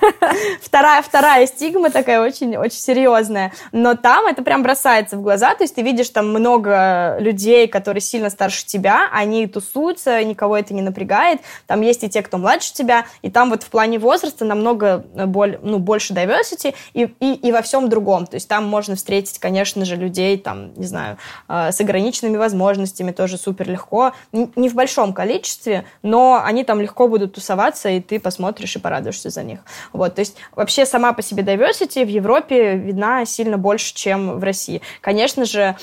вторая, 0.62 1.02
вторая 1.02 1.46
стигма 1.46 1.90
такая 1.90 2.20
очень, 2.20 2.56
очень 2.56 2.78
серьезная. 2.78 3.52
Но 3.72 3.94
там 3.94 4.26
это 4.26 4.42
прям 4.42 4.62
бросается 4.62 5.16
в 5.16 5.22
глаза. 5.22 5.54
То 5.54 5.64
есть 5.64 5.74
ты 5.74 5.82
видишь 5.82 6.08
там 6.10 6.28
много 6.28 7.16
людей, 7.20 7.68
которые 7.68 8.00
сильно 8.00 8.30
старше 8.30 8.66
тебя, 8.66 9.08
они 9.12 9.46
тусуются, 9.46 10.22
никого 10.24 10.56
это 10.56 10.74
не 10.74 10.82
напрягает. 10.82 11.40
Там 11.66 11.80
есть 11.80 12.04
и 12.04 12.10
те, 12.10 12.22
кто 12.22 12.38
младше 12.38 12.72
тебя. 12.72 13.06
И 13.22 13.30
там 13.30 13.50
вот 13.50 13.62
в 13.62 13.68
плане 13.68 13.98
возраста 13.98 14.44
намного 14.44 15.04
боль, 15.14 15.58
ну, 15.62 15.78
больше 15.78 16.12
diversity 16.12 16.74
и, 16.92 17.01
и, 17.20 17.34
и 17.34 17.52
во 17.52 17.62
всем 17.62 17.88
другом. 17.88 18.26
То 18.26 18.36
есть 18.36 18.48
там 18.48 18.64
можно 18.64 18.96
встретить, 18.96 19.38
конечно 19.38 19.84
же, 19.84 19.96
людей, 19.96 20.36
там, 20.38 20.74
не 20.74 20.86
знаю, 20.86 21.18
э, 21.48 21.72
с 21.72 21.80
ограниченными 21.80 22.36
возможностями 22.36 23.12
тоже 23.12 23.38
супер 23.38 23.68
легко. 23.68 24.12
Не 24.32 24.68
в 24.68 24.74
большом 24.74 25.12
количестве, 25.12 25.84
но 26.02 26.42
они 26.44 26.64
там 26.64 26.80
легко 26.80 27.08
будут 27.08 27.34
тусоваться, 27.34 27.88
и 27.88 28.00
ты 28.00 28.20
посмотришь 28.20 28.76
и 28.76 28.78
порадуешься 28.78 29.30
за 29.30 29.42
них. 29.42 29.60
Вот, 29.92 30.14
то 30.14 30.20
есть 30.20 30.36
вообще 30.54 30.86
сама 30.86 31.12
по 31.12 31.22
себе 31.22 31.42
diversity 31.42 32.04
в 32.04 32.08
Европе 32.08 32.76
видна 32.76 33.24
сильно 33.24 33.58
больше, 33.58 33.94
чем 33.94 34.38
в 34.38 34.44
России. 34.44 34.82
Конечно 35.00 35.44
же, 35.44 35.76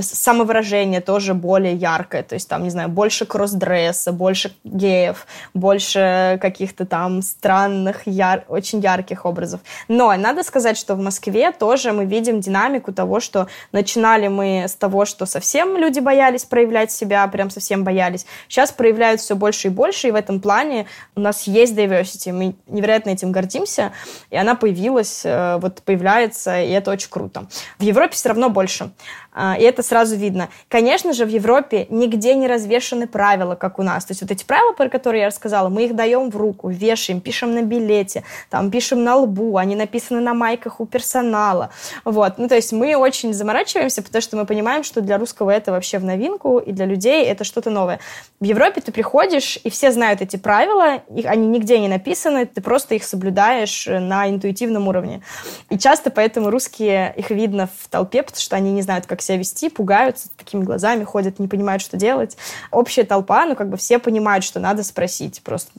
самовыражение 0.00 1.00
тоже 1.00 1.34
более 1.34 1.74
яркое, 1.74 2.22
то 2.22 2.34
есть 2.34 2.48
там, 2.48 2.62
не 2.62 2.70
знаю, 2.70 2.88
больше 2.88 3.26
кросс-дресса, 3.26 4.12
больше 4.12 4.54
геев, 4.64 5.26
больше 5.54 6.38
каких-то 6.40 6.86
там 6.86 7.22
странных, 7.22 8.06
яр- 8.06 8.44
очень 8.48 8.80
ярких 8.80 9.24
образов. 9.26 9.60
Но 9.88 10.14
надо 10.16 10.42
сказать, 10.42 10.55
что 10.76 10.94
в 10.94 10.98
Москве 10.98 11.52
тоже 11.52 11.92
мы 11.92 12.04
видим 12.04 12.40
динамику 12.40 12.92
того, 12.92 13.20
что 13.20 13.48
начинали 13.72 14.28
мы 14.28 14.64
с 14.66 14.74
того, 14.74 15.04
что 15.04 15.26
совсем 15.26 15.76
люди 15.76 16.00
боялись 16.00 16.44
проявлять 16.44 16.90
себя, 16.90 17.26
прям 17.28 17.50
совсем 17.50 17.84
боялись. 17.84 18.26
Сейчас 18.48 18.72
проявляют 18.72 19.20
все 19.20 19.36
больше 19.36 19.68
и 19.68 19.70
больше, 19.70 20.08
и 20.08 20.10
в 20.10 20.14
этом 20.14 20.40
плане 20.40 20.86
у 21.14 21.20
нас 21.20 21.46
есть 21.46 21.74
diversity, 21.74 22.32
мы 22.32 22.54
невероятно 22.66 23.10
этим 23.10 23.32
гордимся, 23.32 23.92
и 24.30 24.36
она 24.36 24.54
появилась, 24.54 25.22
э, 25.24 25.58
вот 25.58 25.82
появляется, 25.82 26.62
и 26.62 26.70
это 26.70 26.90
очень 26.90 27.10
круто. 27.10 27.46
В 27.78 27.82
Европе 27.82 28.14
все 28.14 28.28
равно 28.28 28.48
больше, 28.48 28.90
и 29.36 29.62
это 29.62 29.82
сразу 29.82 30.16
видно. 30.16 30.48
Конечно 30.68 31.12
же, 31.12 31.24
в 31.24 31.28
Европе 31.28 31.86
нигде 31.90 32.34
не 32.34 32.46
развешаны 32.46 33.06
правила, 33.06 33.54
как 33.54 33.78
у 33.78 33.82
нас. 33.82 34.04
То 34.04 34.12
есть 34.12 34.22
вот 34.22 34.30
эти 34.30 34.44
правила, 34.44 34.72
про 34.72 34.88
которые 34.88 35.22
я 35.22 35.26
рассказала, 35.26 35.68
мы 35.68 35.84
их 35.84 35.94
даем 35.94 36.30
в 36.30 36.36
руку, 36.36 36.68
вешаем, 36.68 37.20
пишем 37.20 37.54
на 37.54 37.62
билете, 37.62 38.24
там 38.50 38.70
пишем 38.70 39.04
на 39.04 39.16
лбу, 39.16 39.56
они 39.56 39.76
написаны 39.76 40.20
на 40.20 40.34
майках 40.34 40.80
у 40.80 40.86
персонала. 40.86 41.70
Вот. 42.04 42.38
Ну, 42.38 42.48
то 42.48 42.54
есть 42.54 42.72
мы 42.72 42.96
очень 42.96 43.34
заморачиваемся, 43.34 44.02
потому 44.02 44.22
что 44.22 44.36
мы 44.36 44.46
понимаем, 44.46 44.84
что 44.84 45.00
для 45.00 45.18
русского 45.18 45.50
это 45.50 45.72
вообще 45.72 45.98
в 45.98 46.04
новинку, 46.04 46.58
и 46.58 46.72
для 46.72 46.86
людей 46.86 47.24
это 47.24 47.44
что-то 47.44 47.70
новое. 47.70 48.00
В 48.40 48.44
Европе 48.44 48.80
ты 48.80 48.92
приходишь, 48.92 49.58
и 49.62 49.70
все 49.70 49.92
знают 49.92 50.20
эти 50.20 50.36
правила, 50.36 51.02
их, 51.14 51.26
они 51.26 51.46
нигде 51.46 51.78
не 51.78 51.88
написаны, 51.88 52.46
ты 52.46 52.60
просто 52.60 52.94
их 52.94 53.04
соблюдаешь 53.04 53.86
э, 53.86 53.98
на 53.98 54.28
интуитивном 54.28 54.88
уровне. 54.88 55.22
И 55.70 55.78
часто 55.78 56.10
поэтому 56.10 56.50
русские, 56.50 57.14
их 57.16 57.30
видно 57.30 57.68
в 57.80 57.88
толпе, 57.88 58.22
потому 58.22 58.40
что 58.40 58.56
они 58.56 58.72
не 58.72 58.82
знают, 58.82 59.06
как 59.06 59.20
себя 59.26 59.38
вести, 59.38 59.68
пугаются, 59.68 60.28
такими 60.36 60.62
глазами 60.62 61.04
ходят, 61.04 61.38
не 61.38 61.48
понимают, 61.48 61.82
что 61.82 61.96
делать. 61.96 62.36
Общая 62.70 63.04
толпа, 63.04 63.44
ну, 63.46 63.54
как 63.54 63.68
бы 63.68 63.76
все 63.76 63.98
понимают, 63.98 64.44
что 64.44 64.60
надо 64.60 64.82
спросить. 64.82 65.42
Просто 65.42 65.70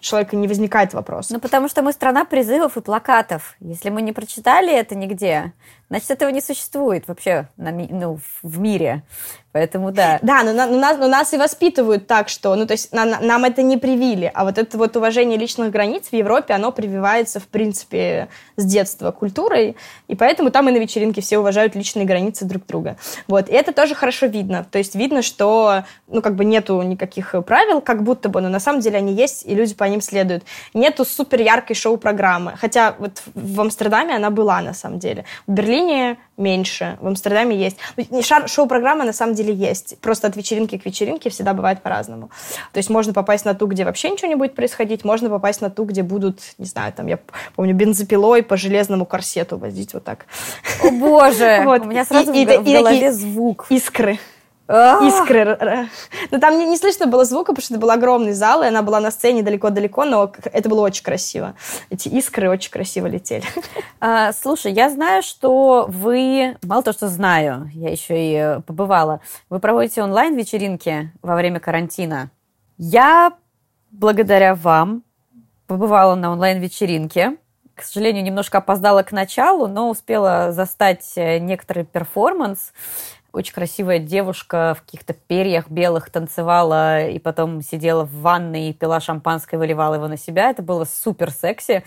человека 0.00 0.36
не 0.36 0.48
возникает 0.48 0.94
вопроса. 0.94 1.32
Ну, 1.32 1.40
потому 1.40 1.68
что 1.68 1.82
мы 1.82 1.92
страна 1.92 2.24
призывов 2.24 2.76
и 2.76 2.80
плакатов. 2.80 3.56
Если 3.60 3.90
мы 3.90 4.02
не 4.02 4.12
прочитали 4.12 4.72
это 4.72 4.94
нигде, 4.94 5.52
значит, 5.88 6.10
этого 6.10 6.30
не 6.30 6.40
существует 6.40 7.06
вообще 7.08 7.48
на 7.56 7.70
ну, 7.70 8.18
в 8.42 8.58
мире. 8.58 9.02
Поэтому 9.52 9.90
да. 9.90 10.18
Да, 10.20 10.42
но, 10.42 10.52
но 10.52 10.66
нас, 10.66 10.98
но 10.98 11.08
нас 11.08 11.32
и 11.32 11.38
воспитывают 11.38 12.06
так, 12.06 12.28
что, 12.28 12.54
ну, 12.56 12.66
то 12.66 12.72
есть 12.72 12.92
на- 12.92 13.06
на- 13.06 13.20
нам 13.20 13.44
это 13.44 13.62
не 13.62 13.78
привили, 13.78 14.30
а 14.34 14.44
вот 14.44 14.58
это 14.58 14.76
вот 14.76 14.94
уважение 14.96 15.38
личных 15.38 15.70
границ 15.70 16.08
в 16.08 16.12
Европе, 16.12 16.52
оно 16.52 16.72
прививается, 16.72 17.40
в 17.40 17.46
принципе, 17.46 18.28
с 18.56 18.64
детства 18.66 19.12
культурой, 19.12 19.76
и 20.08 20.14
поэтому 20.14 20.50
там 20.50 20.68
и 20.68 20.72
на 20.72 20.76
вечеринке 20.76 21.22
все 21.22 21.38
уважают 21.38 21.74
личные 21.74 22.04
границы 22.04 22.44
друг 22.44 22.66
друга. 22.66 22.98
Вот, 23.28 23.48
и 23.48 23.52
это 23.52 23.72
тоже 23.72 23.94
хорошо 23.94 24.26
видно, 24.26 24.66
то 24.70 24.76
есть 24.76 24.94
видно, 24.94 25.22
что, 25.22 25.84
ну, 26.06 26.20
как 26.20 26.34
бы 26.34 26.44
нету 26.44 26.82
никаких 26.82 27.34
правил, 27.46 27.80
как 27.80 28.02
будто 28.02 28.28
бы, 28.28 28.42
но 28.42 28.50
на 28.50 28.60
самом 28.60 28.80
деле 28.80 28.98
они 28.98 29.14
есть, 29.14 29.46
и 29.46 29.54
люди 29.54 29.74
по 29.74 29.84
ним 29.84 30.02
следуют. 30.02 30.44
Нету 30.74 31.06
супер 31.06 31.40
яркой 31.40 31.76
шоу-программы, 31.76 32.58
хотя 32.60 32.94
вот 32.98 33.22
в 33.34 33.58
Амстердаме 33.58 34.16
она 34.16 34.28
была, 34.28 34.60
на 34.60 34.74
самом 34.74 34.98
деле. 34.98 35.24
В 35.46 35.52
Берлине 35.52 35.75
меньше, 36.36 36.98
в 37.00 37.06
Амстердаме 37.06 37.56
есть. 37.56 37.76
Ну, 38.10 38.20
Шоу-программа 38.22 39.04
на 39.04 39.12
самом 39.12 39.34
деле 39.34 39.54
есть. 39.54 39.98
Просто 40.00 40.26
от 40.28 40.36
вечеринки 40.36 40.76
к 40.78 40.84
вечеринке 40.84 41.30
всегда 41.30 41.54
бывает 41.54 41.82
по-разному. 41.82 42.30
То 42.72 42.78
есть 42.78 42.90
можно 42.90 43.12
попасть 43.12 43.44
на 43.44 43.54
ту, 43.54 43.66
где 43.66 43.84
вообще 43.84 44.10
ничего 44.10 44.28
не 44.28 44.34
будет 44.34 44.54
происходить, 44.54 45.04
можно 45.04 45.30
попасть 45.30 45.60
на 45.60 45.70
ту, 45.70 45.84
где 45.84 46.02
будут, 46.02 46.40
не 46.58 46.66
знаю, 46.66 46.92
там, 46.92 47.06
я 47.06 47.18
помню, 47.54 47.74
бензопилой 47.74 48.42
по 48.42 48.56
железному 48.56 49.06
корсету 49.06 49.56
возить 49.58 49.94
вот 49.94 50.04
так. 50.04 50.26
О 50.82 50.90
боже, 50.90 51.62
Вот. 51.64 51.82
у 51.82 51.84
меня 51.86 52.04
сразу 52.04 52.32
И- 52.32 52.42
и- 52.42 52.44
в 52.44 52.48
г- 52.48 52.58
в 52.60 52.66
и 52.66 52.72
голове 52.76 52.94
такие 52.96 53.12
звук. 53.12 53.66
Искры. 53.70 54.18
Искры. 54.68 55.88
Ну, 56.30 56.40
там 56.40 56.58
не, 56.58 56.66
не 56.66 56.76
слышно 56.76 57.06
было 57.06 57.24
звука, 57.24 57.52
потому 57.52 57.62
что 57.62 57.74
это 57.74 57.80
был 57.80 57.90
огромный 57.90 58.32
зал, 58.32 58.62
и 58.62 58.66
она 58.66 58.82
была 58.82 59.00
на 59.00 59.10
сцене 59.10 59.42
далеко-далеко, 59.42 60.04
но 60.04 60.32
это 60.52 60.68
было 60.68 60.80
очень 60.80 61.04
красиво. 61.04 61.54
Эти 61.90 62.08
искры 62.08 62.50
очень 62.50 62.70
красиво 62.70 63.06
летели. 63.06 63.44
А, 63.98 64.32
слушай, 64.32 64.72
я 64.72 64.90
знаю, 64.90 65.22
что 65.22 65.86
вы, 65.88 66.56
мало 66.62 66.82
того, 66.82 66.94
что 66.94 67.08
знаю, 67.08 67.70
я 67.72 67.90
еще 67.90 68.14
и 68.14 68.34
э, 68.34 68.60
побывала, 68.60 69.20
вы 69.48 69.58
проводите 69.58 70.02
онлайн-вечеринки 70.02 71.12
во 71.22 71.34
время 71.34 71.60
карантина. 71.60 72.30
Я 72.76 73.32
благодаря 73.90 74.54
вам 74.54 75.02
побывала 75.66 76.14
на 76.14 76.30
онлайн-вечеринке. 76.32 77.38
К 77.76 77.82
сожалению, 77.82 78.24
немножко 78.24 78.58
опоздала 78.58 79.02
к 79.02 79.12
началу, 79.12 79.68
но 79.68 79.90
успела 79.90 80.50
застать 80.50 81.12
э, 81.16 81.38
некоторый 81.38 81.84
перформанс. 81.84 82.72
Очень 83.32 83.52
красивая 83.52 83.98
девушка 83.98 84.74
в 84.78 84.82
каких-то 84.82 85.12
перьях 85.12 85.68
белых 85.68 86.08
танцевала 86.08 87.06
и 87.06 87.18
потом 87.18 87.60
сидела 87.60 88.04
в 88.04 88.14
ванной 88.22 88.70
и 88.70 88.72
пила 88.72 88.98
шампанское, 88.98 89.58
выливала 89.58 89.96
его 89.96 90.08
на 90.08 90.16
себя. 90.16 90.48
Это 90.48 90.62
было 90.62 90.84
супер 90.84 91.30
секси. 91.30 91.84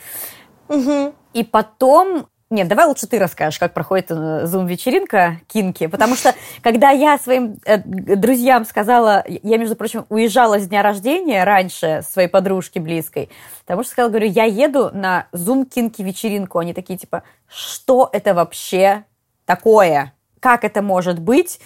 И 1.34 1.44
потом... 1.44 2.28
Нет, 2.52 2.68
давай 2.68 2.88
лучше 2.88 3.06
ты 3.06 3.20
расскажешь, 3.20 3.60
как 3.60 3.76
проходит 3.76 4.08
э, 4.10 4.48
зум-вечеринка 4.48 5.40
Кинки, 5.48 5.86
потому 5.86 6.16
что 6.16 6.34
когда 6.64 6.90
я 6.90 7.20
своим 7.20 7.60
э, 7.64 7.78
друзьям 7.78 8.66
сказала, 8.66 9.24
я, 9.28 9.58
между 9.60 9.76
прочим, 9.76 10.08
уезжала 10.10 10.58
с 10.60 10.68
дня 10.68 10.82
рождения 10.82 11.44
раньше 11.44 12.02
своей 12.02 12.28
подружки 12.28 12.80
близкой, 12.80 13.30
потому 13.68 13.84
что 13.84 13.92
сказала, 13.92 14.10
говорю, 14.10 14.30
я 14.30 14.46
еду 14.46 14.90
на 14.92 15.28
зум 15.32 15.64
Кинки 15.64 16.02
вечеринку, 16.02 16.58
они 16.58 16.74
такие 16.74 16.98
типа, 16.98 17.22
что 17.48 18.10
это 18.12 18.34
вообще 18.34 19.04
такое? 19.46 20.16
Как 20.40 20.64
это 20.64 20.82
может 20.82 21.20
быть? 21.20 21.60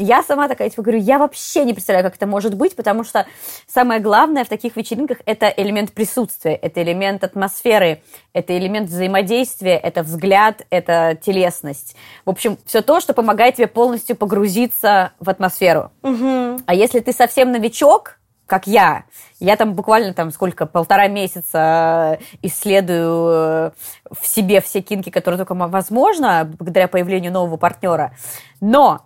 Я 0.00 0.22
сама 0.22 0.46
такая, 0.46 0.70
типа, 0.70 0.82
говорю, 0.82 1.00
я 1.00 1.18
вообще 1.18 1.64
не 1.64 1.74
представляю, 1.74 2.04
как 2.04 2.14
это 2.14 2.26
может 2.28 2.54
быть, 2.54 2.76
потому 2.76 3.02
что 3.02 3.26
самое 3.66 4.00
главное 4.00 4.44
в 4.44 4.48
таких 4.48 4.76
вечеринках– 4.76 5.18
это 5.26 5.52
элемент 5.56 5.92
присутствия, 5.92 6.54
это 6.54 6.80
элемент 6.84 7.24
атмосферы, 7.24 8.00
это 8.32 8.56
элемент 8.56 8.88
взаимодействия, 8.88 9.76
это 9.76 10.04
взгляд, 10.04 10.64
это 10.70 11.18
телесность. 11.20 11.96
В 12.24 12.30
общем, 12.30 12.58
все 12.64 12.80
то, 12.80 13.00
что 13.00 13.12
помогает 13.12 13.56
тебе 13.56 13.66
полностью 13.66 14.14
погрузиться 14.14 15.14
в 15.18 15.28
атмосферу. 15.28 15.90
А 16.66 16.74
если 16.74 17.00
ты 17.00 17.12
совсем 17.12 17.50
новичок, 17.50 18.20
как 18.46 18.66
я, 18.66 19.04
я 19.40 19.56
там 19.56 19.74
буквально 19.74 20.14
там 20.14 20.30
сколько, 20.30 20.64
полтора 20.64 21.08
месяца 21.08 22.18
исследую 22.40 23.28
э, 23.30 23.70
в 24.10 24.26
себе 24.26 24.62
все 24.62 24.80
кинки, 24.80 25.10
которые 25.10 25.36
только 25.36 25.54
мо- 25.54 25.68
возможно, 25.68 26.50
благодаря 26.58 26.88
появлению 26.88 27.30
нового 27.30 27.58
партнера. 27.58 28.14
Но 28.62 29.02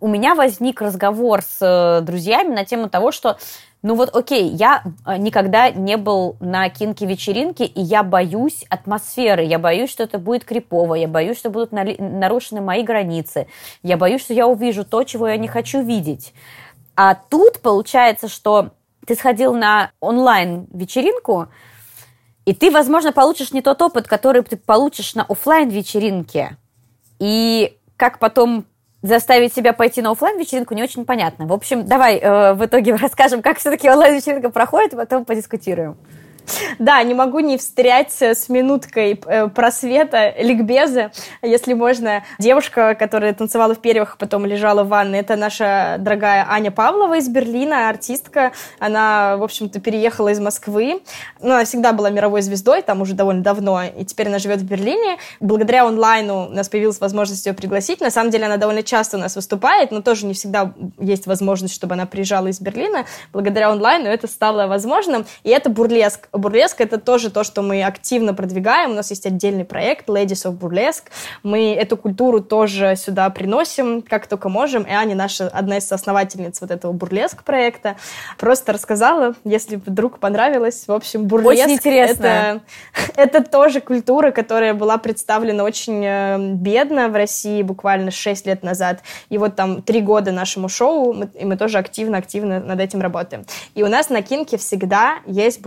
у 0.00 0.08
меня 0.08 0.34
возник 0.34 0.80
разговор 0.80 1.42
с 1.42 1.58
э, 1.60 2.00
друзьями 2.02 2.54
на 2.54 2.64
тему 2.64 2.88
того, 2.88 3.12
что 3.12 3.38
ну 3.82 3.94
вот, 3.94 4.14
окей, 4.16 4.48
я 4.48 4.82
э, 5.04 5.16
никогда 5.16 5.70
не 5.70 5.96
был 5.96 6.36
на 6.40 6.68
кинке-вечеринке, 6.68 7.66
и 7.66 7.80
я 7.80 8.02
боюсь 8.02 8.64
атмосферы, 8.68 9.44
я 9.44 9.58
боюсь, 9.58 9.90
что 9.90 10.02
это 10.02 10.18
будет 10.18 10.44
крипово, 10.44 10.94
я 10.94 11.06
боюсь, 11.06 11.38
что 11.38 11.50
будут 11.50 11.70
нарушены 11.72 12.60
мои 12.60 12.82
границы, 12.82 13.46
я 13.82 13.96
боюсь, 13.96 14.22
что 14.22 14.34
я 14.34 14.46
увижу 14.46 14.84
то, 14.84 15.04
чего 15.04 15.28
я 15.28 15.36
не 15.36 15.48
хочу 15.48 15.82
видеть. 15.82 16.34
А 16.96 17.14
тут 17.14 17.60
получается, 17.60 18.28
что 18.28 18.70
ты 19.06 19.14
сходил 19.14 19.54
на 19.54 19.92
онлайн-вечеринку, 20.00 21.48
и 22.44 22.54
ты, 22.54 22.70
возможно, 22.70 23.12
получишь 23.12 23.52
не 23.52 23.60
тот 23.60 23.80
опыт, 23.82 24.08
который 24.08 24.42
ты 24.42 24.56
получишь 24.56 25.14
на 25.14 25.24
офлайн 25.24 25.68
вечеринке 25.68 26.56
И 27.18 27.76
как 27.96 28.18
потом 28.18 28.66
заставить 29.02 29.54
себя 29.54 29.72
пойти 29.72 30.02
на 30.02 30.10
офлайн 30.10 30.38
вечеринку 30.38 30.74
не 30.74 30.82
очень 30.82 31.04
понятно. 31.04 31.46
В 31.46 31.52
общем, 31.52 31.84
давай 31.84 32.18
э, 32.18 32.54
в 32.54 32.64
итоге 32.64 32.94
расскажем, 33.00 33.42
как 33.42 33.58
все-таки 33.58 33.88
онлайн-вечеринка 33.88 34.50
проходит, 34.50 34.92
и 34.92 34.96
потом 34.96 35.24
подискутируем. 35.24 35.96
Да, 36.78 37.02
не 37.02 37.14
могу 37.14 37.40
не 37.40 37.58
встрять 37.58 38.12
с 38.20 38.48
минуткой 38.48 39.20
э, 39.26 39.48
просвета, 39.48 40.34
ликбеза, 40.38 41.12
если 41.42 41.74
можно. 41.74 42.22
Девушка, 42.38 42.94
которая 42.94 43.32
танцевала 43.34 43.74
в 43.74 43.80
первых, 43.80 44.18
потом 44.18 44.46
лежала 44.46 44.84
в 44.84 44.88
ванной, 44.88 45.20
это 45.20 45.36
наша 45.36 45.96
дорогая 45.98 46.46
Аня 46.48 46.70
Павлова 46.70 47.16
из 47.18 47.28
Берлина, 47.28 47.88
артистка. 47.88 48.52
Она, 48.78 49.36
в 49.36 49.42
общем-то, 49.42 49.80
переехала 49.80 50.28
из 50.28 50.40
Москвы. 50.40 51.02
Ну, 51.40 51.54
она 51.54 51.64
всегда 51.64 51.92
была 51.92 52.10
мировой 52.10 52.42
звездой, 52.42 52.82
там 52.82 53.00
уже 53.02 53.14
довольно 53.14 53.42
давно, 53.42 53.82
и 53.84 54.04
теперь 54.04 54.28
она 54.28 54.38
живет 54.38 54.60
в 54.60 54.64
Берлине. 54.64 55.18
Благодаря 55.40 55.86
онлайну 55.86 56.46
у 56.46 56.50
нас 56.50 56.68
появилась 56.68 57.00
возможность 57.00 57.46
ее 57.46 57.54
пригласить. 57.54 58.00
На 58.00 58.10
самом 58.10 58.30
деле 58.30 58.46
она 58.46 58.56
довольно 58.56 58.82
часто 58.82 59.16
у 59.16 59.20
нас 59.20 59.36
выступает, 59.36 59.90
но 59.90 60.02
тоже 60.02 60.26
не 60.26 60.34
всегда 60.34 60.72
есть 60.98 61.26
возможность, 61.26 61.74
чтобы 61.74 61.94
она 61.94 62.06
приезжала 62.06 62.48
из 62.48 62.60
Берлина. 62.60 63.06
Благодаря 63.32 63.70
онлайну 63.70 64.08
это 64.08 64.26
стало 64.26 64.66
возможным, 64.66 65.26
и 65.42 65.50
это 65.50 65.70
бурлеск. 65.70 66.28
Бурлеск— 66.38 66.80
это 66.82 66.98
тоже 66.98 67.30
то, 67.30 67.44
что 67.44 67.62
мы 67.62 67.82
активно 67.82 68.34
продвигаем. 68.34 68.92
У 68.92 68.94
нас 68.94 69.10
есть 69.10 69.26
отдельный 69.26 69.64
проект 69.64 70.08
Ladies 70.08 70.46
of 70.46 70.58
Burlesque. 70.58 71.04
Мы 71.42 71.74
эту 71.74 71.96
культуру 71.96 72.40
тоже 72.40 72.94
сюда 72.96 73.28
приносим, 73.30 74.02
как 74.02 74.26
только 74.26 74.48
можем. 74.48 74.82
И 74.84 74.90
Аня, 74.90 75.14
наша 75.14 75.48
одна 75.48 75.78
из 75.78 75.90
основательниц 75.90 76.60
вот 76.60 76.70
этого 76.70 76.92
бурлеск 76.92 77.42
проекта, 77.44 77.96
просто 78.38 78.72
рассказала, 78.72 79.34
если 79.44 79.76
вдруг 79.76 80.18
понравилось. 80.18 80.84
В 80.86 80.92
общем, 80.92 81.26
бурлеск 81.26 81.64
очень 81.64 81.76
интересно. 81.76 82.26
Это, 82.26 82.60
это 83.16 83.44
тоже 83.44 83.80
культура, 83.80 84.30
которая 84.30 84.74
была 84.74 84.98
представлена 84.98 85.64
очень 85.64 86.04
э, 86.04 86.38
бедно 86.38 87.08
в 87.08 87.14
России 87.14 87.62
буквально 87.62 88.10
6 88.10 88.46
лет 88.46 88.62
назад. 88.62 89.00
И 89.28 89.38
вот 89.38 89.56
там 89.56 89.82
три 89.82 90.00
года 90.00 90.32
нашему 90.32 90.68
шоу, 90.68 91.12
мы, 91.12 91.28
и 91.34 91.44
мы 91.44 91.56
тоже 91.56 91.78
активно-активно 91.78 92.60
над 92.60 92.80
этим 92.80 93.00
работаем. 93.00 93.44
И 93.74 93.82
у 93.82 93.88
нас 93.88 94.10
на 94.10 94.22
Кинке 94.22 94.56
всегда 94.58 95.18
есть 95.26 95.62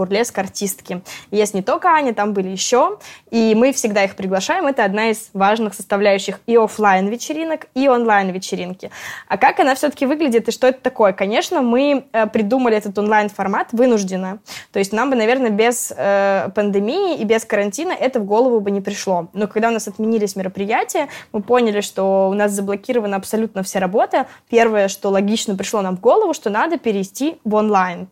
бурлеск-артистки. 0.60 1.02
Есть 1.32 1.54
не 1.54 1.62
только 1.62 1.90
Аня, 1.90 2.14
там 2.14 2.34
были 2.34 2.50
еще, 2.50 2.98
и 3.32 3.56
мы 3.56 3.72
всегда 3.74 4.04
их 4.04 4.16
приглашаем. 4.16 4.68
Это 4.68 4.84
одна 4.84 5.10
из 5.10 5.30
важных 5.34 5.74
составляющих 5.74 6.40
и 6.48 6.58
офлайн 6.58 7.08
вечеринок, 7.08 7.68
и 7.76 7.88
онлайн 7.88 8.30
вечеринки. 8.32 8.92
А 9.28 9.38
как 9.38 9.60
она 9.60 9.76
все-таки 9.76 10.06
выглядит 10.06 10.48
и 10.48 10.52
что 10.52 10.68
это 10.68 10.82
такое? 10.82 11.14
Конечно, 11.14 11.62
мы 11.62 12.06
э, 12.12 12.28
придумали 12.28 12.78
этот 12.78 12.98
онлайн-формат 12.98 13.70
вынужденно. 13.72 14.40
То 14.72 14.80
есть 14.80 14.94
нам 14.94 15.10
бы, 15.10 15.16
наверное, 15.16 15.50
без 15.50 15.94
э, 15.96 16.50
пандемии 16.56 17.18
и 17.18 17.24
без 17.24 17.46
карантина 17.46 17.94
это 17.94 18.20
в 18.20 18.26
голову 18.26 18.60
бы 18.60 18.72
не 18.72 18.82
пришло. 18.82 19.28
Но 19.34 19.48
когда 19.48 19.70
у 19.70 19.72
нас 19.72 19.88
отменились 19.88 20.36
мероприятия, 20.36 21.08
мы 21.32 21.42
поняли, 21.42 21.82
что 21.82 22.30
у 22.30 22.34
нас 22.34 22.52
заблокирована 22.52 23.18
абсолютно 23.18 23.64
вся 23.64 23.80
работа. 23.80 24.28
Первое, 24.50 24.88
что 24.88 25.10
логично 25.10 25.56
пришло 25.56 25.82
нам 25.82 25.98
в 25.98 26.00
голову, 26.00 26.34
что 26.34 26.50
надо 26.50 26.78
перейти 26.78 27.38
в 27.44 27.56
онлайн. 27.56 28.08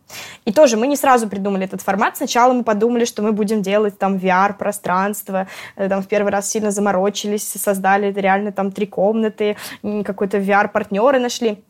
И 0.46 0.52
тоже 0.52 0.78
мы 0.78 0.88
не 0.88 0.96
сразу 0.96 1.28
придумали 1.28 1.66
этот 1.66 1.82
формат. 1.82 2.18
Сначала 2.18 2.37
мы 2.54 2.64
подумали, 2.64 3.06
что 3.06 3.22
мы 3.22 3.32
будем 3.32 3.62
делать 3.62 3.98
там 3.98 4.16
VR-пространство. 4.18 5.48
Э, 5.76 5.90
там 5.90 6.02
в 6.02 6.08
первый 6.08 6.32
раз 6.32 6.50
сильно 6.50 6.72
заморочились, 6.72 7.48
создали 7.48 8.12
реально 8.12 8.52
там 8.52 8.72
три 8.72 8.86
комнаты, 8.86 9.58
какой-то 10.06 10.38
VR-партнеры 10.38 11.20
нашли 11.20 11.64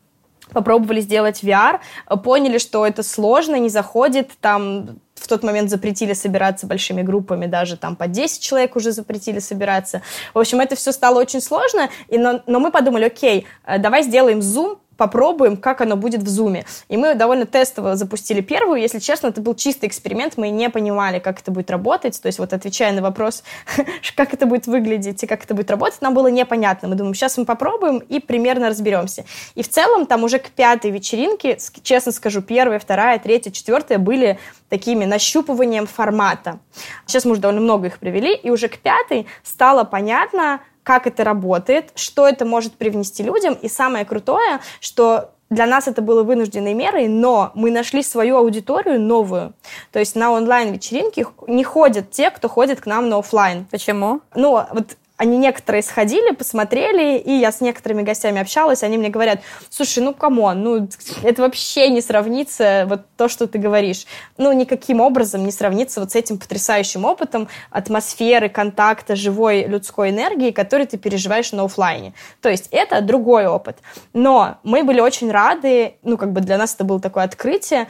попробовали 0.52 1.00
сделать 1.00 1.42
VR, 1.42 1.80
поняли, 2.24 2.56
что 2.56 2.86
это 2.86 3.02
сложно, 3.02 3.56
не 3.56 3.68
заходит, 3.68 4.30
там 4.40 4.98
в 5.14 5.28
тот 5.28 5.42
момент 5.42 5.68
запретили 5.68 6.12
собираться 6.12 6.66
большими 6.66 7.02
группами, 7.02 7.46
даже 7.46 7.76
там 7.76 7.96
по 7.96 8.06
10 8.06 8.40
человек 8.40 8.76
уже 8.76 8.92
запретили 8.92 9.40
собираться. 9.40 10.02
В 10.32 10.38
общем, 10.38 10.60
это 10.60 10.76
все 10.76 10.92
стало 10.92 11.18
очень 11.20 11.40
сложно, 11.40 11.90
и, 12.08 12.18
но, 12.18 12.40
но 12.46 12.60
мы 12.60 12.70
подумали, 12.70 13.04
окей, 13.04 13.46
э, 13.66 13.78
давай 13.78 14.02
сделаем 14.02 14.38
Zoom, 14.38 14.78
попробуем, 14.98 15.56
как 15.56 15.80
оно 15.80 15.96
будет 15.96 16.22
в 16.22 16.28
зуме. 16.28 16.66
И 16.88 16.96
мы 16.98 17.14
довольно 17.14 17.46
тестово 17.46 17.96
запустили 17.96 18.42
первую. 18.42 18.80
Если 18.82 18.98
честно, 18.98 19.28
это 19.28 19.40
был 19.40 19.54
чистый 19.54 19.86
эксперимент, 19.86 20.36
мы 20.36 20.50
не 20.50 20.68
понимали, 20.68 21.20
как 21.20 21.40
это 21.40 21.50
будет 21.50 21.70
работать. 21.70 22.20
То 22.20 22.26
есть 22.26 22.38
вот 22.38 22.52
отвечая 22.52 22.92
на 22.92 23.00
вопрос, 23.00 23.44
как 24.16 24.34
это 24.34 24.44
будет 24.44 24.66
выглядеть 24.66 25.22
и 25.22 25.26
как 25.26 25.44
это 25.44 25.54
будет 25.54 25.70
работать, 25.70 26.02
нам 26.02 26.12
было 26.14 26.26
непонятно. 26.26 26.88
Мы 26.88 26.96
думаем, 26.96 27.14
сейчас 27.14 27.38
мы 27.38 27.46
попробуем 27.46 27.98
и 27.98 28.18
примерно 28.18 28.68
разберемся. 28.68 29.24
И 29.54 29.62
в 29.62 29.68
целом 29.68 30.04
там 30.04 30.24
уже 30.24 30.40
к 30.40 30.50
пятой 30.50 30.90
вечеринке, 30.90 31.58
честно 31.82 32.10
скажу, 32.10 32.42
первая, 32.42 32.80
вторая, 32.80 33.20
третья, 33.20 33.52
четвертая 33.52 33.98
были 33.98 34.38
такими 34.68 35.04
нащупыванием 35.04 35.86
формата. 35.86 36.58
Сейчас 37.06 37.24
мы 37.24 37.32
уже 37.32 37.40
довольно 37.40 37.60
много 37.60 37.86
их 37.86 38.00
привели, 38.00 38.34
и 38.34 38.50
уже 38.50 38.66
к 38.68 38.78
пятой 38.78 39.26
стало 39.44 39.84
понятно, 39.84 40.60
как 40.88 41.06
это 41.06 41.22
работает, 41.22 41.90
что 41.96 42.26
это 42.26 42.46
может 42.46 42.72
привнести 42.72 43.22
людям. 43.22 43.52
И 43.60 43.68
самое 43.68 44.06
крутое, 44.06 44.60
что 44.80 45.32
для 45.50 45.66
нас 45.66 45.86
это 45.86 46.00
было 46.00 46.22
вынужденной 46.22 46.72
мерой, 46.72 47.08
но 47.08 47.50
мы 47.54 47.70
нашли 47.70 48.02
свою 48.02 48.38
аудиторию 48.38 48.98
новую. 48.98 49.52
То 49.92 49.98
есть 49.98 50.16
на 50.16 50.32
онлайн-вечеринки 50.32 51.26
не 51.46 51.62
ходят 51.62 52.10
те, 52.10 52.30
кто 52.30 52.48
ходит 52.48 52.80
к 52.80 52.86
нам 52.86 53.10
на 53.10 53.18
офлайн. 53.18 53.66
Почему? 53.70 54.22
Ну, 54.34 54.64
вот 54.72 54.96
они 55.18 55.36
некоторые 55.36 55.82
сходили, 55.82 56.30
посмотрели, 56.30 57.18
и 57.18 57.32
я 57.32 57.50
с 57.50 57.60
некоторыми 57.60 58.02
гостями 58.02 58.40
общалась, 58.40 58.84
они 58.84 58.96
мне 58.96 59.08
говорят, 59.08 59.40
слушай, 59.68 59.98
ну, 60.02 60.14
come 60.14 60.41
on, 60.41 60.62
ну, 60.62 60.88
это 61.24 61.42
вообще 61.42 61.90
не 61.90 62.00
сравнится, 62.00 62.86
вот 62.88 63.02
то, 63.16 63.28
что 63.28 63.48
ты 63.48 63.58
говоришь, 63.58 64.06
ну, 64.36 64.52
никаким 64.52 65.00
образом 65.00 65.44
не 65.44 65.50
сравнится 65.50 66.00
вот 66.00 66.12
с 66.12 66.14
этим 66.14 66.38
потрясающим 66.38 67.04
опытом 67.04 67.48
атмосферы, 67.70 68.48
контакта, 68.48 69.16
живой 69.16 69.64
людской 69.64 70.10
энергии, 70.10 70.52
который 70.52 70.86
ты 70.86 70.96
переживаешь 70.96 71.50
на 71.50 71.64
офлайне. 71.64 72.14
То 72.40 72.48
есть 72.48 72.68
это 72.70 73.00
другой 73.00 73.46
опыт. 73.46 73.78
Но 74.12 74.58
мы 74.62 74.84
были 74.84 75.00
очень 75.00 75.32
рады, 75.32 75.96
ну, 76.04 76.16
как 76.16 76.32
бы 76.32 76.40
для 76.40 76.56
нас 76.56 76.76
это 76.76 76.84
было 76.84 77.00
такое 77.00 77.24
открытие, 77.24 77.88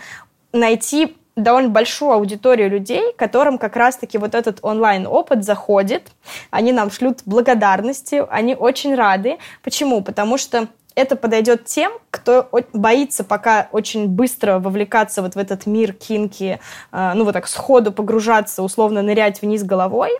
найти 0.55 1.18
довольно 1.43 1.69
большую 1.71 2.13
аудиторию 2.13 2.71
людей, 2.71 3.13
которым 3.17 3.59
как 3.59 3.77
раз-таки 3.77 4.19
вот 4.19 4.35
этот 4.35 4.59
онлайн-опыт 4.63 5.45
заходит. 5.45 6.09
Они 6.51 6.73
нам 6.73 6.91
шлют 6.91 7.21
благодарности, 7.25 8.25
они 8.31 8.55
очень 8.55 8.95
рады. 8.95 9.39
Почему? 9.63 10.03
Потому 10.03 10.39
что 10.39 10.69
это 10.99 11.15
подойдет 11.15 11.65
тем, 11.65 11.93
кто 12.11 12.49
боится 12.73 13.23
пока 13.23 13.69
очень 13.71 14.09
быстро 14.09 14.59
вовлекаться 14.59 15.23
вот 15.23 15.37
в 15.37 15.39
этот 15.39 15.65
мир 15.67 15.93
кинки, 15.93 16.59
э, 16.91 17.13
ну 17.15 17.25
вот 17.25 17.35
так 17.35 17.47
сходу 17.47 17.93
погружаться, 17.93 18.65
условно 18.65 19.01
нырять 19.03 19.41
вниз 19.41 19.63
головой. 19.63 20.11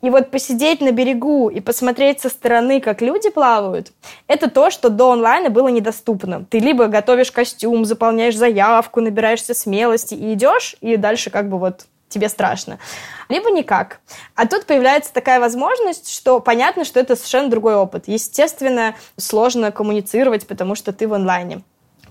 И 0.00 0.10
вот 0.10 0.30
посидеть 0.30 0.80
на 0.80 0.92
берегу 0.92 1.48
и 1.48 1.60
посмотреть 1.60 2.20
со 2.20 2.28
стороны, 2.28 2.80
как 2.80 3.02
люди 3.02 3.30
плавают, 3.30 3.92
это 4.26 4.50
то, 4.50 4.70
что 4.70 4.90
до 4.90 5.12
онлайна 5.12 5.50
было 5.50 5.68
недоступно. 5.68 6.44
Ты 6.48 6.58
либо 6.58 6.86
готовишь 6.86 7.30
костюм, 7.30 7.84
заполняешь 7.84 8.36
заявку, 8.36 9.00
набираешься 9.00 9.54
смелости 9.54 10.14
и 10.14 10.34
идешь, 10.34 10.76
и 10.80 10.96
дальше 10.96 11.30
как 11.30 11.48
бы 11.48 11.58
вот 11.58 11.86
тебе 12.12 12.28
страшно. 12.28 12.78
Либо 13.28 13.50
никак. 13.50 14.00
А 14.34 14.46
тут 14.46 14.66
появляется 14.66 15.12
такая 15.12 15.40
возможность, 15.40 16.12
что 16.12 16.40
понятно, 16.40 16.84
что 16.84 17.00
это 17.00 17.16
совершенно 17.16 17.50
другой 17.50 17.74
опыт. 17.74 18.04
Естественно, 18.06 18.94
сложно 19.16 19.72
коммуницировать, 19.72 20.46
потому 20.46 20.74
что 20.74 20.92
ты 20.92 21.08
в 21.08 21.14
онлайне. 21.14 21.62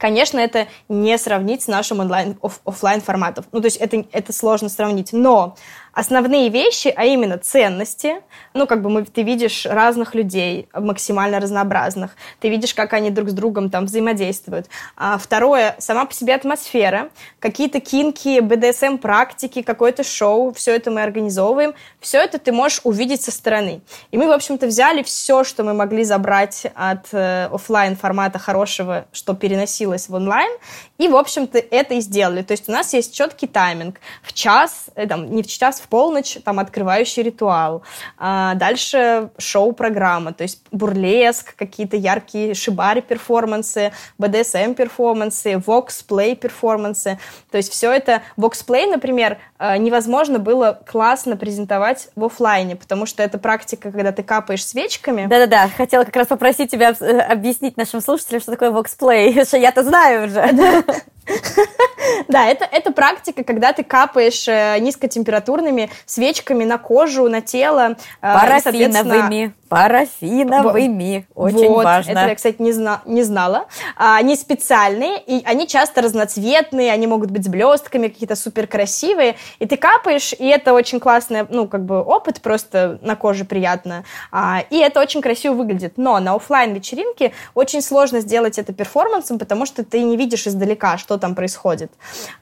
Конечно, 0.01 0.39
это 0.39 0.67
не 0.89 1.15
сравнить 1.19 1.61
с 1.61 1.67
нашим 1.67 1.99
онлайн, 1.99 2.35
оф, 2.41 2.59
офлайн 2.65 3.01
форматом. 3.01 3.45
Ну, 3.51 3.59
то 3.61 3.67
есть 3.67 3.77
это, 3.77 4.03
это 4.11 4.33
сложно 4.33 4.67
сравнить. 4.67 5.13
Но 5.13 5.55
основные 5.93 6.49
вещи, 6.49 6.93
а 6.95 7.05
именно 7.05 7.37
ценности. 7.37 8.21
Ну, 8.53 8.67
как 8.67 8.81
бы 8.81 8.89
мы, 8.89 9.05
ты 9.05 9.23
видишь 9.23 9.65
разных 9.65 10.15
людей, 10.15 10.67
максимально 10.73 11.39
разнообразных. 11.39 12.11
Ты 12.39 12.49
видишь, 12.49 12.73
как 12.73 12.93
они 12.93 13.09
друг 13.09 13.29
с 13.29 13.33
другом 13.33 13.69
там 13.69 13.85
взаимодействуют. 13.85 14.67
А 14.95 15.17
второе, 15.17 15.75
сама 15.79 16.05
по 16.05 16.13
себе 16.13 16.35
атмосфера. 16.35 17.09
Какие-то 17.39 17.79
кинки, 17.79 18.39
БДСМ-практики, 18.39 19.61
какое-то 19.61 20.03
шоу. 20.03 20.53
Все 20.53 20.75
это 20.75 20.91
мы 20.91 21.01
организовываем. 21.01 21.73
Все 21.99 22.19
это 22.19 22.39
ты 22.39 22.51
можешь 22.51 22.81
увидеть 22.83 23.21
со 23.21 23.31
стороны. 23.31 23.81
И 24.11 24.17
мы, 24.17 24.27
в 24.27 24.31
общем-то, 24.31 24.67
взяли 24.67 25.03
все, 25.03 25.43
что 25.43 25.63
мы 25.63 25.73
могли 25.73 26.03
забрать 26.03 26.67
от 26.75 27.07
э, 27.11 27.49
офлайн 27.51 27.95
формата 27.95 28.39
хорошего, 28.39 29.05
что 29.11 29.33
переносилось 29.33 30.07
в 30.07 30.13
онлайн. 30.13 30.51
И, 30.97 31.07
в 31.07 31.15
общем-то, 31.15 31.57
это 31.57 31.95
и 31.95 31.99
сделали. 31.99 32.43
То 32.43 32.51
есть 32.51 32.69
у 32.69 32.71
нас 32.71 32.93
есть 32.93 33.13
четкий 33.13 33.47
тайминг. 33.47 33.99
В 34.23 34.33
час, 34.33 34.85
э, 34.95 35.07
там, 35.07 35.31
не 35.31 35.43
в 35.43 35.47
час, 35.47 35.80
в 35.81 35.87
полночь 35.87 36.37
там 36.45 36.59
открывающий 36.59 37.23
ритуал. 37.23 37.83
А 38.17 38.53
дальше 38.55 39.29
шоу-программа, 39.37 40.33
то 40.33 40.43
есть 40.43 40.63
бурлеск, 40.71 41.55
какие-то 41.55 41.97
яркие 41.97 42.53
шибари-перформансы, 42.53 43.91
BDSM-перформансы, 44.19 45.57
вокс-плей-перформансы. 45.65 47.19
То 47.49 47.57
есть 47.57 47.71
все 47.71 47.91
это... 47.91 48.21
Вокс-плей, 48.37 48.87
например, 48.87 49.37
невозможно 49.77 50.39
было 50.39 50.79
классно 50.89 51.37
презентовать 51.37 52.09
в 52.15 52.25
офлайне, 52.25 52.75
потому 52.75 53.05
что 53.05 53.21
это 53.23 53.37
практика, 53.37 53.91
когда 53.91 54.11
ты 54.11 54.23
капаешь 54.23 54.65
свечками. 54.65 55.27
Да-да-да, 55.27 55.69
хотела 55.75 56.03
как 56.03 56.15
раз 56.15 56.27
попросить 56.27 56.71
тебя 56.71 56.93
э, 56.99 57.19
объяснить 57.19 57.77
нашим 57.77 58.01
слушателям, 58.01 58.41
что 58.41 58.51
такое 58.51 58.71
вокс-плей, 58.71 59.45
что 59.45 59.57
я-то 59.57 59.83
знаю 59.83 60.27
уже. 60.27 60.83
Да, 62.27 62.47
это, 62.47 62.65
это 62.65 62.91
практика, 62.91 63.43
когда 63.43 63.73
ты 63.73 63.83
капаешь 63.83 64.47
э, 64.47 64.77
низкотемпературными 64.79 65.89
свечками 66.05 66.63
на 66.63 66.77
кожу, 66.77 67.29
на 67.29 67.41
тело. 67.41 67.95
Э, 68.21 68.33
Парафиновыми. 68.33 69.53
парафиновыми. 69.69 71.27
Очень 71.35 71.69
вот, 71.69 71.85
важно. 71.85 72.11
Это 72.11 72.27
я, 72.27 72.35
кстати, 72.35 72.55
не, 72.59 72.71
зна- 72.71 73.01
не 73.05 73.23
знала. 73.23 73.67
А, 73.95 74.17
они 74.17 74.35
специальные, 74.35 75.21
и 75.21 75.43
они 75.45 75.67
часто 75.67 76.01
разноцветные, 76.01 76.91
они 76.91 77.07
могут 77.07 77.31
быть 77.31 77.45
с 77.45 77.47
блестками, 77.47 78.07
какие-то 78.07 78.35
супер 78.35 78.67
красивые. 78.67 79.35
И 79.59 79.65
ты 79.65 79.77
капаешь, 79.77 80.33
и 80.33 80.45
это 80.47 80.73
очень 80.73 80.99
классный, 80.99 81.45
ну, 81.49 81.67
как 81.67 81.85
бы 81.85 82.01
опыт, 82.01 82.41
просто 82.41 82.99
на 83.01 83.15
коже 83.15 83.45
приятно. 83.45 84.03
А, 84.31 84.63
и 84.69 84.77
это 84.77 84.99
очень 84.99 85.21
красиво 85.21 85.53
выглядит. 85.53 85.93
Но 85.97 86.19
на 86.19 86.35
офлайн 86.35 86.73
вечеринке 86.73 87.33
очень 87.53 87.81
сложно 87.81 88.19
сделать 88.21 88.57
это 88.57 88.73
перформансом, 88.73 89.39
потому 89.39 89.65
что 89.65 89.83
ты 89.83 90.01
не 90.03 90.17
видишь 90.17 90.47
издалека, 90.47 90.97
что 90.97 91.17
там 91.17 91.35
происходит. 91.35 91.91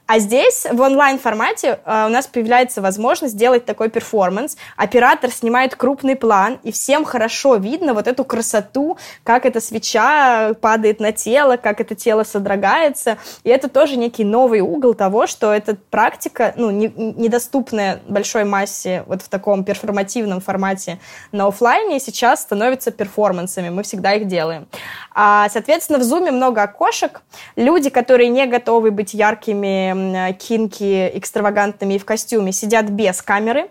А 0.06 0.18
здесь 0.18 0.66
в 0.70 0.80
онлайн-формате 0.80 1.80
а, 1.84 2.06
у 2.06 2.10
нас 2.10 2.26
появляется 2.26 2.80
возможность 2.80 3.34
сделать 3.34 3.64
такой 3.64 3.88
перформанс. 3.88 4.56
Оператор 4.76 5.30
снимает 5.30 5.76
крупный 5.76 6.16
план, 6.16 6.58
и 6.62 6.72
всем 6.72 7.04
хорошо 7.04 7.56
видно 7.56 7.94
вот 7.94 8.06
эту 8.06 8.24
красоту, 8.24 8.98
как 9.24 9.46
эта 9.46 9.60
свеча 9.60 10.54
падает 10.60 11.00
на 11.00 11.12
тело, 11.12 11.56
как 11.56 11.80
это 11.80 11.94
тело 11.94 12.24
содрогается. 12.24 13.18
И 13.44 13.50
это 13.50 13.68
тоже 13.68 13.96
некий 13.96 14.24
новый 14.24 14.60
угол 14.60 14.94
того, 14.94 15.26
что 15.26 15.52
эта 15.52 15.76
практика, 15.90 16.54
ну, 16.56 16.70
не, 16.70 16.88
недоступная 17.00 18.00
большой 18.06 18.44
массе 18.44 19.04
вот 19.06 19.22
в 19.22 19.28
таком 19.28 19.64
перформативном 19.64 20.40
формате 20.40 20.98
на 21.32 21.46
офлайне, 21.46 21.98
сейчас 21.98 22.42
становится 22.42 22.90
перформансами. 22.90 23.70
Мы 23.70 23.82
всегда 23.82 24.14
их 24.14 24.26
делаем. 24.26 24.68
А, 25.12 25.48
соответственно, 25.48 25.98
в 25.98 26.02
Zoom 26.02 26.30
много 26.30 26.62
окошек. 26.62 27.22
Люди, 27.56 27.90
которые 27.90 28.28
не 28.28 28.46
готовы 28.46 28.90
быть 28.90 29.14
яркими, 29.14 30.32
кинки, 30.34 31.10
экстравагантными 31.14 31.94
и 31.94 31.98
в 31.98 32.04
костюме, 32.04 32.52
сидят 32.52 32.90
без 32.90 33.22
камеры, 33.22 33.70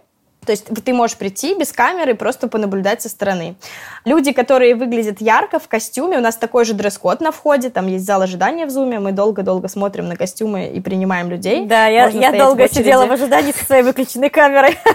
то 0.50 0.54
есть 0.54 0.66
ты 0.84 0.93
можешь 0.93 1.16
прийти 1.16 1.54
без 1.54 1.72
камеры 1.72 2.14
и 2.14 2.14
просто 2.16 2.47
понаблюдать 2.47 3.04
со 3.04 3.10
стороны. 3.10 3.54
Люди, 4.04 4.32
которые 4.32 4.74
выглядят 4.74 5.22
ярко 5.22 5.60
в 5.60 5.68
костюме, 5.68 6.18
у 6.18 6.22
нас 6.22 6.38
такой 6.38 6.66
же 6.66 6.74
дресс-код 6.74 7.22
на 7.22 7.32
входе, 7.32 7.70
там 7.70 7.86
есть 7.86 8.04
зал 8.04 8.24
ожидания 8.24 8.66
в 8.66 8.72
зуме, 8.72 9.00
мы 9.00 9.12
долго-долго 9.12 9.68
смотрим 9.68 10.08
на 10.08 10.16
костюмы 10.16 10.70
и 10.70 10.82
принимаем 10.82 11.30
людей. 11.30 11.68
Да, 11.68 11.86
я, 11.86 12.08
я 12.08 12.32
долго 12.32 12.68
в 12.68 12.74
сидела 12.74 13.06
в 13.06 13.12
ожидании 13.12 13.52
со 13.52 13.64
своей 13.64 13.84
выключенной 13.84 14.32
камерой. 14.32 14.76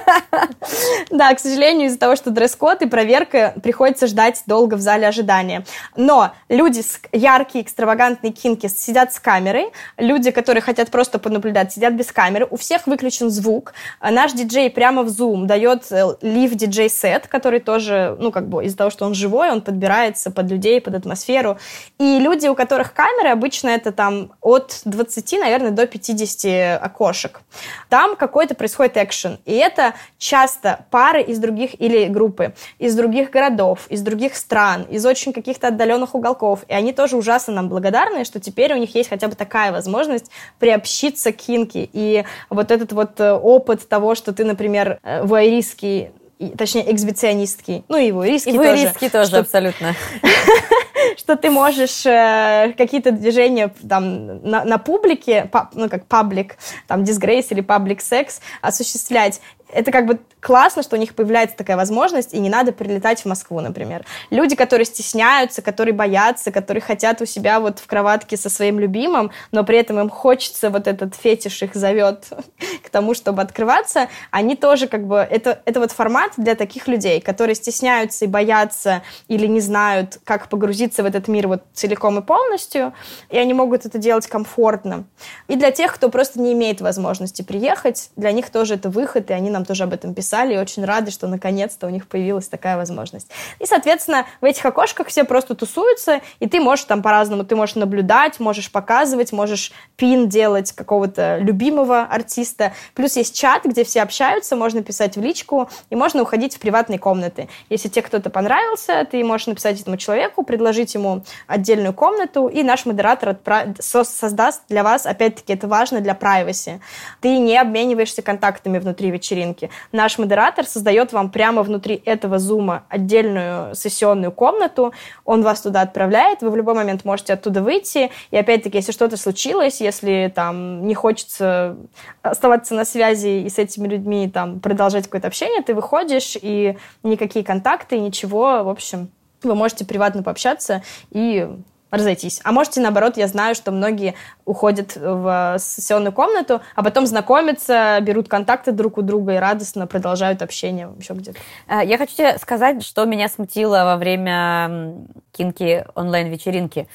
Да, 1.11 1.33
к 1.35 1.39
сожалению, 1.39 1.87
из-за 1.87 1.99
того, 1.99 2.17
что 2.17 2.31
дресс-код 2.31 2.83
и 2.83 2.87
проверка, 2.87 3.55
приходится 3.63 4.07
ждать 4.07 4.43
долго 4.47 4.75
в 4.75 4.81
зале 4.81 5.07
ожидания. 5.07 5.65
Но 5.95 6.33
люди 6.49 6.81
с 6.81 7.01
яркие, 7.13 7.63
экстравагантные 7.63 8.33
кинки 8.33 8.67
сидят 8.67 9.13
с 9.13 9.21
камерой, 9.21 9.71
люди, 9.99 10.31
которые 10.31 10.63
хотят 10.63 10.91
просто 10.91 11.19
понаблюдать, 11.19 11.73
сидят 11.73 11.95
без 11.95 12.11
камеры, 12.11 12.49
у 12.51 12.57
всех 12.57 12.87
выключен 12.87 13.31
звук, 13.31 13.75
наш 14.01 14.33
диджей 14.33 14.71
прямо 14.71 15.03
в 15.03 15.09
Zoom 15.09 15.44
Дает 15.47 15.91
лив 16.23 16.53
э, 16.53 16.55
диджей 16.55 16.89
сет, 16.89 17.27
который 17.27 17.61
тоже, 17.61 18.17
ну, 18.19 18.33
как 18.33 18.49
бы 18.49 18.65
из-за 18.65 18.77
того, 18.77 18.91
что 18.91 19.05
он 19.05 19.15
живой, 19.15 19.51
он 19.51 19.61
подбирается 19.61 20.31
под 20.31 20.51
людей, 20.51 20.81
под 20.81 20.95
атмосферу. 20.95 21.59
И 21.99 22.19
люди, 22.19 22.47
у 22.47 22.55
которых 22.55 22.93
камеры, 22.93 23.31
обычно 23.31 23.69
это 23.69 23.93
там 23.93 24.33
от 24.41 24.81
20, 24.85 25.41
наверное, 25.41 25.71
до 25.71 25.87
50 25.87 26.83
окошек. 26.83 27.41
Там 27.89 28.17
какой-то 28.17 28.55
происходит 28.55 28.97
экшен. 28.97 29.39
И 29.45 29.53
это 29.53 29.95
часто 30.19 30.87
пары 30.91 31.23
из 31.23 31.39
других, 31.39 31.81
или 31.81 32.07
группы, 32.07 32.55
из 32.79 32.95
других 32.95 33.31
городов, 33.31 33.87
из 33.89 34.03
других 34.03 34.37
стран, 34.37 34.83
из 34.83 35.05
очень 35.07 35.33
каких-то 35.33 35.69
отдаленных 35.69 36.15
уголков. 36.15 36.65
И 36.69 36.73
они 36.73 36.93
тоже 36.93 37.17
ужасно 37.17 37.55
нам 37.55 37.69
благодарны, 37.69 38.25
что 38.25 38.41
теперь 38.41 38.73
у 38.75 38.77
них 38.77 38.95
есть 38.95 39.09
хотя 39.09 39.29
бы 39.29 39.35
такая 39.35 39.73
возможность 39.73 40.31
приобщиться 40.59 41.33
к 41.33 41.37
кинки. 41.37 41.89
И 41.93 42.25
вот 42.51 42.71
этот 42.71 42.93
вот 42.93 43.21
э, 43.21 43.33
опыт 43.33 43.89
того, 43.89 44.15
что 44.15 44.33
ты, 44.33 44.45
например, 44.45 44.99
э, 45.03 45.23
вуайеристский 45.35 46.11
точнее, 46.57 46.93
эксбиционистский, 46.93 47.85
ну 47.89 47.97
и 47.97 48.13
вуайеристский 48.13 48.53
и 48.53 48.57
тоже. 48.57 48.69
вуайеристский 48.69 49.11
тоже, 49.11 49.29
что, 49.29 49.39
абсолютно. 49.41 49.95
что 51.17 51.37
ты 51.37 51.51
можешь 51.51 52.05
э, 52.07 52.75
какие-то 52.77 53.13
движения 53.13 53.73
там 53.89 54.43
на, 54.43 54.65
на 54.65 54.79
публике, 54.79 55.51
ну 55.75 55.89
как 55.89 56.07
паблик, 56.07 56.57
там 56.87 57.03
disgrace 57.03 57.47
или 57.51 57.61
паблик 57.61 58.01
секс 58.01 58.41
осуществлять 58.63 59.41
это 59.73 59.91
как 59.91 60.07
бы 60.07 60.21
классно, 60.45 60.83
что 60.83 60.97
у 60.97 60.99
них 60.99 61.15
появляется 61.15 61.57
такая 61.57 61.79
возможность, 61.79 62.35
и 62.35 62.39
не 62.39 62.51
надо 62.51 62.73
прилетать 62.73 63.23
в 63.23 63.25
Москву, 63.25 63.61
например. 63.61 64.05
Люди, 64.29 64.55
которые 64.55 64.85
стесняются, 64.85 65.63
которые 65.63 65.95
боятся, 65.95 66.53
которые 66.53 66.83
хотят 66.83 67.23
у 67.23 67.27
себя 67.27 67.61
вот 67.61 67.79
в 67.79 67.87
кроватке 67.87 68.37
со 68.37 68.51
своим 68.51 68.79
любимым, 68.79 69.31
но 69.53 69.65
при 69.65 69.79
этом 69.79 69.99
им 69.99 70.11
хочется 70.11 70.69
вот 70.69 70.87
этот 70.87 71.15
фетиш 71.15 71.63
их 71.63 71.75
зовет 71.75 72.29
к 72.85 72.91
тому, 72.91 73.15
чтобы 73.15 73.41
открываться, 73.41 74.09
они 74.31 74.55
тоже 74.55 74.87
как 74.87 75.07
бы... 75.07 75.17
Это, 75.17 75.63
это 75.65 75.81
вот 75.81 75.93
формат 75.93 76.33
для 76.37 76.55
таких 76.55 76.89
людей, 76.89 77.23
которые 77.23 77.55
стесняются 77.55 78.27
и 78.27 78.29
боятся 78.29 79.03
или 79.29 79.47
не 79.47 79.61
знают, 79.61 80.19
как 80.25 80.51
погрузиться 80.51 81.03
в 81.03 81.07
этот 81.07 81.27
мир 81.27 81.49
вот 81.49 81.63
целиком 81.73 82.19
и 82.19 82.23
полностью, 82.23 82.93
и 83.31 83.39
они 83.39 83.55
могут 83.55 83.87
это 83.87 83.97
делать 83.97 84.27
комфортно. 84.27 85.05
И 85.49 85.57
для 85.57 85.71
тех, 85.71 85.95
кто 85.95 86.11
просто 86.11 86.39
не 86.39 86.53
имеет 86.53 86.83
возможности 86.83 87.41
приехать, 87.41 88.11
для 88.17 88.31
них 88.33 88.51
тоже 88.51 88.75
это 88.75 88.91
выход, 88.91 89.31
и 89.31 89.33
они 89.33 89.49
нам 89.49 89.65
тоже 89.65 89.85
об 89.85 89.95
этом 89.95 90.13
писали 90.13 90.34
и 90.43 90.57
очень 90.57 90.85
рады, 90.85 91.11
что 91.11 91.29
наконец-то 91.29 91.87
у 91.87 91.91
них 91.91 92.09
появилась 92.09 92.49
такая 92.49 92.77
возможность. 92.77 93.31
И, 93.59 93.67
соответственно, 93.67 94.27
в 94.41 94.45
этих 94.45 94.65
окошках 94.65 95.09
все 95.09 95.25
просто 95.25 95.55
тусуются, 95.55 96.21
и 96.41 96.49
ты 96.49 96.61
можешь 96.61 96.85
там 96.87 97.03
по-разному, 97.03 97.45
ты 97.45 97.57
можешь 97.57 97.77
наблюдать, 97.77 98.41
можешь 98.41 98.71
показывать, 98.71 99.33
можешь 99.33 99.73
пин 99.97 100.29
делать 100.29 100.73
какого-то 100.73 101.39
любимого 101.39 102.03
артиста. 102.03 102.73
Плюс 102.95 103.17
есть 103.17 103.39
чат, 103.39 103.65
где 103.65 103.85
все 103.85 104.03
общаются, 104.03 104.57
можно 104.57 104.83
писать 104.83 105.17
в 105.17 105.23
личку, 105.23 105.69
и 105.91 105.97
можно 105.97 106.23
уходить 106.23 106.57
в 106.57 106.59
приватные 106.59 106.99
комнаты. 106.99 107.49
Если 107.69 107.89
тебе 107.89 108.03
кто-то 108.03 108.31
понравился, 108.31 109.07
ты 109.11 109.23
можешь 109.25 109.47
написать 109.47 109.81
этому 109.81 109.97
человеку, 109.97 110.43
предложить 110.43 110.95
ему 110.95 111.23
отдельную 111.47 111.93
комнату, 111.93 112.49
и 112.49 112.63
наш 112.63 112.87
модератор 112.87 113.31
отправ... 113.31 113.69
создаст 113.81 114.63
для 114.69 114.83
вас, 114.83 115.07
опять-таки, 115.07 115.53
это 115.53 115.69
важно 115.69 116.01
для 116.01 116.15
privacy. 116.15 116.81
Ты 117.21 117.39
не 117.39 117.57
обмениваешься 117.57 118.23
контактами 118.23 118.79
внутри 118.79 119.11
вечеринки. 119.11 119.71
Наш 119.93 120.19
модератор 120.25 120.67
создает 120.67 121.13
вам 121.13 121.31
прямо 121.31 121.63
внутри 121.63 122.03
этого 122.05 122.39
зума 122.39 122.85
отдельную 122.89 123.75
сессионную 123.75 124.33
комнату, 124.33 124.93
он 125.25 125.43
вас 125.43 125.61
туда 125.61 125.83
отправляет, 125.83 126.41
вы 126.41 126.51
в 126.51 126.57
любой 126.57 126.75
момент 126.75 127.05
можете 127.05 127.35
оттуда 127.35 127.63
выйти, 127.63 128.11
и 128.31 128.37
опять-таки, 128.37 128.79
если 128.79 128.93
что-то 128.93 129.17
случилось, 129.17 129.81
если 129.81 130.33
там 130.35 130.87
не 130.87 130.95
хочется 130.95 131.77
оставаться 132.23 132.75
на 132.75 132.85
связи 132.85 133.45
и 133.45 133.49
с 133.51 133.59
этими 133.59 133.87
людьми 133.87 134.31
там 134.33 134.61
продолжать 134.61 135.05
какое-то 135.05 135.29
общение, 135.29 135.63
ты 135.63 135.75
выходишь, 135.75 136.37
и 136.41 136.79
никакие 137.03 137.45
контакты, 137.45 137.99
ничего, 137.99 138.65
в 138.65 138.69
общем, 138.69 139.11
вы 139.43 139.55
можете 139.55 139.85
приватно 139.85 140.23
пообщаться 140.23 140.83
и 141.11 141.49
разойтись. 141.97 142.41
А 142.45 142.53
можете, 142.53 142.81
наоборот, 142.81 143.17
я 143.17 143.27
знаю, 143.27 143.55
что 143.55 143.71
многие 143.73 144.15
уходят 144.45 144.97
в 144.97 145.57
сессионную 145.59 146.13
комнату, 146.13 146.61
а 146.75 146.83
потом 146.83 147.07
знакомятся, 147.07 147.99
берут 148.03 148.29
контакты 148.29 148.73
друг 148.73 148.99
у 148.99 149.03
друга 149.03 149.35
и 149.35 149.37
радостно 149.37 149.87
продолжают 149.87 150.43
общение 150.43 150.91
еще 150.99 151.15
где-то. 151.15 151.39
Э, 151.69 151.85
я 151.85 151.99
хочу 151.99 152.15
тебе 152.15 152.39
сказать, 152.39 152.85
что 152.85 153.05
меня 153.05 153.29
смутило 153.29 153.85
во 153.85 153.97
время 153.97 155.07
кинки 155.33 155.85
онлайн-вечеринки. 155.95 156.89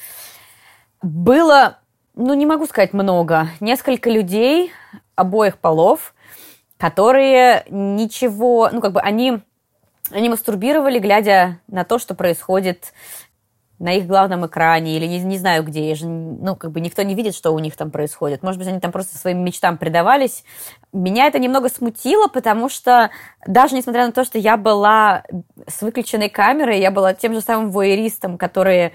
Было, 1.02 1.78
ну, 2.14 2.34
не 2.34 2.46
могу 2.46 2.66
сказать 2.66 2.92
много, 2.92 3.48
несколько 3.60 4.10
людей 4.10 4.72
обоих 5.16 5.58
полов, 5.58 6.14
которые 6.78 7.64
ничего, 7.68 8.70
ну, 8.72 8.80
как 8.80 8.92
бы 8.92 9.00
они 9.00 9.40
они 10.12 10.28
мастурбировали, 10.28 10.98
глядя 10.98 11.58
на 11.68 11.84
то, 11.84 11.98
что 11.98 12.14
происходит 12.14 12.92
на 13.80 13.94
их 13.94 14.06
главном 14.06 14.46
экране 14.46 14.94
или 14.96 15.06
не, 15.06 15.18
не 15.20 15.38
знаю 15.38 15.64
где, 15.64 15.88
я 15.88 15.94
же, 15.94 16.06
ну, 16.06 16.54
как 16.54 16.70
бы 16.70 16.80
никто 16.80 17.02
не 17.02 17.14
видит, 17.14 17.34
что 17.34 17.50
у 17.50 17.58
них 17.58 17.76
там 17.76 17.90
происходит. 17.90 18.42
Может 18.42 18.58
быть, 18.58 18.68
они 18.68 18.78
там 18.78 18.92
просто 18.92 19.16
своим 19.16 19.42
мечтам 19.42 19.78
предавались. 19.78 20.44
Меня 20.92 21.26
это 21.26 21.38
немного 21.38 21.70
смутило, 21.70 22.28
потому 22.28 22.68
что 22.68 23.10
даже 23.46 23.74
несмотря 23.74 24.06
на 24.06 24.12
то, 24.12 24.22
что 24.22 24.38
я 24.38 24.58
была 24.58 25.24
с 25.66 25.80
выключенной 25.80 26.28
камерой, 26.28 26.78
я 26.78 26.90
была 26.90 27.14
тем 27.14 27.32
же 27.32 27.40
самым 27.40 27.70
воеристом, 27.70 28.36
которые 28.36 28.92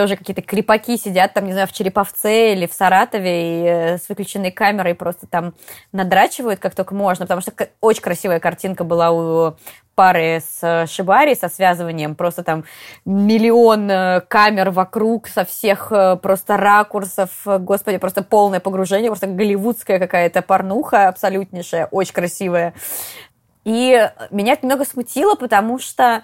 тоже 0.00 0.16
какие-то 0.16 0.40
крепаки 0.40 0.96
сидят 0.96 1.34
там, 1.34 1.44
не 1.44 1.52
знаю, 1.52 1.68
в 1.68 1.72
Череповце 1.72 2.54
или 2.54 2.66
в 2.66 2.72
Саратове 2.72 3.42
и 3.42 3.66
э, 3.66 3.98
с 3.98 4.08
выключенной 4.08 4.50
камерой 4.50 4.94
просто 4.94 5.26
там 5.26 5.52
надрачивают 5.92 6.58
как 6.58 6.74
только 6.74 6.94
можно, 6.94 7.26
потому 7.26 7.42
что 7.42 7.52
очень 7.82 8.00
красивая 8.00 8.40
картинка 8.40 8.82
была 8.82 9.10
у 9.10 9.56
пары 9.94 10.40
с 10.40 10.60
э, 10.62 10.86
Шибари, 10.86 11.34
со 11.34 11.50
связыванием, 11.50 12.14
просто 12.14 12.42
там 12.42 12.64
миллион 13.04 13.90
э, 13.90 14.20
камер 14.26 14.70
вокруг, 14.70 15.28
со 15.28 15.44
всех 15.44 15.92
просто 16.22 16.56
ракурсов, 16.56 17.30
господи, 17.44 17.98
просто 17.98 18.22
полное 18.22 18.60
погружение, 18.60 19.10
просто 19.10 19.26
голливудская 19.26 19.98
какая-то 19.98 20.40
порнуха 20.40 21.08
абсолютнейшая, 21.08 21.88
очень 21.90 22.14
красивая. 22.14 22.72
И 23.64 24.10
меня 24.30 24.54
это 24.54 24.64
немного 24.64 24.86
смутило, 24.86 25.34
потому 25.34 25.78
что 25.78 26.22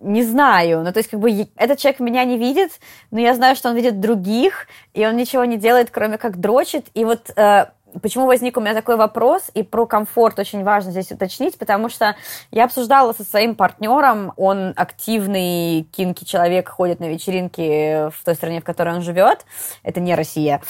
не 0.00 0.22
знаю. 0.22 0.82
Ну, 0.82 0.92
то 0.92 0.98
есть, 0.98 1.10
как 1.10 1.20
бы, 1.20 1.48
этот 1.56 1.78
человек 1.78 2.00
меня 2.00 2.24
не 2.24 2.38
видит, 2.38 2.72
но 3.10 3.20
я 3.20 3.34
знаю, 3.34 3.54
что 3.56 3.68
он 3.68 3.76
видит 3.76 4.00
других, 4.00 4.66
и 4.94 5.06
он 5.06 5.16
ничего 5.16 5.44
не 5.44 5.56
делает, 5.56 5.90
кроме 5.90 6.18
как 6.18 6.38
дрочит. 6.38 6.86
И 6.94 7.04
вот 7.04 7.30
э, 7.36 7.66
почему 8.02 8.26
возник 8.26 8.56
у 8.56 8.60
меня 8.60 8.74
такой 8.74 8.96
вопрос, 8.96 9.50
и 9.54 9.62
про 9.62 9.86
комфорт 9.86 10.38
очень 10.38 10.62
важно 10.62 10.90
здесь 10.90 11.10
уточнить, 11.12 11.58
потому 11.58 11.88
что 11.88 12.16
я 12.50 12.64
обсуждала 12.64 13.12
со 13.12 13.24
своим 13.24 13.54
партнером, 13.54 14.32
он 14.36 14.72
активный 14.76 15.82
кинки 15.92 16.24
человек, 16.24 16.68
ходит 16.68 17.00
на 17.00 17.08
вечеринки 17.08 18.10
в 18.10 18.24
той 18.24 18.34
стране, 18.34 18.60
в 18.60 18.64
которой 18.64 18.94
он 18.94 19.02
живет, 19.02 19.44
это 19.82 20.00
не 20.00 20.14
Россия, 20.14 20.62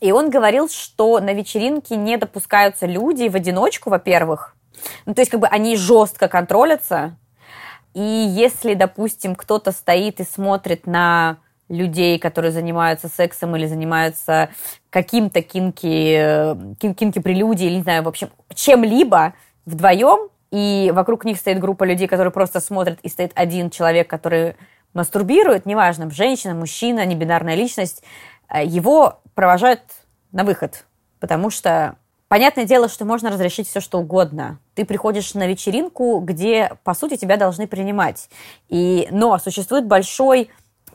и 0.00 0.12
он 0.12 0.30
говорил, 0.30 0.68
что 0.68 1.20
на 1.20 1.32
вечеринке 1.32 1.96
не 1.96 2.16
допускаются 2.16 2.86
люди 2.86 3.28
в 3.28 3.34
одиночку, 3.34 3.90
во-первых, 3.90 4.54
ну, 5.04 5.14
то 5.14 5.20
есть 5.20 5.30
как 5.30 5.40
бы 5.40 5.46
они 5.46 5.76
жестко 5.76 6.28
контролятся, 6.28 7.16
и 7.94 8.00
если, 8.00 8.74
допустим, 8.74 9.34
кто-то 9.34 9.72
стоит 9.72 10.20
и 10.20 10.24
смотрит 10.24 10.86
на 10.86 11.38
людей, 11.68 12.18
которые 12.18 12.50
занимаются 12.50 13.08
сексом 13.08 13.54
или 13.56 13.66
занимаются 13.66 14.50
каким-то 14.90 15.40
кинки, 15.40 16.76
кин, 16.80 16.94
кинки-прелюдией, 16.94 17.70
или, 17.70 17.76
не 17.76 17.82
знаю, 17.82 18.02
в 18.02 18.08
общем, 18.08 18.30
чем-либо 18.54 19.34
вдвоем, 19.66 20.30
и 20.50 20.90
вокруг 20.92 21.24
них 21.24 21.38
стоит 21.38 21.60
группа 21.60 21.84
людей, 21.84 22.08
которые 22.08 22.32
просто 22.32 22.60
смотрят, 22.60 22.98
и 23.02 23.08
стоит 23.08 23.30
один 23.36 23.70
человек, 23.70 24.10
который 24.10 24.56
мастурбирует, 24.94 25.64
неважно, 25.64 26.10
женщина, 26.10 26.54
мужчина, 26.54 27.06
небинарная 27.06 27.54
личность, 27.54 28.02
э, 28.48 28.64
его 28.64 29.20
провожают 29.34 29.82
на 30.32 30.42
выход, 30.42 30.84
потому 31.20 31.50
что 31.50 31.96
Понятное 32.30 32.64
дело, 32.64 32.88
что 32.88 33.04
можно 33.04 33.28
разрешить 33.28 33.66
все, 33.68 33.80
что 33.80 33.98
угодно. 33.98 34.60
Ты 34.76 34.84
приходишь 34.84 35.34
на 35.34 35.48
вечеринку, 35.48 36.20
где, 36.20 36.70
по 36.84 36.94
сути, 36.94 37.16
тебя 37.16 37.36
должны 37.36 37.66
принимать. 37.66 38.30
И, 38.68 39.08
но 39.10 39.36
существует 39.40 39.86
большой 39.86 40.48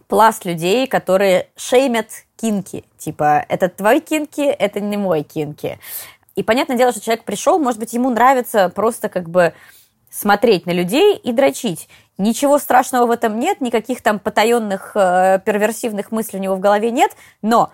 пласт 0.08 0.46
людей, 0.46 0.88
которые 0.88 1.50
шеймят 1.58 2.08
кинки. 2.38 2.86
Типа, 2.98 3.46
это 3.50 3.68
твой 3.68 4.00
кинки, 4.00 4.44
это 4.44 4.80
не 4.80 4.96
мой 4.96 5.24
кинки. 5.24 5.78
И 6.38 6.44
понятное 6.44 6.78
дело, 6.78 6.94
что 6.94 7.02
человек 7.02 7.26
пришел, 7.26 7.60
может 7.60 7.82
быть, 7.82 7.92
ему 7.92 8.10
нравится 8.10 8.70
просто 8.70 9.10
как 9.10 9.30
бы 9.30 9.54
смотреть 10.10 10.66
на 10.66 10.72
людей 10.72 11.18
и 11.18 11.34
дрочить. 11.34 11.90
Ничего 12.18 12.60
страшного 12.60 13.08
в 13.08 13.12
этом 13.12 13.38
нет, 13.42 13.60
никаких 13.60 14.02
там 14.02 14.20
потаенных 14.20 14.94
э, 14.96 15.42
перверсивных 15.46 16.14
мыслей 16.14 16.40
у 16.40 16.42
него 16.42 16.56
в 16.56 16.62
голове 16.62 16.92
нет, 16.92 17.12
но 17.42 17.74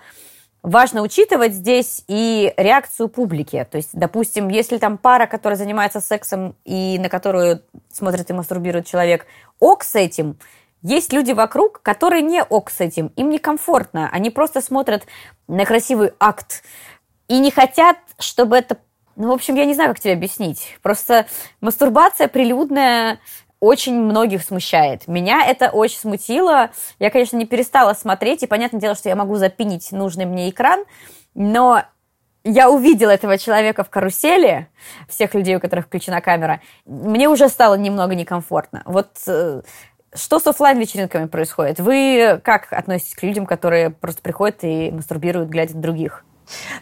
важно 0.64 1.02
учитывать 1.02 1.54
здесь 1.54 2.04
и 2.08 2.54
реакцию 2.58 3.10
публики. 3.10 3.68
То 3.70 3.78
есть, 3.78 3.90
допустим, 3.94 4.50
если 4.50 4.78
там 4.78 4.98
пара, 4.98 5.28
которая 5.28 5.58
занимается 5.58 6.02
сексом 6.02 6.56
и 6.66 6.98
на 7.00 7.10
которую 7.10 7.64
смотрит 7.92 8.30
и 8.30 8.34
мастурбирует 8.34 8.86
человек, 8.86 9.26
ок 9.60 9.84
с 9.84 9.96
этим– 9.96 10.38
есть 10.84 11.14
люди 11.14 11.32
вокруг, 11.32 11.82
которые 11.84 12.24
не 12.24 12.44
ок 12.44 12.72
с 12.72 12.82
этим, 12.82 13.12
им 13.16 13.30
некомфортно. 13.30 14.10
Они 14.12 14.30
просто 14.30 14.62
смотрят 14.62 15.06
на 15.48 15.66
красивый 15.66 16.12
акт 16.20 16.64
и 17.28 17.40
не 17.40 17.52
хотят, 17.52 17.98
чтобы 18.18 18.58
это... 18.58 18.78
Ну, 19.16 19.30
в 19.30 19.34
общем, 19.34 19.56
я 19.56 19.66
не 19.66 19.76
знаю, 19.76 19.92
как 19.92 20.00
тебе 20.00 20.14
объяснить. 20.14 20.78
Просто 20.82 21.28
мастурбация 21.60 22.28
прилюдная 22.28 23.20
очень 23.62 23.96
многих 23.96 24.44
смущает. 24.44 25.08
Меня 25.08 25.46
это 25.46 25.70
очень 25.70 26.00
смутило. 26.00 26.72
Я, 27.00 27.10
конечно, 27.10 27.38
не 27.38 27.46
перестала 27.46 27.94
смотреть, 27.94 28.44
и 28.44 28.48
понятное 28.48 28.82
дело, 28.82 28.96
что 28.96 29.08
я 29.08 29.16
могу 29.16 29.36
запинить 29.36 29.92
нужный 29.94 30.26
мне 30.26 30.50
экран, 30.50 30.84
но 31.36 31.84
я 32.44 32.72
увидела 32.72 33.12
этого 33.12 33.38
человека 33.38 33.84
в 33.84 33.90
карусели, 33.90 34.68
всех 35.08 35.36
людей, 35.36 35.56
у 35.56 35.60
которых 35.60 35.86
включена 35.86 36.22
камера, 36.22 36.60
мне 36.86 37.30
уже 37.30 37.48
стало 37.50 37.76
немного 37.76 38.16
некомфортно. 38.16 38.82
Вот 38.86 39.10
э, 39.28 39.62
что 40.16 40.40
с 40.40 40.48
офлайн 40.48 40.80
вечеринками 40.80 41.28
происходит? 41.28 41.80
Вы 41.80 42.42
как 42.44 42.74
относитесь 42.74 43.14
к 43.14 43.22
людям, 43.22 43.46
которые 43.46 43.92
просто 43.92 44.24
приходят 44.24 44.64
и 44.64 44.90
мастурбируют, 44.90 45.50
глядя 45.50 45.76
на 45.76 45.84
других? 45.84 46.26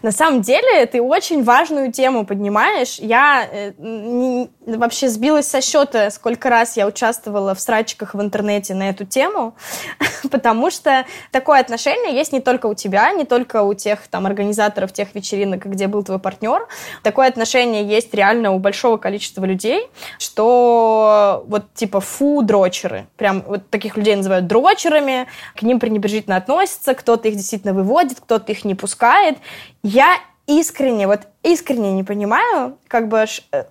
На 0.02 0.12
самом 0.12 0.42
деле, 0.42 0.86
ты 0.86 1.02
очень 1.02 1.44
важную 1.44 1.92
тему 1.92 2.26
поднимаешь. 2.26 3.00
Я 3.00 3.48
э, 3.52 3.74
не, 3.78 4.50
вообще 4.66 5.10
сбилась 5.10 5.48
со 5.48 5.62
счета, 5.62 6.12
сколько 6.12 6.50
раз 6.50 6.78
я 6.78 6.88
участвовала 6.88 7.56
в 7.56 7.60
срачках 7.60 8.14
в 8.14 8.22
интернете 8.22 8.74
на 8.74 8.90
эту 8.90 9.06
тему, 9.06 9.56
потому 10.32 10.72
что 10.72 11.06
такое 11.32 11.60
отношение 11.60 12.16
есть 12.16 12.32
не 12.32 12.40
только 12.40 12.68
у 12.68 12.74
тебя, 12.74 13.12
не 13.12 13.26
только 13.26 13.64
у 13.64 13.74
тех 13.74 14.08
там 14.08 14.26
организаторов 14.26 14.94
тех 14.94 15.14
вечеринок, 15.16 15.66
где 15.66 15.88
был 15.88 16.04
твой 16.04 16.20
партнер. 16.20 16.68
Такое 17.04 17.28
отношение 17.28 17.84
есть 17.84 18.14
реально 18.14 18.52
у 18.52 18.60
большого 18.60 18.98
количества 18.98 19.46
людей, 19.46 19.88
что 20.18 21.44
вот 21.48 21.74
типа 21.74 22.00
фу, 22.00 22.42
дрочеры. 22.42 23.08
Прям 23.18 23.44
вот 23.46 23.70
таких 23.70 23.98
людей 23.98 24.16
называют 24.16 24.48
дрочерами, 24.48 25.28
к 25.56 25.62
ним 25.62 25.80
пренебрежительно 25.80 26.38
относятся, 26.38 26.94
кто-то 26.94 27.28
их 27.28 27.36
действительно 27.36 27.74
выводит, 27.74 28.20
кто-то 28.20 28.52
их 28.52 28.66
не 28.66 28.76
пускает. 28.76 29.38
Я 29.84 30.18
искренне, 30.48 31.08
вот 31.08 31.22
искренне 31.44 31.94
не 31.94 32.04
понимаю, 32.04 32.78
как 32.88 33.08
бы 33.08 33.26
э, 33.52 33.64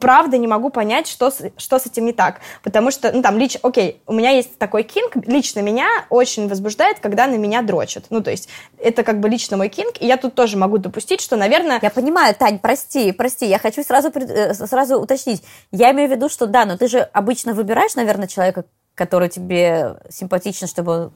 правда 0.00 0.38
не 0.38 0.46
могу 0.46 0.70
понять, 0.70 1.06
что 1.06 1.30
с, 1.30 1.42
что 1.56 1.78
с 1.78 1.86
этим 1.86 2.06
не 2.06 2.12
так. 2.12 2.40
Потому 2.62 2.90
что, 2.90 3.12
ну, 3.12 3.22
там, 3.22 3.38
лично, 3.38 3.60
окей, 3.62 4.02
у 4.06 4.12
меня 4.12 4.30
есть 4.30 4.58
такой 4.58 4.82
кинг, 4.82 5.16
лично 5.26 5.60
меня 5.60 5.86
очень 6.10 6.48
возбуждает, 6.48 6.98
когда 7.00 7.26
на 7.26 7.36
меня 7.36 7.62
дрочат. 7.62 8.06
Ну, 8.10 8.20
то 8.20 8.30
есть, 8.30 8.48
это 8.78 9.02
как 9.02 9.20
бы 9.20 9.28
лично 9.28 9.56
мой 9.56 9.68
кинг, 9.68 10.00
и 10.00 10.06
я 10.06 10.16
тут 10.16 10.34
тоже 10.34 10.56
могу 10.56 10.78
допустить, 10.78 11.20
что, 11.20 11.36
наверное... 11.36 11.78
Я 11.82 11.90
понимаю, 11.90 12.34
Тань, 12.34 12.58
прости, 12.58 13.12
прости, 13.12 13.46
я 13.46 13.58
хочу 13.58 13.82
сразу, 13.82 14.10
э, 14.10 14.54
сразу 14.54 15.00
уточнить. 15.00 15.42
Я 15.70 15.92
имею 15.92 16.08
в 16.08 16.12
виду, 16.12 16.28
что 16.28 16.46
да, 16.46 16.64
но 16.64 16.76
ты 16.76 16.88
же 16.88 17.00
обычно 17.00 17.54
выбираешь, 17.54 17.94
наверное, 17.94 18.28
человека, 18.28 18.64
который 18.94 19.28
тебе 19.28 19.96
симпатичен, 20.08 20.66
чтобы 20.66 21.10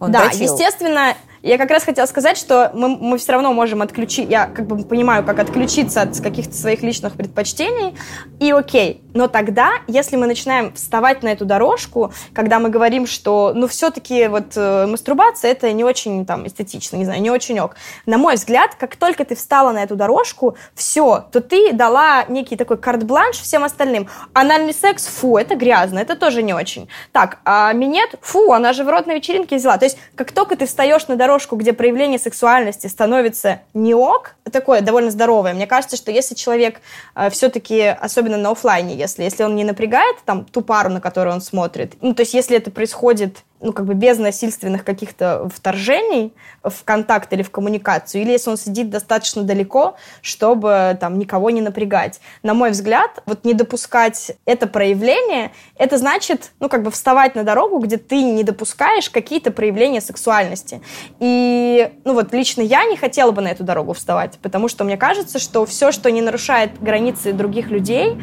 он 0.00 0.12
да, 0.12 0.24
дрочил. 0.24 0.52
естественно, 0.52 1.14
я 1.44 1.58
как 1.58 1.70
раз 1.70 1.84
хотела 1.84 2.06
сказать, 2.06 2.38
что 2.38 2.70
мы, 2.72 2.88
мы 2.88 3.18
все 3.18 3.32
равно 3.32 3.52
можем 3.52 3.82
отключить, 3.82 4.30
я 4.30 4.46
как 4.46 4.66
бы 4.66 4.82
понимаю, 4.82 5.24
как 5.24 5.38
отключиться 5.38 6.00
от 6.00 6.18
каких-то 6.18 6.54
своих 6.54 6.82
личных 6.82 7.14
предпочтений, 7.14 7.94
и 8.40 8.50
окей. 8.50 9.02
Но 9.12 9.28
тогда, 9.28 9.74
если 9.86 10.16
мы 10.16 10.26
начинаем 10.26 10.72
вставать 10.72 11.22
на 11.22 11.28
эту 11.28 11.44
дорожку, 11.44 12.12
когда 12.32 12.58
мы 12.58 12.70
говорим, 12.70 13.06
что, 13.06 13.52
ну, 13.54 13.68
все-таки 13.68 14.26
вот 14.26 14.56
э, 14.56 14.86
мастурбация 14.86 15.52
это 15.52 15.70
не 15.72 15.84
очень 15.84 16.24
там 16.24 16.46
эстетично, 16.46 16.96
не 16.96 17.04
знаю, 17.04 17.20
не 17.20 17.30
очень 17.30 17.60
ок. 17.60 17.76
На 18.06 18.16
мой 18.16 18.36
взгляд, 18.36 18.74
как 18.74 18.96
только 18.96 19.24
ты 19.26 19.36
встала 19.36 19.70
на 19.70 19.82
эту 19.82 19.96
дорожку, 19.96 20.56
все, 20.74 21.26
то 21.30 21.42
ты 21.42 21.72
дала 21.72 22.24
некий 22.24 22.56
такой 22.56 22.78
карт-бланш 22.78 23.36
всем 23.36 23.64
остальным. 23.64 24.08
Анальный 24.32 24.72
секс, 24.74 25.06
фу, 25.06 25.36
это 25.36 25.56
грязно, 25.56 25.98
это 25.98 26.16
тоже 26.16 26.42
не 26.42 26.54
очень. 26.54 26.88
Так, 27.12 27.38
а 27.44 27.72
минет, 27.74 28.14
фу, 28.22 28.52
она 28.52 28.72
же 28.72 28.82
в 28.82 28.88
рот 28.88 29.06
на 29.06 29.14
вечеринке 29.14 29.56
взяла. 29.56 29.76
То 29.76 29.84
есть, 29.84 29.98
как 30.16 30.32
только 30.32 30.56
ты 30.56 30.66
встаешь 30.66 31.06
на 31.06 31.16
дорожку, 31.16 31.33
дорожку, 31.34 31.56
где 31.56 31.72
проявление 31.72 32.18
сексуальности 32.18 32.86
становится 32.86 33.62
не 33.74 33.92
ок, 33.92 34.36
такое 34.52 34.82
довольно 34.82 35.10
здоровое. 35.10 35.52
Мне 35.52 35.66
кажется, 35.66 35.96
что 35.96 36.12
если 36.12 36.36
человек 36.36 36.80
э, 37.16 37.28
все-таки, 37.30 37.80
особенно 37.82 38.36
на 38.36 38.50
офлайне, 38.50 38.94
если, 38.94 39.24
если 39.24 39.42
он 39.42 39.56
не 39.56 39.64
напрягает 39.64 40.16
там 40.24 40.44
ту 40.44 40.60
пару, 40.60 40.90
на 40.90 41.00
которую 41.00 41.34
он 41.34 41.40
смотрит, 41.40 41.94
ну, 42.02 42.14
то 42.14 42.22
есть 42.22 42.34
если 42.34 42.56
это 42.56 42.70
происходит 42.70 43.38
ну, 43.64 43.72
как 43.72 43.86
бы 43.86 43.94
без 43.94 44.18
насильственных 44.18 44.84
каких-то 44.84 45.48
вторжений 45.52 46.34
в 46.62 46.84
контакт 46.84 47.32
или 47.32 47.42
в 47.42 47.50
коммуникацию, 47.50 48.22
или 48.22 48.32
если 48.32 48.50
он 48.50 48.56
сидит 48.58 48.90
достаточно 48.90 49.42
далеко, 49.42 49.96
чтобы 50.20 50.96
там 51.00 51.18
никого 51.18 51.50
не 51.50 51.62
напрягать. 51.62 52.20
На 52.42 52.52
мой 52.52 52.70
взгляд, 52.70 53.22
вот 53.26 53.44
не 53.44 53.54
допускать 53.54 54.32
это 54.44 54.66
проявление, 54.66 55.52
это 55.76 55.96
значит, 55.96 56.52
ну, 56.60 56.68
как 56.68 56.82
бы 56.82 56.90
вставать 56.90 57.34
на 57.34 57.42
дорогу, 57.42 57.78
где 57.78 57.96
ты 57.96 58.22
не 58.22 58.44
допускаешь 58.44 59.08
какие-то 59.08 59.50
проявления 59.50 60.02
сексуальности. 60.02 60.82
И, 61.18 61.90
ну, 62.04 62.12
вот 62.12 62.32
лично 62.34 62.60
я 62.60 62.84
не 62.84 62.96
хотела 62.96 63.30
бы 63.30 63.40
на 63.40 63.48
эту 63.48 63.64
дорогу 63.64 63.94
вставать, 63.94 64.38
потому 64.42 64.68
что 64.68 64.84
мне 64.84 64.98
кажется, 64.98 65.38
что 65.38 65.64
все, 65.64 65.90
что 65.90 66.10
не 66.10 66.20
нарушает 66.20 66.82
границы 66.82 67.32
других 67.32 67.70
людей, 67.70 68.18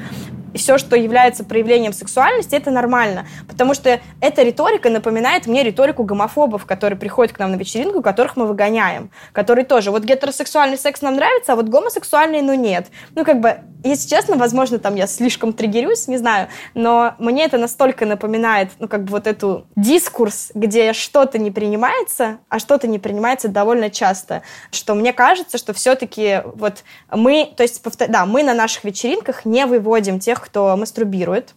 все, 0.56 0.78
что 0.78 0.96
является 0.96 1.44
проявлением 1.44 1.94
сексуальности, 1.94 2.56
это 2.56 2.72
нормально. 2.72 3.26
Потому 3.48 3.74
что 3.74 4.00
эта 4.20 4.44
риторика 4.44 4.90
напоминает 4.90 5.31
мне 5.48 5.64
риторику 5.64 6.04
гомофобов, 6.04 6.66
которые 6.66 6.98
приходят 6.98 7.34
к 7.34 7.40
нам 7.40 7.52
на 7.52 7.56
вечеринку, 7.56 8.02
которых 8.02 8.36
мы 8.36 8.46
выгоняем. 8.46 9.12
Которые 9.32 9.66
тоже, 9.66 9.92
вот 9.92 10.04
гетеросексуальный 10.04 10.78
секс 10.78 11.02
нам 11.02 11.16
нравится, 11.16 11.54
а 11.54 11.56
вот 11.56 11.70
гомосексуальный, 11.70 12.42
ну 12.42 12.54
нет. 12.54 12.88
Ну, 13.16 13.26
как 13.26 13.40
бы, 13.40 13.60
если 13.84 14.10
честно, 14.10 14.38
возможно, 14.38 14.80
там 14.80 14.96
я 14.96 15.08
слишком 15.08 15.54
триггерюсь, 15.54 16.08
не 16.08 16.18
знаю, 16.18 16.48
но 16.74 17.16
мне 17.20 17.46
это 17.46 17.58
настолько 17.58 18.06
напоминает, 18.06 18.70
ну, 18.80 18.88
как 18.88 19.04
бы 19.04 19.12
вот 19.12 19.28
эту 19.28 19.66
дискурс, 19.76 20.52
где 20.54 20.94
что-то 20.94 21.38
не 21.38 21.52
принимается, 21.52 22.40
а 22.50 22.60
что-то 22.60 22.88
не 22.88 23.00
принимается 23.00 23.48
довольно 23.48 23.90
часто, 23.90 24.44
что 24.72 24.96
мне 24.96 25.14
кажется, 25.14 25.58
что 25.58 25.74
все-таки 25.74 26.42
вот 26.56 26.84
мы, 27.10 27.52
то 27.56 27.64
есть, 27.64 27.82
да, 28.10 28.26
мы 28.26 28.44
на 28.44 28.54
наших 28.54 28.84
вечеринках 28.84 29.46
не 29.46 29.66
выводим 29.66 30.20
тех, 30.20 30.42
кто 30.42 30.76
мастурбирует. 30.76 31.54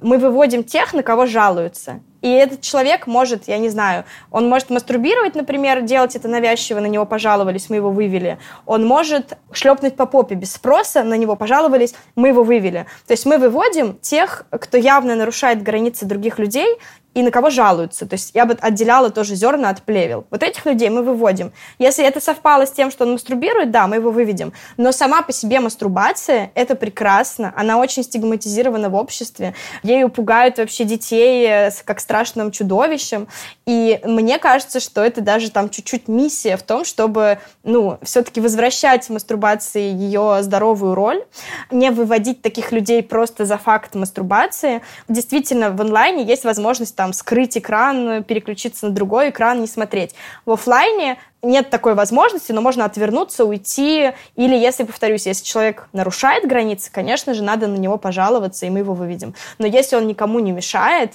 Мы 0.00 0.18
выводим 0.18 0.62
тех, 0.64 0.94
на 0.94 1.02
кого 1.02 1.26
жалуются. 1.26 2.00
И 2.20 2.28
этот 2.28 2.62
человек 2.62 3.06
может, 3.06 3.46
я 3.46 3.58
не 3.58 3.68
знаю, 3.68 4.04
он 4.30 4.48
может 4.48 4.70
мастурбировать, 4.70 5.34
например, 5.34 5.82
делать 5.82 6.16
это 6.16 6.26
навязчиво, 6.28 6.80
на 6.80 6.86
него 6.86 7.06
пожаловались, 7.06 7.70
мы 7.70 7.76
его 7.76 7.90
вывели. 7.90 8.38
Он 8.66 8.84
может 8.84 9.38
шлепнуть 9.52 9.96
по 9.96 10.06
попе 10.06 10.34
без 10.34 10.52
спроса, 10.52 11.04
на 11.04 11.14
него 11.14 11.36
пожаловались, 11.36 11.94
мы 12.16 12.28
его 12.28 12.42
вывели. 12.42 12.86
То 13.06 13.12
есть 13.12 13.24
мы 13.24 13.38
выводим 13.38 13.98
тех, 14.00 14.46
кто 14.50 14.76
явно 14.76 15.14
нарушает 15.14 15.62
границы 15.62 16.06
других 16.06 16.38
людей, 16.38 16.78
и 17.18 17.22
на 17.22 17.32
кого 17.32 17.50
жалуются. 17.50 18.06
То 18.06 18.14
есть 18.14 18.30
я 18.34 18.44
бы 18.44 18.56
отделяла 18.60 19.10
тоже 19.10 19.34
зерна 19.34 19.70
от 19.70 19.82
плевел. 19.82 20.24
Вот 20.30 20.44
этих 20.44 20.64
людей 20.66 20.88
мы 20.88 21.02
выводим. 21.02 21.52
Если 21.80 22.04
это 22.04 22.20
совпало 22.20 22.64
с 22.64 22.70
тем, 22.70 22.92
что 22.92 23.04
он 23.04 23.14
мастурбирует, 23.14 23.72
да, 23.72 23.88
мы 23.88 23.96
его 23.96 24.12
выведем. 24.12 24.52
Но 24.76 24.92
сама 24.92 25.22
по 25.22 25.32
себе 25.32 25.58
мастурбация— 25.58 26.52
это 26.54 26.76
прекрасно. 26.76 27.52
Она 27.56 27.78
очень 27.78 28.04
стигматизирована 28.04 28.88
в 28.88 28.94
обществе. 28.94 29.54
Ею 29.82 30.10
пугают 30.10 30.58
вообще 30.58 30.84
детей 30.84 31.44
э, 31.48 31.70
как 31.84 31.98
страшным 31.98 32.52
чудовищем. 32.52 33.26
И 33.66 34.00
мне 34.04 34.38
кажется, 34.38 34.78
что 34.78 35.02
это 35.02 35.20
даже 35.20 35.50
там 35.50 35.70
чуть-чуть 35.70 36.06
миссия 36.06 36.56
в 36.56 36.62
том, 36.62 36.84
чтобы, 36.84 37.40
ну, 37.64 37.98
все-таки 38.02 38.40
возвращать 38.40 39.10
мастурбации 39.10 39.92
ее 39.92 40.38
здоровую 40.42 40.94
роль, 40.94 41.24
не 41.72 41.90
выводить 41.90 42.42
таких 42.42 42.70
людей 42.70 43.02
просто 43.02 43.44
за 43.44 43.58
факт 43.58 43.96
мастурбации. 43.96 44.82
Действительно, 45.08 45.72
в 45.72 45.80
онлайне 45.80 46.22
есть 46.22 46.44
возможность 46.44 46.94
там 46.94 47.07
скрыть 47.12 47.56
экран, 47.56 48.24
переключиться 48.24 48.86
на 48.86 48.92
другой 48.92 49.30
экран, 49.30 49.60
не 49.60 49.66
смотреть. 49.66 50.14
В 50.44 50.52
офлайне 50.52 51.18
нет 51.42 51.70
такой 51.70 51.94
возможности, 51.94 52.52
но 52.52 52.60
можно 52.60 52.84
отвернуться, 52.84 53.44
уйти. 53.44 54.12
Или, 54.36 54.56
если, 54.56 54.84
повторюсь, 54.84 55.26
если 55.26 55.44
человек 55.44 55.88
нарушает 55.92 56.46
границы, 56.48 56.90
конечно 56.92 57.34
же, 57.34 57.42
надо 57.42 57.68
на 57.68 57.76
него 57.76 57.96
пожаловаться, 57.96 58.66
и 58.66 58.70
мы 58.70 58.80
его 58.80 58.94
выведем. 58.94 59.34
Но 59.58 59.66
если 59.66 59.96
он 59.96 60.06
никому 60.06 60.40
не 60.40 60.52
мешает, 60.52 61.12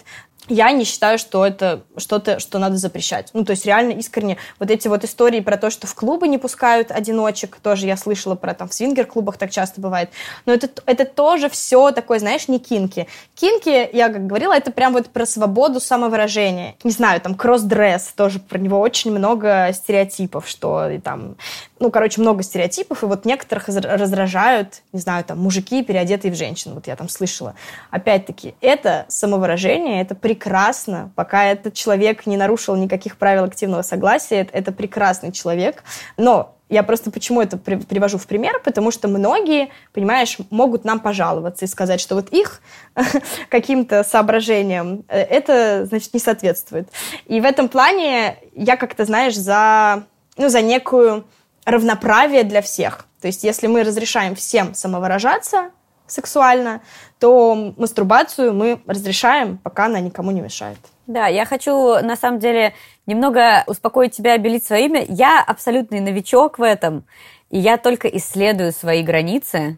я 0.48 0.72
не 0.72 0.84
считаю, 0.84 1.18
что 1.18 1.46
это 1.46 1.84
что-то, 1.98 2.39
что 2.39 2.60
надо 2.60 2.76
запрещать. 2.78 3.30
Ну, 3.34 3.46
то 3.46 3.52
есть 3.52 3.66
реально 3.66 3.94
искренне 3.94 4.38
вот 4.60 4.70
эти 4.70 4.88
вот 4.88 5.04
истории 5.04 5.39
про 5.39 5.58
то, 5.58 5.70
что 5.70 5.88
в 5.88 5.96
клубы 5.96 6.28
не 6.28 6.38
пускают 6.38 6.91
одиночек, 6.91 7.58
тоже 7.62 7.88
я 7.88 7.96
слышала 7.96 8.36
про 8.36 8.54
там 8.54 8.68
в 8.68 8.74
свингер-клубах 8.74 9.38
так 9.38 9.52
часто 9.52 9.80
бывает. 9.80 10.10
Но 10.46 10.54
это, 10.54 10.70
это 10.86 11.06
тоже 11.06 11.50
все 11.50 11.91
такое, 11.91 12.20
знаешь, 12.20 12.48
не 12.48 12.60
кинки. 12.60 13.08
Кинки, 13.36 13.89
я 13.94 14.10
как 14.10 14.28
говорила, 14.28 14.54
это 14.54 14.72
прям 14.72 14.94
вот 14.94 15.08
про 15.08 15.26
свободу 15.26 15.80
самовыражения. 15.80 16.76
Не 16.84 16.91
знаю, 16.91 17.22
там 17.22 17.36
кросс-дресс, 17.36 18.14
тоже 18.16 18.39
про 18.39 18.58
него 18.58 18.80
очень 18.80 19.12
много 19.12 19.70
стереотипов, 19.74 20.48
что 20.48 20.89
и 20.89 21.00
там 21.00 21.36
ну, 21.84 21.92
короче, 21.92 22.22
много 22.22 22.44
стереотипов, 22.44 23.04
и 23.04 23.08
вот 23.08 23.26
некоторых 23.26 23.68
раздражают, 23.68 24.84
не 24.94 25.02
знаю, 25.02 25.26
там, 25.26 25.38
мужики, 25.40 25.84
переодетые 25.84 26.32
в 26.32 26.36
женщин, 26.36 26.74
вот 26.74 26.88
я 26.88 26.96
там 26.96 27.10
слышала. 27.10 27.56
Опять-таки, 27.92 28.56
это 28.62 29.06
самовыражение, 29.10 30.02
это 30.02 30.16
прекрасно, 30.16 31.12
пока 31.18 31.44
этот 31.44 31.74
человек 31.74 32.26
не 32.26 32.38
нарушил 32.38 32.78
никаких 32.78 33.18
правил 33.18 33.44
активного 33.44 33.82
согласия, 33.82 34.38
это, 34.38 34.58
это 34.58 34.72
прекрасный 34.72 35.34
человек, 35.34 35.84
но 36.16 36.56
я 36.70 36.84
просто 36.84 37.12
почему 37.12 37.42
это 37.42 37.58
при, 37.58 37.76
привожу 37.76 38.18
в 38.18 38.28
пример, 38.28 38.62
потому 38.64 38.90
что 38.90 39.10
многие, 39.10 39.70
понимаешь, 39.92 40.38
могут 40.52 40.86
нам 40.86 41.02
пожаловаться 41.02 41.66
и 41.66 41.68
сказать, 41.68 42.00
что 42.00 42.16
вот 42.16 42.30
их 42.30 42.62
каким-то 43.50 44.06
соображениям 44.06 45.04
э, 45.10 45.20
это, 45.20 45.86
значит, 45.86 46.14
не 46.14 46.22
соответствует. 46.22 46.88
И 47.26 47.42
в 47.42 47.44
этом 47.44 47.68
плане 47.68 48.38
я 48.56 48.78
как-то, 48.78 49.04
знаешь, 49.04 49.36
за, 49.36 50.06
ну, 50.38 50.48
за 50.48 50.62
некую 50.62 51.26
равноправие 51.66 52.43
для 52.43 52.61
всех. 52.61 53.05
То 53.22 53.28
есть 53.28 53.43
если 53.43 53.68
мы 53.68 53.84
разрешаем 53.84 54.36
всем 54.36 54.74
самовыражаться 54.74 55.72
сексуально, 56.07 56.82
то 57.20 57.74
мастурбацию 57.78 58.53
мы 58.53 58.82
разрешаем, 58.86 59.57
пока 59.57 59.86
она 59.86 59.99
никому 59.99 60.32
не 60.32 60.41
мешает. 60.41 60.78
Да, 61.07 61.28
я 61.28 61.45
хочу, 61.45 61.99
на 62.01 62.16
самом 62.16 62.39
деле, 62.39 62.74
немного 63.05 63.64
успокоить 63.68 64.16
тебя, 64.16 64.34
обелить 64.34 64.66
свое 64.66 64.86
имя. 64.86 65.05
Я 65.07 65.41
абсолютный 65.41 65.99
новичок 65.99 66.59
в 66.59 66.64
этом, 66.64 67.05
и 67.49 67.59
я 67.59 67.78
только 67.78 68.07
исследую 68.07 68.72
свои 68.72 69.03
границы. 69.03 69.78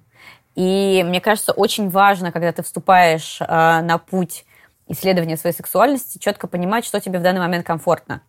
И 0.55 1.03
мне 1.05 1.19
кажется, 1.19 1.51
очень 1.51 1.89
важно, 1.89 2.31
когда 2.31 2.51
ты 2.51 2.63
вступаешь 2.63 3.39
э, 3.41 3.45
на 3.47 3.97
путь 3.97 4.45
исследования 4.87 5.37
своей 5.37 5.55
сексуальности, 5.55 6.19
четко 6.19 6.47
понимать, 6.47 6.85
что 6.85 6.99
тебе 6.99 7.19
в 7.19 7.23
данный 7.23 7.39
момент 7.39 7.65
комфортно. 7.65 8.21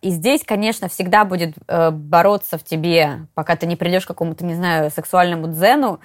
И 0.00 0.10
здесь, 0.10 0.42
конечно, 0.44 0.88
всегда 0.88 1.24
будет 1.24 1.54
э, 1.68 1.90
бороться 1.90 2.58
в 2.58 2.64
тебе, 2.64 3.26
пока 3.34 3.56
ты 3.56 3.66
не 3.66 3.76
придешь 3.76 4.04
к 4.04 4.08
какому-то, 4.08 4.44
не 4.44 4.54
знаю, 4.54 4.90
сексуальному 4.90 5.48
дзену, 5.48 6.00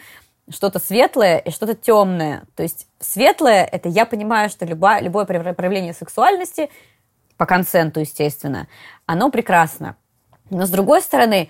что-то 0.50 0.80
светлое 0.80 1.40
и 1.40 1.52
что-то 1.52 1.76
темное. 1.76 2.44
То 2.56 2.64
есть 2.64 2.88
светлое— 3.00 3.66
это 3.72 3.90
я 3.90 4.06
понимаю, 4.06 4.50
что 4.50 4.66
любое, 4.66 5.02
любое 5.02 5.26
проявление 5.26 5.94
сексуальности, 5.94 6.70
по 7.36 7.46
консенту, 7.46 8.00
естественно, 8.00 8.68
оно 9.06 9.30
прекрасно. 9.30 9.96
Но 10.50 10.66
с 10.66 10.70
другой 10.70 11.02
стороны, 11.02 11.50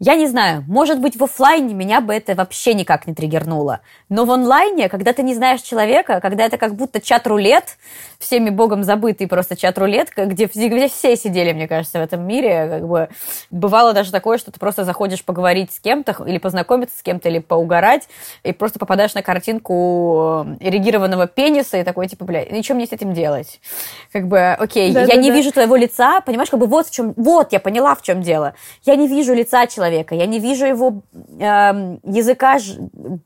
я 0.00 0.14
не 0.14 0.28
знаю, 0.28 0.64
может 0.68 1.00
быть, 1.00 1.16
в 1.16 1.24
офлайне 1.24 1.74
меня 1.74 2.00
бы 2.00 2.14
это 2.14 2.36
вообще 2.36 2.74
никак 2.74 3.08
не 3.08 3.14
триггернуло. 3.14 3.80
Но 4.08 4.24
в 4.26 4.30
онлайне, 4.30 4.88
когда 4.88 5.12
ты 5.12 5.24
не 5.24 5.34
знаешь 5.34 5.60
человека, 5.60 6.20
когда 6.20 6.44
это 6.44 6.56
как 6.56 6.76
будто 6.76 7.00
чат-рулет, 7.00 7.76
всеми 8.20 8.50
богом 8.50 8.84
забытый 8.84 9.26
просто 9.26 9.56
чат-рулет, 9.56 10.10
где, 10.16 10.46
где 10.46 10.88
все 10.88 11.16
сидели, 11.16 11.52
мне 11.52 11.66
кажется, 11.66 11.98
в 11.98 12.02
этом 12.02 12.24
мире, 12.24 12.68
как 12.68 12.88
бы 12.88 13.08
бывало 13.50 13.92
даже 13.92 14.12
такое, 14.12 14.38
что 14.38 14.52
ты 14.52 14.60
просто 14.60 14.84
заходишь 14.84 15.24
поговорить 15.24 15.72
с 15.72 15.80
кем-то 15.80 16.16
или 16.24 16.38
познакомиться 16.38 16.96
с 16.96 17.02
кем-то, 17.02 17.28
или 17.28 17.40
поугарать, 17.40 18.08
и 18.44 18.52
просто 18.52 18.78
попадаешь 18.78 19.14
на 19.14 19.22
картинку 19.22 20.44
э, 20.60 20.68
эрегированного 20.68 21.26
пениса 21.26 21.76
и 21.76 21.82
такой, 21.82 22.06
типа, 22.06 22.24
бля, 22.24 22.44
ничего 22.44 22.76
мне 22.76 22.86
с 22.86 22.92
этим 22.92 23.14
делать? 23.14 23.60
Как 24.12 24.28
бы, 24.28 24.50
окей, 24.52 24.92
да, 24.92 25.00
я 25.00 25.06
да, 25.08 25.16
не 25.16 25.30
да. 25.30 25.36
вижу 25.36 25.50
твоего 25.50 25.74
лица, 25.74 26.20
понимаешь, 26.20 26.50
как 26.50 26.60
бы 26.60 26.66
вот 26.66 26.86
в 26.86 26.92
чем, 26.92 27.14
вот, 27.16 27.52
я 27.52 27.58
поняла, 27.58 27.96
в 27.96 28.02
чем 28.02 28.22
дело. 28.22 28.54
Я 28.84 28.94
не 28.94 29.08
вижу 29.08 29.34
лица 29.34 29.66
человека, 29.66 29.87
человека, 29.88 30.14
я 30.14 30.26
не 30.26 30.38
вижу 30.38 30.66
его 30.66 31.02
э, 31.38 31.98
языка 32.04 32.58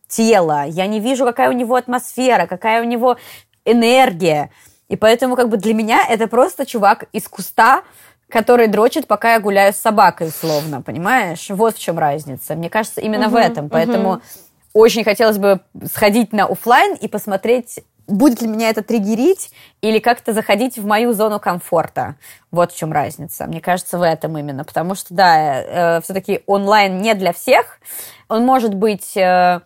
тела, 0.08 0.64
я 0.66 0.86
не 0.86 1.00
вижу, 1.00 1.24
какая 1.24 1.50
у 1.50 1.52
него 1.52 1.76
атмосфера, 1.76 2.46
какая 2.46 2.82
у 2.82 2.84
него 2.84 3.16
энергия. 3.64 4.50
И 4.88 4.96
поэтому 4.96 5.36
как 5.36 5.48
бы 5.48 5.56
для 5.56 5.74
меня 5.74 6.04
это 6.08 6.26
просто 6.26 6.66
чувак 6.66 7.04
из 7.12 7.28
куста, 7.28 7.82
который 8.28 8.66
дрочит, 8.66 9.06
пока 9.06 9.34
я 9.34 9.40
гуляю 9.40 9.72
с 9.72 9.76
собакой, 9.76 10.28
условно, 10.28 10.82
понимаешь? 10.82 11.46
Вот 11.50 11.76
в 11.76 11.78
чем 11.78 11.98
разница. 11.98 12.54
Мне 12.54 12.70
кажется, 12.70 13.00
именно 13.00 13.26
угу, 13.26 13.34
в 13.34 13.36
этом. 13.36 13.68
Поэтому 13.68 14.10
угу. 14.10 14.20
очень 14.72 15.04
хотелось 15.04 15.38
бы 15.38 15.60
сходить 15.92 16.32
на 16.32 16.46
офлайн 16.46 16.94
и 16.94 17.08
посмотреть 17.08 17.80
будет 18.06 18.42
ли 18.42 18.48
меня 18.48 18.70
это 18.70 18.82
триггерить 18.82 19.50
или 19.80 19.98
как-то 19.98 20.32
заходить 20.32 20.78
в 20.78 20.86
мою 20.86 21.12
зону 21.12 21.40
комфорта. 21.40 22.16
Вот 22.50 22.72
в 22.72 22.76
чем 22.76 22.92
разница. 22.92 23.46
Мне 23.46 23.60
кажется, 23.60 23.98
в 23.98 24.02
этом 24.02 24.36
именно. 24.36 24.64
Потому 24.64 24.94
что, 24.94 25.14
да, 25.14 25.96
э, 25.96 26.00
все-таки 26.02 26.42
онлайн 26.46 26.98
не 26.98 27.14
для 27.14 27.32
всех. 27.32 27.78
Он 28.28 28.44
может 28.44 28.74
быть, 28.74 29.16
э, 29.16 29.60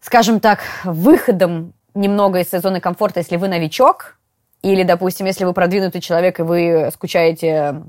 скажем 0.00 0.40
так, 0.40 0.60
выходом 0.84 1.74
немного 1.94 2.40
из 2.40 2.50
зоны 2.50 2.80
комфорта, 2.80 3.20
если 3.20 3.36
вы 3.36 3.48
новичок, 3.48 4.16
или, 4.62 4.82
допустим, 4.82 5.26
если 5.26 5.44
вы 5.44 5.52
продвинутый 5.52 6.00
человек, 6.00 6.38
и 6.38 6.42
вы 6.42 6.90
скучаете 6.92 7.82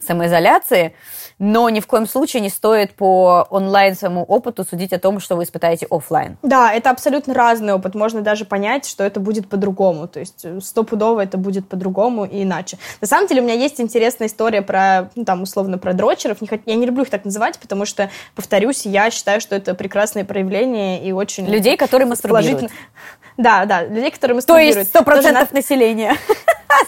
самоизоляции, 0.00 0.94
но 1.40 1.70
ни 1.70 1.80
в 1.80 1.86
коем 1.86 2.06
случае 2.06 2.42
не 2.42 2.50
стоит 2.50 2.94
по 2.94 3.46
онлайн 3.48 3.96
своему 3.96 4.22
опыту 4.22 4.62
судить 4.62 4.92
о 4.92 4.98
том, 4.98 5.20
что 5.20 5.36
вы 5.36 5.44
испытаете 5.44 5.86
офлайн. 5.90 6.36
Да, 6.42 6.70
это 6.72 6.90
абсолютно 6.90 7.32
разный 7.32 7.72
опыт. 7.72 7.94
Можно 7.94 8.20
даже 8.20 8.44
понять, 8.44 8.84
что 8.86 9.02
это 9.02 9.20
будет 9.20 9.48
по-другому. 9.48 10.06
То 10.06 10.20
есть 10.20 10.44
э, 10.44 10.60
стопудово 10.60 11.22
это 11.22 11.38
будет 11.38 11.66
по-другому 11.66 12.26
и 12.26 12.42
иначе. 12.42 12.76
На 13.00 13.06
самом 13.06 13.26
деле 13.26 13.40
у 13.40 13.44
меня 13.44 13.54
есть 13.54 13.80
интересная 13.80 14.28
история 14.28 14.60
про, 14.60 15.10
ну, 15.14 15.24
там, 15.24 15.42
условно, 15.42 15.78
про 15.78 15.94
дрочеров. 15.94 16.38
Я 16.66 16.74
не 16.74 16.84
люблю 16.84 17.04
их 17.04 17.10
так 17.10 17.24
называть, 17.24 17.58
потому 17.58 17.86
что, 17.86 18.10
повторюсь, 18.34 18.84
я 18.84 19.10
считаю, 19.10 19.40
что 19.40 19.56
это 19.56 19.74
прекрасное 19.74 20.26
проявление 20.26 21.02
и 21.02 21.10
очень... 21.12 21.46
Людей, 21.46 21.78
которые 21.78 22.06
мастурбируют. 22.06 22.70
Да, 23.38 23.64
да, 23.64 23.84
людей, 23.84 24.10
которые 24.10 24.34
мастурбируют. 24.34 24.74
То 24.74 24.78
есть 24.80 24.90
сто 24.90 25.02
процентов 25.02 25.52
населения 25.52 26.16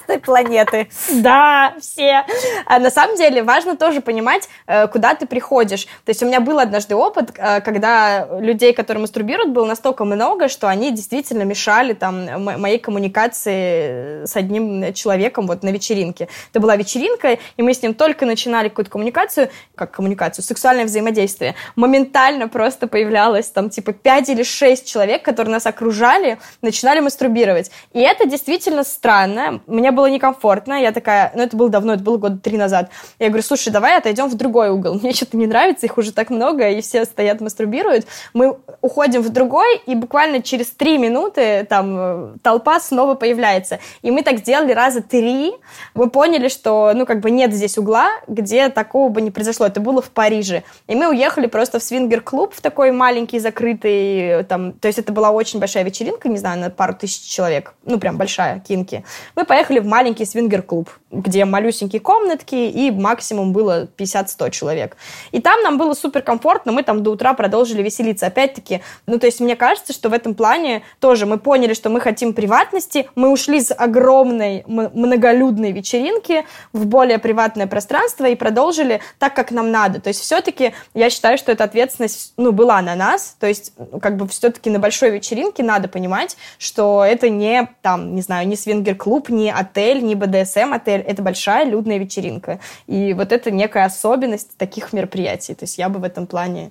той 0.07 0.19
планеты. 0.19 0.89
Да, 1.11 1.75
все. 1.81 2.25
А 2.67 2.79
на 2.79 2.91
самом 2.91 3.17
деле 3.17 3.43
важно 3.43 3.77
тоже 3.77 4.01
понимать, 4.01 4.49
э, 4.67 4.87
куда 4.89 5.15
ты 5.15 5.27
приходишь. 5.27 5.85
То 6.05 6.11
есть 6.11 6.23
у 6.23 6.27
меня 6.27 6.41
был 6.41 6.59
однажды 6.59 6.95
опыт, 6.95 7.33
э, 7.37 7.61
когда 7.61 8.27
людей, 8.41 8.73
которые 8.73 9.01
мастурбируют, 9.03 9.51
было 9.51 9.67
настолько 9.67 10.05
много, 10.05 10.49
что 10.49 10.69
они 10.69 10.91
действительно 10.91 11.43
мешали 11.43 11.95
там 11.95 12.45
моей 12.61 12.79
коммуникации 12.79 14.25
с 14.25 14.37
одним 14.37 14.93
человеком 14.95 15.47
вот 15.47 15.63
на 15.63 15.71
вечеринке. 15.71 16.29
Это 16.51 16.61
была 16.61 16.77
вечеринка, 16.77 17.39
и 17.57 17.63
мы 17.63 17.75
с 17.75 17.83
ним 17.83 17.95
только 17.95 18.27
начинали 18.27 18.69
какую-то 18.69 18.91
коммуникацию, 18.91 19.51
как 19.75 19.91
коммуникацию, 19.93 20.45
сексуальное 20.45 20.85
взаимодействие. 20.85 21.55
Моментально 21.77 22.49
просто 22.49 22.87
появлялось 22.87 23.49
там 23.49 23.71
типа 23.71 23.93
5 23.93 24.29
или 24.31 24.43
6 24.43 24.87
человек, 24.87 25.23
которые 25.23 25.53
нас 25.53 25.67
окружали, 25.67 26.39
начинали 26.61 27.01
мастурбировать. 27.01 27.71
И 27.93 28.01
это 28.01 28.27
действительно 28.27 28.85
странно 28.85 29.61
мне 29.73 29.91
было 29.91 30.07
некомфортно, 30.07 30.75
я 30.81 30.93
такая, 30.93 31.33
ну 31.35 31.43
это 31.43 31.57
было 31.57 31.69
давно, 31.69 31.95
это 31.95 32.03
было 32.03 32.19
года 32.19 32.39
три 32.39 32.57
назад. 32.57 32.91
Я 33.19 33.29
говорю, 33.29 33.43
слушай, 33.43 33.71
давай 33.71 33.97
отойдем 33.97 34.29
в 34.29 34.35
другой 34.35 34.71
угол, 34.71 34.95
мне 35.03 35.13
что-то 35.13 35.37
не 35.37 35.47
нравится, 35.47 35.87
их 35.87 35.99
уже 35.99 36.13
так 36.13 36.31
много, 36.31 36.69
и 36.69 36.81
все 36.81 37.05
стоят, 37.05 37.41
мастурбируют. 37.41 38.07
Мы 38.35 38.57
уходим 38.81 39.23
в 39.23 39.31
другой, 39.31 39.79
и 39.87 39.95
буквально 39.95 40.43
через 40.43 40.71
три 40.71 40.99
минуты 40.99 41.67
там 41.69 42.39
толпа 42.43 42.81
снова 42.81 43.15
появляется. 43.15 43.79
И 44.03 44.11
мы 44.11 44.23
так 44.23 44.39
сделали 44.39 44.73
раза 44.73 45.03
три, 45.03 45.55
мы 45.95 46.11
поняли, 46.11 46.49
что, 46.49 46.93
ну, 46.95 47.07
как 47.07 47.21
бы 47.21 47.31
нет 47.31 47.53
здесь 47.53 47.79
угла, 47.79 48.11
где 48.27 48.69
такого 48.69 49.09
бы 49.09 49.21
не 49.21 49.31
произошло. 49.31 49.67
Это 49.67 49.81
было 49.81 50.03
в 50.03 50.11
Париже. 50.11 50.63
И 50.87 50.95
мы 50.95 51.09
уехали 51.09 51.47
просто 51.47 51.79
в 51.79 51.83
свингер-клуб, 51.83 52.55
в 52.55 52.61
такой 52.61 52.93
маленький, 52.93 53.39
закрытый, 53.39 54.45
там, 54.45 54.73
то 54.73 54.89
есть 54.89 54.99
это 54.99 55.13
была 55.13 55.31
очень 55.31 55.59
большая 55.59 55.85
вечеринка, 55.85 56.29
не 56.29 56.39
знаю, 56.39 56.61
на 56.61 56.71
пару 56.71 56.95
тысяч 56.95 57.23
человек, 57.23 57.75
ну, 57.85 57.99
прям 57.99 58.17
большая, 58.17 58.61
кинки. 58.61 59.05
Мы 59.35 59.45
поехали 59.45 59.62
поехали 59.63 59.79
в 59.79 59.87
маленький 59.87 60.25
свингер-клуб, 60.25 60.91
где 61.13 61.45
малюсенькие 61.45 62.01
комнатки, 62.01 62.55
и 62.55 62.91
максимум 62.91 63.53
было 63.53 63.87
50-100 63.97 64.51
человек. 64.51 64.97
И 65.31 65.41
там 65.41 65.63
нам 65.63 65.77
было 65.79 65.93
супер 65.95 66.23
комфортно, 66.23 66.73
мы 66.73 66.83
там 66.83 67.03
до 67.03 67.11
утра 67.11 67.35
продолжили 67.35 67.83
веселиться. 67.83 68.27
Опять-таки, 68.27 68.81
ну, 69.07 69.19
то 69.19 69.27
есть 69.27 69.41
мне 69.41 69.55
кажется, 69.55 69.93
что 69.93 70.09
в 70.09 70.15
этом 70.15 70.35
плане 70.35 70.83
тоже 71.01 71.27
мы 71.27 71.39
поняли, 71.39 71.75
что 71.75 71.91
мы 71.91 72.01
хотим 72.01 72.33
приватности, 72.33 73.09
мы 73.15 73.31
ушли 73.31 73.61
с 73.61 73.75
огромной 73.75 74.65
многолюдной 74.67 75.73
вечеринки 75.73 76.47
в 76.73 76.87
более 76.87 77.19
приватное 77.19 77.67
пространство 77.67 78.25
и 78.25 78.35
продолжили 78.35 79.01
так, 79.19 79.35
как 79.35 79.51
нам 79.51 79.71
надо. 79.71 80.01
То 80.01 80.09
есть 80.09 80.21
все-таки 80.21 80.73
я 80.95 81.11
считаю, 81.11 81.37
что 81.37 81.53
эта 81.53 81.65
ответственность, 81.65 82.33
ну, 82.39 82.53
была 82.53 82.81
на 82.81 82.95
нас, 82.95 83.37
то 83.39 83.47
есть 83.47 83.75
как 84.01 84.17
бы 84.17 84.27
все-таки 84.29 84.71
на 84.71 84.79
большой 84.79 85.11
вечеринке 85.11 85.63
надо 85.63 85.89
понимать, 85.89 86.37
что 86.59 87.05
это 87.05 87.29
не, 87.29 87.69
там, 87.83 88.15
не 88.15 88.23
знаю, 88.23 88.49
не 88.49 88.57
свингер-клуб, 88.57 89.29
не 89.29 89.53
отель, 89.53 90.03
не 90.03 90.15
БДСМ-отель, 90.15 91.02
это 91.03 91.23
большая 91.23 91.67
людная 91.67 91.99
вечеринка. 91.99 92.61
И 92.87 93.15
вот 93.15 93.33
это 93.33 93.51
некая 93.51 93.85
особенность 93.85 94.57
таких 94.57 94.93
мероприятий. 94.93 95.55
То 95.55 95.65
есть 95.65 95.79
я 95.79 95.89
бы 95.89 95.99
в 95.99 96.05
этом 96.05 96.27
плане 96.27 96.71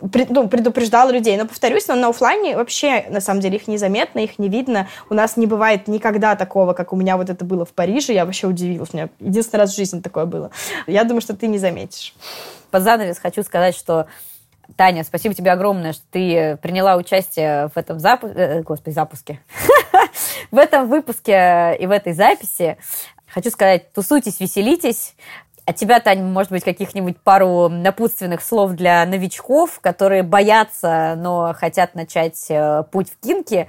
ну, 0.00 0.48
предупреждала 0.48 1.10
людей. 1.10 1.36
Но, 1.36 1.46
повторюсь, 1.46 1.88
но 1.88 1.94
на 1.94 2.08
офлайне 2.08 2.56
вообще, 2.56 3.04
на 3.08 3.20
самом 3.20 3.40
деле, 3.40 3.56
их 3.56 3.68
незаметно, 3.68 4.20
их 4.20 4.38
не 4.38 4.48
видно. 4.48 4.88
У 5.10 5.14
нас 5.14 5.36
не 5.36 5.46
бывает 5.46 5.88
никогда 5.88 6.36
такого, 6.36 6.72
как 6.72 6.92
у 6.92 6.96
меня 6.96 7.16
вот 7.16 7.30
это 7.30 7.44
было 7.44 7.64
в 7.64 7.72
Париже. 7.72 8.12
Я 8.12 8.24
вообще 8.24 8.46
удивилась. 8.46 8.90
У 8.92 8.96
меня 8.96 9.08
единственный 9.20 9.60
раз 9.60 9.72
в 9.72 9.76
жизни 9.76 10.00
такое 10.00 10.26
было. 10.26 10.50
Я 10.86 11.04
думаю, 11.04 11.20
что 11.20 11.36
ты 11.36 11.46
не 11.46 11.58
заметишь. 11.58 12.14
Под 12.70 12.82
занавес 12.82 13.18
хочу 13.18 13.42
сказать, 13.42 13.76
что 13.76 14.06
Таня, 14.76 15.04
спасибо 15.04 15.34
тебе 15.34 15.52
огромное, 15.52 15.92
что 15.92 16.02
ты 16.10 16.56
приняла 16.62 16.96
участие 16.96 17.68
в 17.68 17.76
этом 17.76 18.00
запуске, 18.00 18.38
э, 18.38 18.62
господи, 18.62 18.94
запуске, 18.94 19.40
в 20.50 20.58
этом 20.58 20.88
выпуске 20.88 21.76
и 21.78 21.86
в 21.86 21.90
этой 21.90 22.14
записи. 22.14 22.78
Хочу 23.26 23.50
сказать, 23.50 23.92
тусуйтесь, 23.92 24.40
веселитесь. 24.40 25.14
От 25.66 25.76
тебя, 25.76 25.98
Таня, 26.00 26.22
может 26.22 26.52
быть, 26.52 26.62
каких-нибудь 26.62 27.18
пару 27.18 27.68
напутственных 27.68 28.42
слов 28.42 28.72
для 28.72 29.04
новичков, 29.06 29.80
которые 29.80 30.22
боятся, 30.22 31.14
но 31.16 31.54
хотят 31.54 31.94
начать 31.94 32.46
э, 32.50 32.84
путь 32.90 33.10
в 33.10 33.24
кинки. 33.24 33.68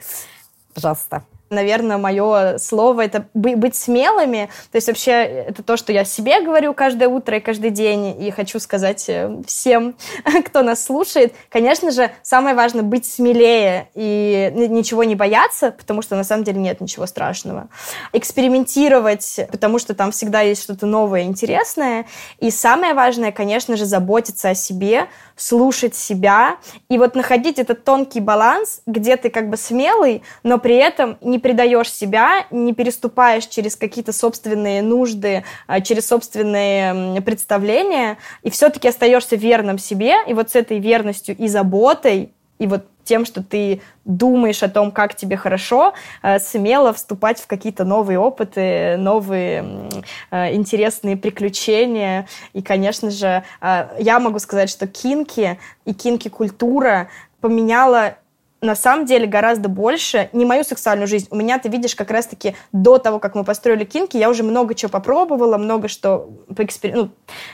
Пожалуйста 0.73 1.23
наверное, 1.49 1.97
мое 1.97 2.57
слово— 2.57 3.01
это 3.05 3.27
быть 3.33 3.75
смелыми. 3.75 4.49
То 4.71 4.77
есть 4.77 4.87
вообще 4.87 5.11
это 5.11 5.63
то, 5.63 5.77
что 5.77 5.91
я 5.91 6.03
себе 6.03 6.41
говорю 6.41 6.73
каждое 6.73 7.07
утро 7.07 7.37
и 7.37 7.39
каждый 7.39 7.69
день, 7.69 8.21
и 8.21 8.31
хочу 8.31 8.59
сказать 8.59 9.05
э, 9.07 9.41
всем, 9.45 9.95
кто 10.45 10.61
нас 10.61 10.83
слушает. 10.83 11.33
Конечно 11.49 11.91
же, 11.91 12.11
самое 12.23 12.55
важное— 12.55 12.81
быть 12.83 13.05
смелее 13.05 13.89
и 13.93 14.51
ничего 14.55 15.03
не 15.03 15.15
бояться, 15.15 15.71
потому 15.71 16.01
что 16.01 16.15
на 16.15 16.23
самом 16.23 16.43
деле 16.43 16.59
нет 16.59 16.81
ничего 16.81 17.05
страшного. 17.05 17.67
Экспериментировать, 18.13 19.39
потому 19.51 19.79
что 19.79 19.93
там 19.93 20.11
всегда 20.11 20.41
есть 20.41 20.63
что-то 20.63 20.85
новое, 20.85 21.23
интересное. 21.23 22.05
И 22.39 22.49
самое 22.49 22.93
важное, 22.93 23.31
конечно 23.31 23.77
же, 23.77 23.85
заботиться 23.85 24.49
о 24.49 24.55
себе, 24.55 25.07
слушать 25.35 25.95
себя 25.95 26.57
и 26.89 26.97
вот 26.97 27.15
находить 27.15 27.59
этот 27.59 27.83
тонкий 27.83 28.19
баланс, 28.19 28.81
где 28.85 29.17
ты 29.17 29.29
как 29.29 29.49
бы 29.49 29.57
смелый, 29.57 30.23
но 30.43 30.57
при 30.57 30.75
этом 30.75 31.17
не 31.21 31.39
предаешь 31.39 31.91
себя, 31.91 32.45
не 32.51 32.73
переступаешь 32.73 33.45
через 33.45 33.75
какие-то 33.75 34.13
собственные 34.13 34.81
нужды, 34.81 35.43
а, 35.67 35.81
через 35.81 36.07
собственные 36.07 37.21
представления, 37.21 38.17
и 38.43 38.49
все-таки 38.49 38.87
остаешься 38.87 39.35
верным 39.35 39.77
себе, 39.77 40.15
и 40.27 40.33
вот 40.33 40.51
с 40.51 40.55
этой 40.55 40.79
верностью 40.79 41.35
и 41.35 41.47
заботой, 41.47 42.34
и 42.59 42.67
вот 42.67 42.85
тем, 43.03 43.25
что 43.25 43.43
ты 43.43 43.81
думаешь 44.03 44.63
о 44.63 44.69
том, 44.69 44.91
как 44.91 45.15
тебе 45.15 45.37
хорошо, 45.37 45.93
а, 46.21 46.39
смело 46.39 46.91
вступать 46.93 47.39
в 47.39 47.47
какие-то 47.47 47.83
новые 47.85 48.17
опыты, 48.17 48.97
новые 48.97 49.89
интересные 50.31 51.15
приключения. 51.15 52.27
И, 52.53 52.61
конечно 52.61 53.11
же, 53.11 53.43
а, 53.61 53.91
я 53.99 54.19
могу 54.19 54.39
сказать, 54.39 54.69
что 54.69 54.87
кинки 54.87 55.59
и 55.85 55.93
кинки-культура 55.93 57.09
поменяла 57.41 58.17
на 58.65 58.75
самом 58.75 59.05
деле 59.05 59.27
гораздо 59.27 59.69
больше 59.69 60.29
не 60.33 60.45
мою 60.45 60.63
сексуальную 60.63 61.07
жизнь. 61.07 61.27
У 61.29 61.35
меня, 61.35 61.59
ты 61.59 61.69
видишь, 61.69 61.95
как 61.95 62.11
раз-таки 62.11 62.55
до 62.71 62.97
того, 62.97 63.19
как 63.19 63.35
мы 63.35 63.43
построили 63.43 63.85
кинки, 63.85 64.17
я 64.17 64.29
уже 64.29 64.43
много 64.43 64.75
чего 64.75 64.89
попробовала, 64.89 65.57
много 65.57 65.87
что 65.87 66.29
поэкспер... 66.55 66.95
ну, 66.95 67.09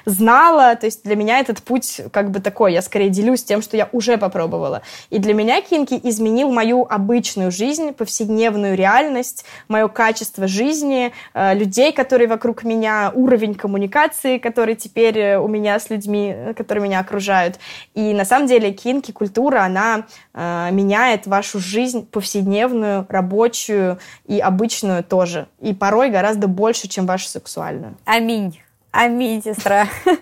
знала. 0.06 0.76
То 0.76 0.86
есть 0.86 1.04
для 1.04 1.16
меня 1.16 1.40
этот 1.40 1.62
путь 1.62 2.02
как 2.12 2.32
бы 2.32 2.40
такой. 2.40 2.74
Я 2.74 2.82
скорее 2.82 3.10
делюсь 3.10 3.44
тем, 3.44 3.62
что 3.62 3.78
я 3.78 3.90
уже 3.92 4.18
попробовала. 4.18 4.82
И 5.10 5.20
для 5.20 5.34
меня 5.34 5.62
кинки 5.62 6.00
изменил 6.04 6.52
мою 6.52 6.86
обычную 6.90 7.52
жизнь, 7.52 7.94
повседневную 7.94 8.76
реальность, 8.76 9.46
мое 9.68 9.88
качество 9.88 10.48
жизни, 10.48 11.12
э, 11.34 11.54
людей, 11.54 11.92
которые 11.92 12.28
вокруг 12.28 12.64
меня, 12.64 13.12
уровень 13.14 13.56
коммуникации, 13.56 14.38
который 14.38 14.76
теперь 14.76 15.18
э, 15.18 15.40
у 15.40 15.48
меня 15.48 15.80
с 15.80 15.90
людьми, 15.90 16.34
э, 16.36 16.54
которые 16.54 16.84
меня 16.84 17.00
окружают. 17.00 17.60
И 17.94 18.14
на 18.14 18.26
самом 18.26 18.48
деле 18.48 18.72
кинки, 18.72 19.12
культура, 19.12 19.62
она 19.62 20.06
меня 20.34 21.01
меняет 21.02 21.28
вашу 21.28 21.60
жизнь 21.60 22.06
повседневную, 22.06 23.06
рабочую 23.10 24.00
и 24.26 24.40
обычную 24.40 25.04
тоже. 25.04 25.48
И 25.60 25.74
порой 25.74 26.10
гораздо 26.10 26.48
больше, 26.48 26.88
чем 26.88 27.06
вашу 27.06 27.28
сексуальную. 27.28 27.98
Аминь. 28.06 28.60
Аминь, 28.92 29.42
сестра. 29.44 29.88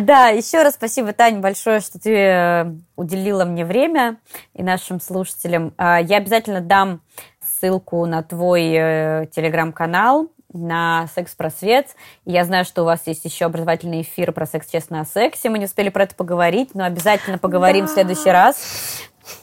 Да, 0.00 0.28
еще 0.28 0.62
раз 0.62 0.74
спасибо, 0.74 1.12
Таня, 1.12 1.40
большое, 1.40 1.80
что 1.80 1.98
ты 1.98 2.16
э, 2.16 2.72
уделила 2.96 3.44
мне 3.44 3.66
время 3.66 4.16
и 4.54 4.62
нашим 4.62 4.98
слушателям. 4.98 5.74
А, 5.76 6.00
я 6.00 6.16
обязательно 6.16 6.62
дам 6.62 7.02
ссылку 7.42 8.06
на 8.06 8.22
твой 8.22 8.72
э, 8.72 9.26
телеграм-канал, 9.34 10.30
на 10.54 11.06
секс-просвет. 11.14 11.88
Я 12.24 12.44
знаю, 12.44 12.64
что 12.64 12.82
у 12.82 12.84
вас 12.86 13.02
есть 13.06 13.26
еще 13.26 13.44
образовательный 13.44 14.00
эфир 14.00 14.32
про 14.32 14.46
секс 14.46 14.68
честно 14.70 15.00
о 15.00 15.04
сексе. 15.04 15.50
Мы 15.50 15.58
не 15.58 15.66
успели 15.66 15.90
про 15.90 16.04
это 16.04 16.14
поговорить, 16.14 16.74
но 16.74 16.84
обязательно 16.84 17.36
поговорим 17.36 17.84
да. 17.84 17.90
в 17.90 17.94
следующий 17.94 18.30
раз. 18.30 18.56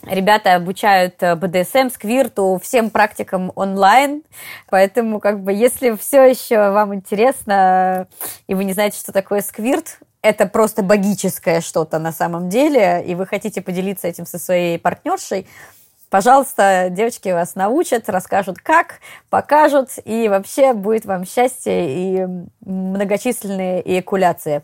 Ребята 0.03 0.55
обучают 0.55 1.21
э, 1.21 1.35
БДСМ, 1.35 1.89
сквирту, 1.89 2.59
всем 2.61 2.89
практикам 2.89 3.51
онлайн. 3.55 4.23
Поэтому, 4.69 5.19
как 5.19 5.41
бы, 5.41 5.53
если 5.53 5.95
все 5.95 6.23
еще 6.23 6.71
вам 6.71 6.95
интересно, 6.95 8.07
и 8.47 8.53
вы 8.53 8.63
не 8.63 8.73
знаете, 8.73 8.99
что 8.99 9.11
такое 9.11 9.41
сквирт, 9.41 9.99
это 10.21 10.45
просто 10.45 10.83
богическое 10.83 11.61
что-то 11.61 11.99
на 11.99 12.11
самом 12.11 12.49
деле, 12.49 13.03
и 13.05 13.15
вы 13.15 13.25
хотите 13.25 13.61
поделиться 13.61 14.07
этим 14.07 14.25
со 14.25 14.37
своей 14.37 14.77
партнершей, 14.77 15.47
пожалуйста, 16.11 16.89
девочки 16.91 17.29
вас 17.29 17.55
научат, 17.55 18.07
расскажут 18.07 18.59
как, 18.59 18.99
покажут, 19.29 19.89
и 20.05 20.29
вообще 20.29 20.73
будет 20.73 21.05
вам 21.05 21.25
счастье 21.25 22.19
и 22.21 22.27
многочисленные 22.63 23.81
эякуляции. 23.81 24.61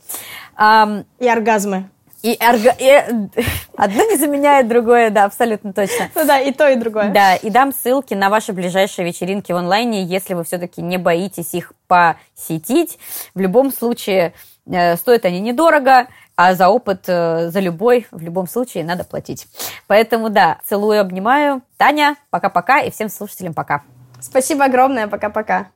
И 0.56 1.28
оргазмы. 1.28 1.90
И, 2.24 2.36
орга... 2.40 2.76
и 2.78 2.90
одно 3.78 4.04
не 4.04 4.18
заменяет 4.18 4.68
другое, 4.68 5.10
да, 5.10 5.26
абсолютно 5.26 5.74
точно. 5.74 6.10
Ну 6.16 6.26
да, 6.26 6.40
и 6.40 6.52
то, 6.52 6.68
и 6.68 6.76
другое. 6.76 7.12
Да, 7.12 7.36
и 7.36 7.50
дам 7.50 7.72
ссылки 7.72 8.14
на 8.14 8.30
ваши 8.30 8.54
ближайшие 8.54 9.06
вечеринки 9.06 9.52
в 9.52 9.56
онлайне, 9.56 10.04
если 10.04 10.34
вы 10.34 10.44
все-таки 10.44 10.82
не 10.82 10.98
боитесь 10.98 11.54
их 11.54 11.74
посетить. 11.88 12.98
В 13.36 13.40
любом 13.40 13.72
случае, 13.72 14.34
э, 14.66 14.96
стоят 14.98 15.26
они 15.26 15.40
недорого, 15.40 16.08
а 16.36 16.54
за 16.54 16.70
опыт, 16.70 17.06
э, 17.08 17.50
за 17.50 17.60
любой, 17.60 18.08
в 18.12 18.22
любом 18.22 18.48
случае, 18.48 18.84
надо 18.84 19.04
платить. 19.04 19.48
Поэтому, 19.88 20.30
да, 20.30 20.60
целую, 20.66 21.02
обнимаю. 21.02 21.62
Таня, 21.78 22.16
пока-пока, 22.30 22.82
и 22.82 22.92
всем 22.92 23.10
слушателям 23.10 23.54
пока. 23.54 23.84
Спасибо 24.20 24.66
огромное, 24.66 25.08
пока-пока. 25.08 25.68